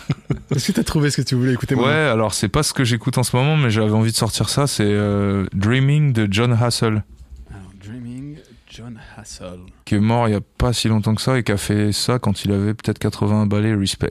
[0.50, 2.72] Est-ce que t'as trouvé ce que tu voulais écouter Ouais, moi alors c'est pas ce
[2.72, 4.66] que j'écoute en ce moment, mais j'avais envie de sortir ça.
[4.66, 7.04] C'est euh, Dreaming de John Hassel,
[7.50, 8.38] Alors, Dreaming,
[8.70, 9.58] John Hassel.
[9.84, 11.92] qui est mort il y a pas si longtemps que ça et qui a fait
[11.92, 13.74] ça quand il avait peut-être 80 balais.
[13.74, 14.10] Respect.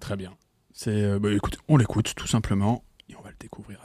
[0.00, 0.32] Très bien.
[0.74, 3.79] C'est, euh, bah, écoute, on l'écoute tout simplement et on va le découvrir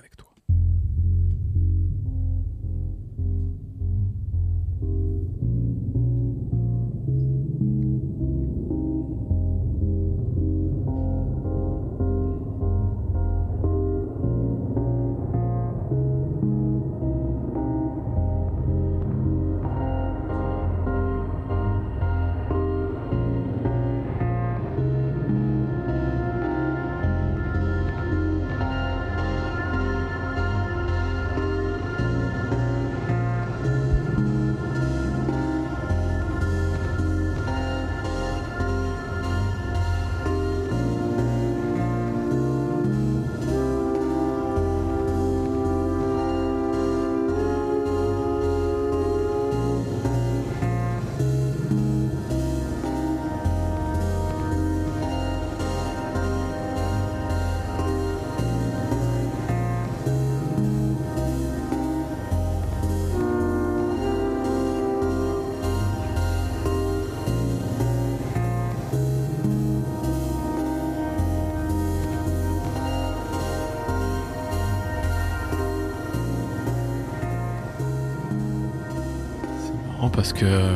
[80.15, 80.75] parce que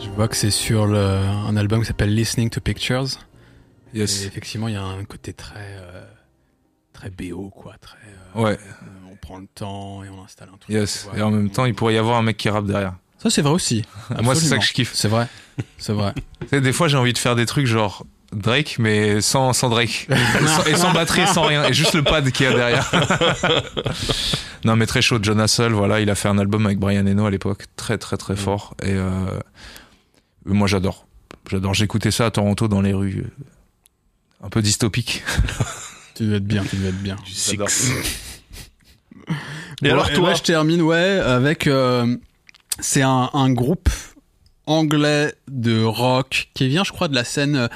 [0.00, 3.06] je vois que c'est sur le- un album qui s'appelle Listening to Pictures.
[3.94, 6.04] Et effectivement, il y a un côté très, euh,
[6.92, 7.74] très BO, quoi.
[7.80, 7.96] Très,
[8.36, 8.52] euh, Ouais.
[8.52, 10.74] euh, on prend le temps et on installe un truc.
[10.74, 11.08] Yes.
[11.16, 12.94] Et en même temps, il pourrait y avoir un mec qui rappe derrière.
[13.18, 13.84] Ça, c'est vrai aussi.
[14.22, 14.92] Moi, c'est ça que je kiffe.
[14.94, 15.26] C'est vrai.
[15.78, 16.12] C'est vrai.
[16.52, 20.06] Des fois, j'ai envie de faire des trucs genre Drake, mais sans, sans Drake.
[20.10, 21.64] et, sans, et sans batterie, sans rien.
[21.64, 22.90] Et juste le pad qu'il y a derrière.
[24.64, 25.18] non, mais très chaud.
[25.22, 27.64] John Hassel, voilà, il a fait un album avec Brian Eno à l'époque.
[27.76, 28.74] Très, très, très fort.
[28.82, 29.10] Et euh,
[30.44, 31.06] moi, j'adore.
[31.50, 31.74] J'adore.
[31.74, 33.24] J'écoutais ça à Toronto dans les rues.
[34.42, 35.22] Un peu dystopique.
[36.14, 37.16] tu devais être bien, tu devais être bien.
[37.24, 37.68] J'adore.
[37.68, 39.32] Et
[39.82, 41.66] Bon, alors, toi moi, je termine, ouais, avec.
[41.66, 42.16] euh,
[42.80, 43.88] c'est un, un groupe
[44.66, 47.68] anglais de rock qui vient, je crois, de la scène euh,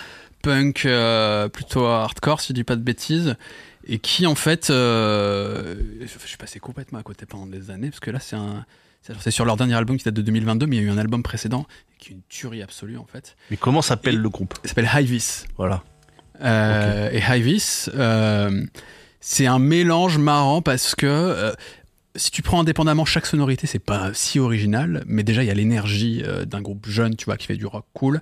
[0.43, 3.36] punk euh, plutôt hardcore, si je dis pas de bêtises.
[3.86, 4.70] Et qui, en fait.
[4.70, 8.64] euh, je suis passé complètement à côté pendant des années, parce que là, c'est un.
[9.02, 10.98] c'est- sur leur dernier album qui date de 2022, mais il y a eu un
[10.98, 11.66] album précédent
[11.98, 13.36] qui est une tuerie absolue, en fait.
[13.51, 14.55] Mais comment s'appelle le groupe?
[14.64, 15.44] Il s'appelle Hivis.
[15.56, 15.82] Voilà.
[16.43, 18.64] Euh, Et Hivis, euh,
[19.20, 21.06] c'est un mélange marrant parce que
[22.14, 25.55] si tu prends indépendamment chaque sonorité, c'est pas si original, mais déjà il y a
[25.55, 28.20] l'énergie euh, d'un groupe jeune, tu vois, qui fait du rock cool.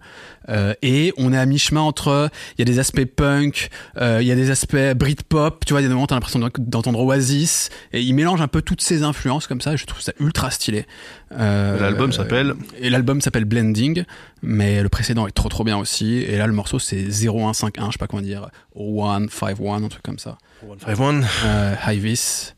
[0.48, 4.28] Euh, et on est à mi-chemin entre, il y a des aspects punk, euh, il
[4.28, 7.00] y a des aspects Britpop, tu vois, il y a des moments t'as l'impression d'entendre
[7.00, 10.12] Oasis, et il mélange un peu toutes ces influences comme ça, et je trouve ça
[10.20, 10.86] ultra stylé.
[11.32, 14.04] Euh, L'album s'appelle Et l'album s'appelle Blending,
[14.42, 17.92] mais le précédent est trop trop bien aussi, et là le morceau c'est 0151, je
[17.92, 20.38] sais pas comment dire, 0151, un truc comme ça.
[20.60, 21.22] 151.
[21.44, 22.54] Euh, Hivis.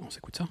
[0.00, 0.46] On s'écoute ça.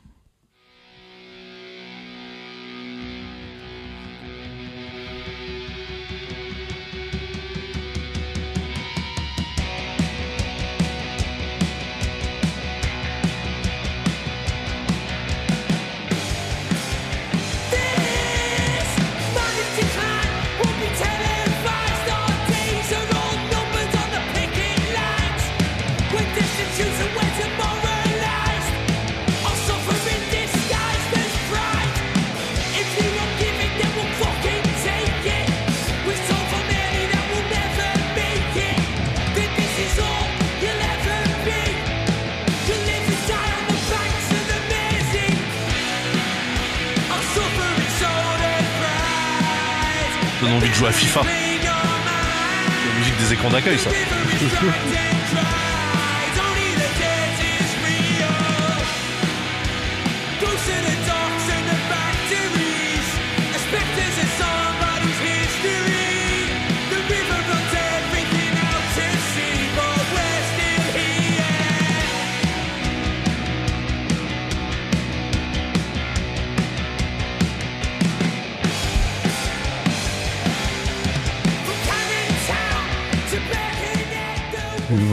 [50.58, 51.22] Envie de jouer à FIFA.
[51.22, 53.90] La musique des écrans d'accueil, ça.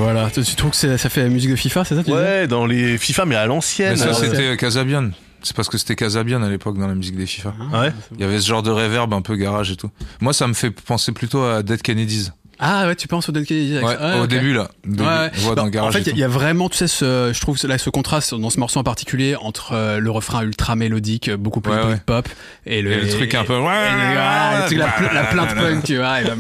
[0.05, 0.31] Voilà.
[0.31, 2.67] Tu tu trouves que ça fait la musique de FIFA, c'est ça tu Ouais, dans
[2.67, 3.91] les FIFA, mais à l'ancienne.
[3.91, 5.11] Mais ça, c'était euh, Casabian.
[5.43, 7.53] C'est parce que c'était Casabian à l'époque dans la musique des FIFA.
[7.73, 7.93] Ouais.
[8.15, 9.91] Il y avait ce genre de reverb un peu garage et tout.
[10.21, 12.31] Moi, ça me fait penser plutôt à Dead Kennedys.
[12.59, 14.69] Ah ouais, tu penses au Dead Kennedy avec Ouais, au début, là.
[14.85, 15.31] Début, Ouais, ouais.
[15.37, 16.87] on voit Bah, dans le garage en fait, il y a- y, vraiment, tu sais,
[16.87, 20.43] ce, je trouve là ce contraste dans ce morceau en particulier entre euh, le refrain
[20.45, 22.01] ultra mélodique, euh, beaucoup plus Ouais, ouais.
[22.07, 22.29] pop,
[22.65, 25.83] et le, Et le truc un peu- et- et- ouais, le truc, la plainte punk,
[25.85, 26.21] tu vois.
[26.21, 26.35] et là-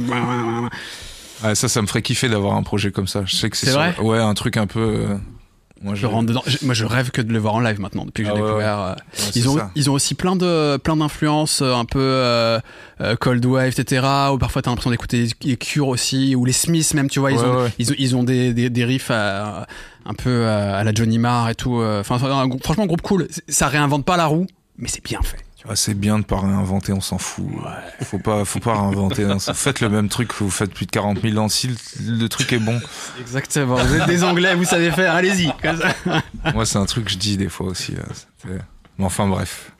[1.44, 3.22] Ouais, ça, ça me ferait kiffer d'avoir un projet comme ça.
[3.26, 4.80] Je sais que c'est sur- vrai Ouais, un truc un peu.
[4.80, 5.16] euh,
[5.82, 6.42] Moi, Je rentre dedans.
[6.46, 8.40] Je- moi, je rêve que de le voir en live maintenant, depuis que Ah j'ai
[8.40, 8.80] ouais, découvert.
[8.80, 9.70] euh, Ouais, ils ont, ça.
[9.74, 12.58] ils ont aussi plein de, plein d'influences, euh, un peu euh,
[13.20, 14.06] Cold Wave, etc.
[14.32, 17.32] Ou parfois t'as l'impression d'écouter les Cure aussi, ou les Smiths même, tu vois.
[17.32, 19.66] Ils ont, ils ont, ils ont des, des, des riffs à-
[20.06, 21.74] un peu à, la Johnny Marr et tout.
[21.82, 23.28] Enfin, un franchement, groupe cool.
[23.48, 24.46] Ça réinvente pas la roue,
[24.78, 25.43] mais c'est bien fait.
[25.66, 27.46] Ah, c'est bien de pas réinventer, on s'en fout.
[28.02, 29.24] Faut pas, faut pas réinventer.
[29.24, 29.38] hein.
[29.54, 31.48] Faites le même truc que vous faites depuis 40 000 ans.
[31.48, 31.74] Si le,
[32.18, 32.78] le truc est bon,
[33.20, 33.76] Exactement.
[33.76, 35.14] Vous êtes des Anglais, vous savez faire.
[35.14, 35.50] Allez-y.
[36.54, 37.94] Moi c'est un truc que je dis des fois aussi.
[38.98, 39.72] Mais enfin bref.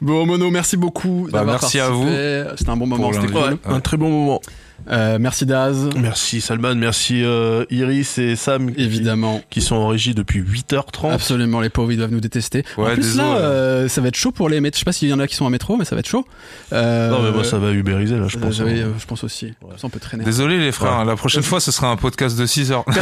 [0.00, 1.28] Bon, Mono, merci beaucoup.
[1.32, 2.44] Bah, d'avoir merci à participé.
[2.58, 3.12] C'était un bon moment.
[3.12, 3.58] C'était cool.
[3.64, 4.40] Un très bon moment.
[4.90, 5.88] Euh, merci Daz.
[5.96, 9.40] Merci Salman, merci euh, Iris et Sam qui- Évidemment.
[9.50, 11.10] qui sont en régie depuis 8h30.
[11.12, 12.64] Absolument, les pauvres ils doivent nous détester.
[12.76, 13.28] en Ouais, plus désolé.
[13.28, 14.74] là, euh, ça va être chaud pour les métros.
[14.76, 16.08] Je sais pas s'il y en a qui sont en métro, mais ça va être
[16.08, 16.26] chaud.
[16.72, 18.58] Euh, Non mais moi ça va ubériser là je euh, pense.
[18.60, 18.86] oui, hein.
[18.86, 19.54] euh, je pense aussi.
[19.60, 20.24] Comme ça, on peut traîner.
[20.24, 20.92] Désolé les frères.
[20.92, 20.98] Ouais.
[20.98, 21.04] hein.
[21.04, 22.84] La prochaine fois, ce sera un podcast de 6 heures.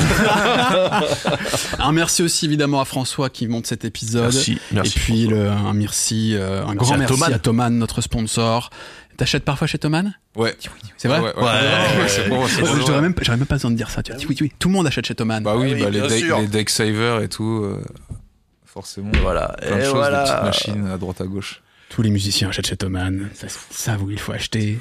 [1.78, 4.22] Un merci aussi évidemment à François qui monte cet épisode.
[4.32, 4.92] Merci, merci.
[4.96, 8.70] Et puis le, un merci, euh, un grand à merci à Thoman, notre sponsor.
[9.23, 10.57] T'achètes parfois chez Thoman Ouais.
[10.97, 12.74] C'est vrai Ouais, ouais, ouais, ouais, c'est bon, c'est bon.
[12.85, 14.03] J'aurais même, j'aurais même pas besoin de dire ça.
[14.03, 14.20] Tu vois.
[14.28, 15.44] Oui, oui, tout le monde achète chez Thoman.
[15.44, 16.39] Bah oui, Ah oui, bah, les, deck, sûr.
[16.40, 17.62] les deck savers et tout.
[17.62, 17.81] euh,
[18.66, 19.12] forcément.
[19.23, 19.55] Voilà.
[19.61, 20.24] Plein de Et choses, voilà.
[20.24, 20.43] des petites
[20.74, 21.62] machines à droite à gauche.
[21.94, 23.28] Tous les musiciens achètent chez Thoman.
[23.35, 24.78] Ça, ça vous, il faut acheter.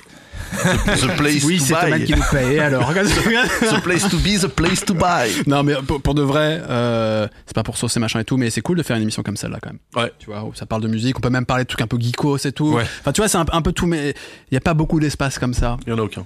[0.53, 2.59] The place Oui, to c'est Thoman qui nous paye.
[2.59, 5.29] Alors, The place to be, the place to buy.
[5.45, 8.49] Non, mais pour, pour de vrai, euh, c'est pas pour saucer machin et tout, mais
[8.49, 9.79] c'est cool de faire une émission comme celle-là quand même.
[9.95, 10.11] Ouais.
[10.19, 11.99] Tu vois, où ça parle de musique, on peut même parler de trucs un peu
[11.99, 12.73] geekos et tout.
[12.75, 12.83] Ouais.
[13.01, 14.13] Enfin, tu vois, c'est un, un peu tout, mais
[14.49, 15.77] il y a pas beaucoup d'espace comme ça.
[15.85, 16.25] Il y en a aucun.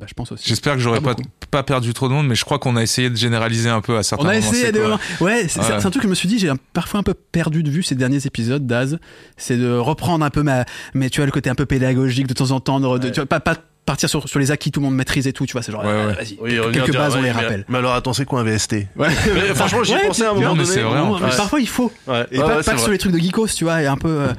[0.00, 0.48] Bah, je pense aussi.
[0.48, 2.82] J'espère que j'aurais Pas pas, pas perdu trop de monde, mais je crois qu'on a
[2.82, 4.50] essayé de généraliser un peu à certains On a moments.
[4.50, 4.80] essayé de...
[5.20, 5.72] Ouais, c'est Ouais.
[5.72, 7.94] un truc que je me suis dit, j'ai parfois un peu perdu de vue ces
[7.94, 8.98] derniers épisodes d'Az.
[9.36, 10.64] C'est de reprendre un peu ma.
[10.94, 13.16] Mais tu vois, le côté un peu pédagogique de temps en temps, de, de- tu
[13.16, 15.52] vois, pas, pas partir sur, sur les acquis, tout le monde maîtrise et tout, tu
[15.52, 16.14] vois, c'est genre, Ouais, euh, ouais.
[16.14, 17.64] vas-y, Oui, quelques, bases, on ouais, les rappelle.
[17.68, 19.08] Mais alors attends, c'est quoi un VST Ouais.
[19.34, 20.74] Mais franchement, j'y Ouais, pensais à un moment non, mais donné.
[20.74, 21.36] c'est vrai, en Non, mais plus.
[21.36, 21.92] parfois il faut.
[22.06, 22.26] Ouais.
[22.30, 23.86] Et Ouais, pas, ouais, pas c'est que sur les trucs de geekos, tu vois, et
[23.86, 24.08] un peu.
[24.08, 24.32] euh,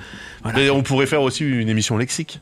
[0.44, 0.74] voilà.
[0.74, 2.40] On pourrait faire aussi une émission lexique.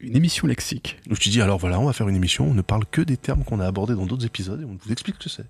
[0.00, 0.98] Une émission lexique.
[1.10, 3.16] Où tu dis alors voilà, on va faire une émission, on ne parle que des
[3.16, 5.44] termes qu'on a abordés dans d'autres épisodes et on vous explique ce que c'est.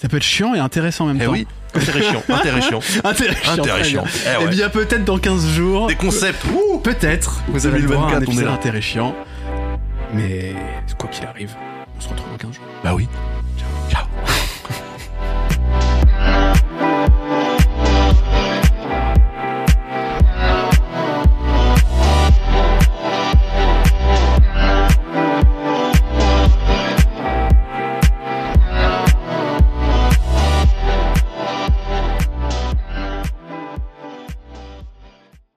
[0.00, 1.32] Ça peut être chiant et intéressant en même Eh temps.
[1.32, 2.80] oui, intéressant, intéressant.
[3.04, 3.52] Intéressant.
[3.52, 4.04] Intéressant.
[4.26, 4.50] Eh Et ouais.
[4.50, 6.42] bien peut-être dans 15 jours, Des concepts.
[6.82, 8.52] Peut-être, vous avez le droit à un 2024, on est épisode là.
[8.54, 9.14] intéressant.
[10.14, 10.54] Mais
[10.98, 11.54] quoi qu'il arrive,
[11.96, 12.64] on se retrouve dans 15 jours.
[12.82, 13.06] Bah oui.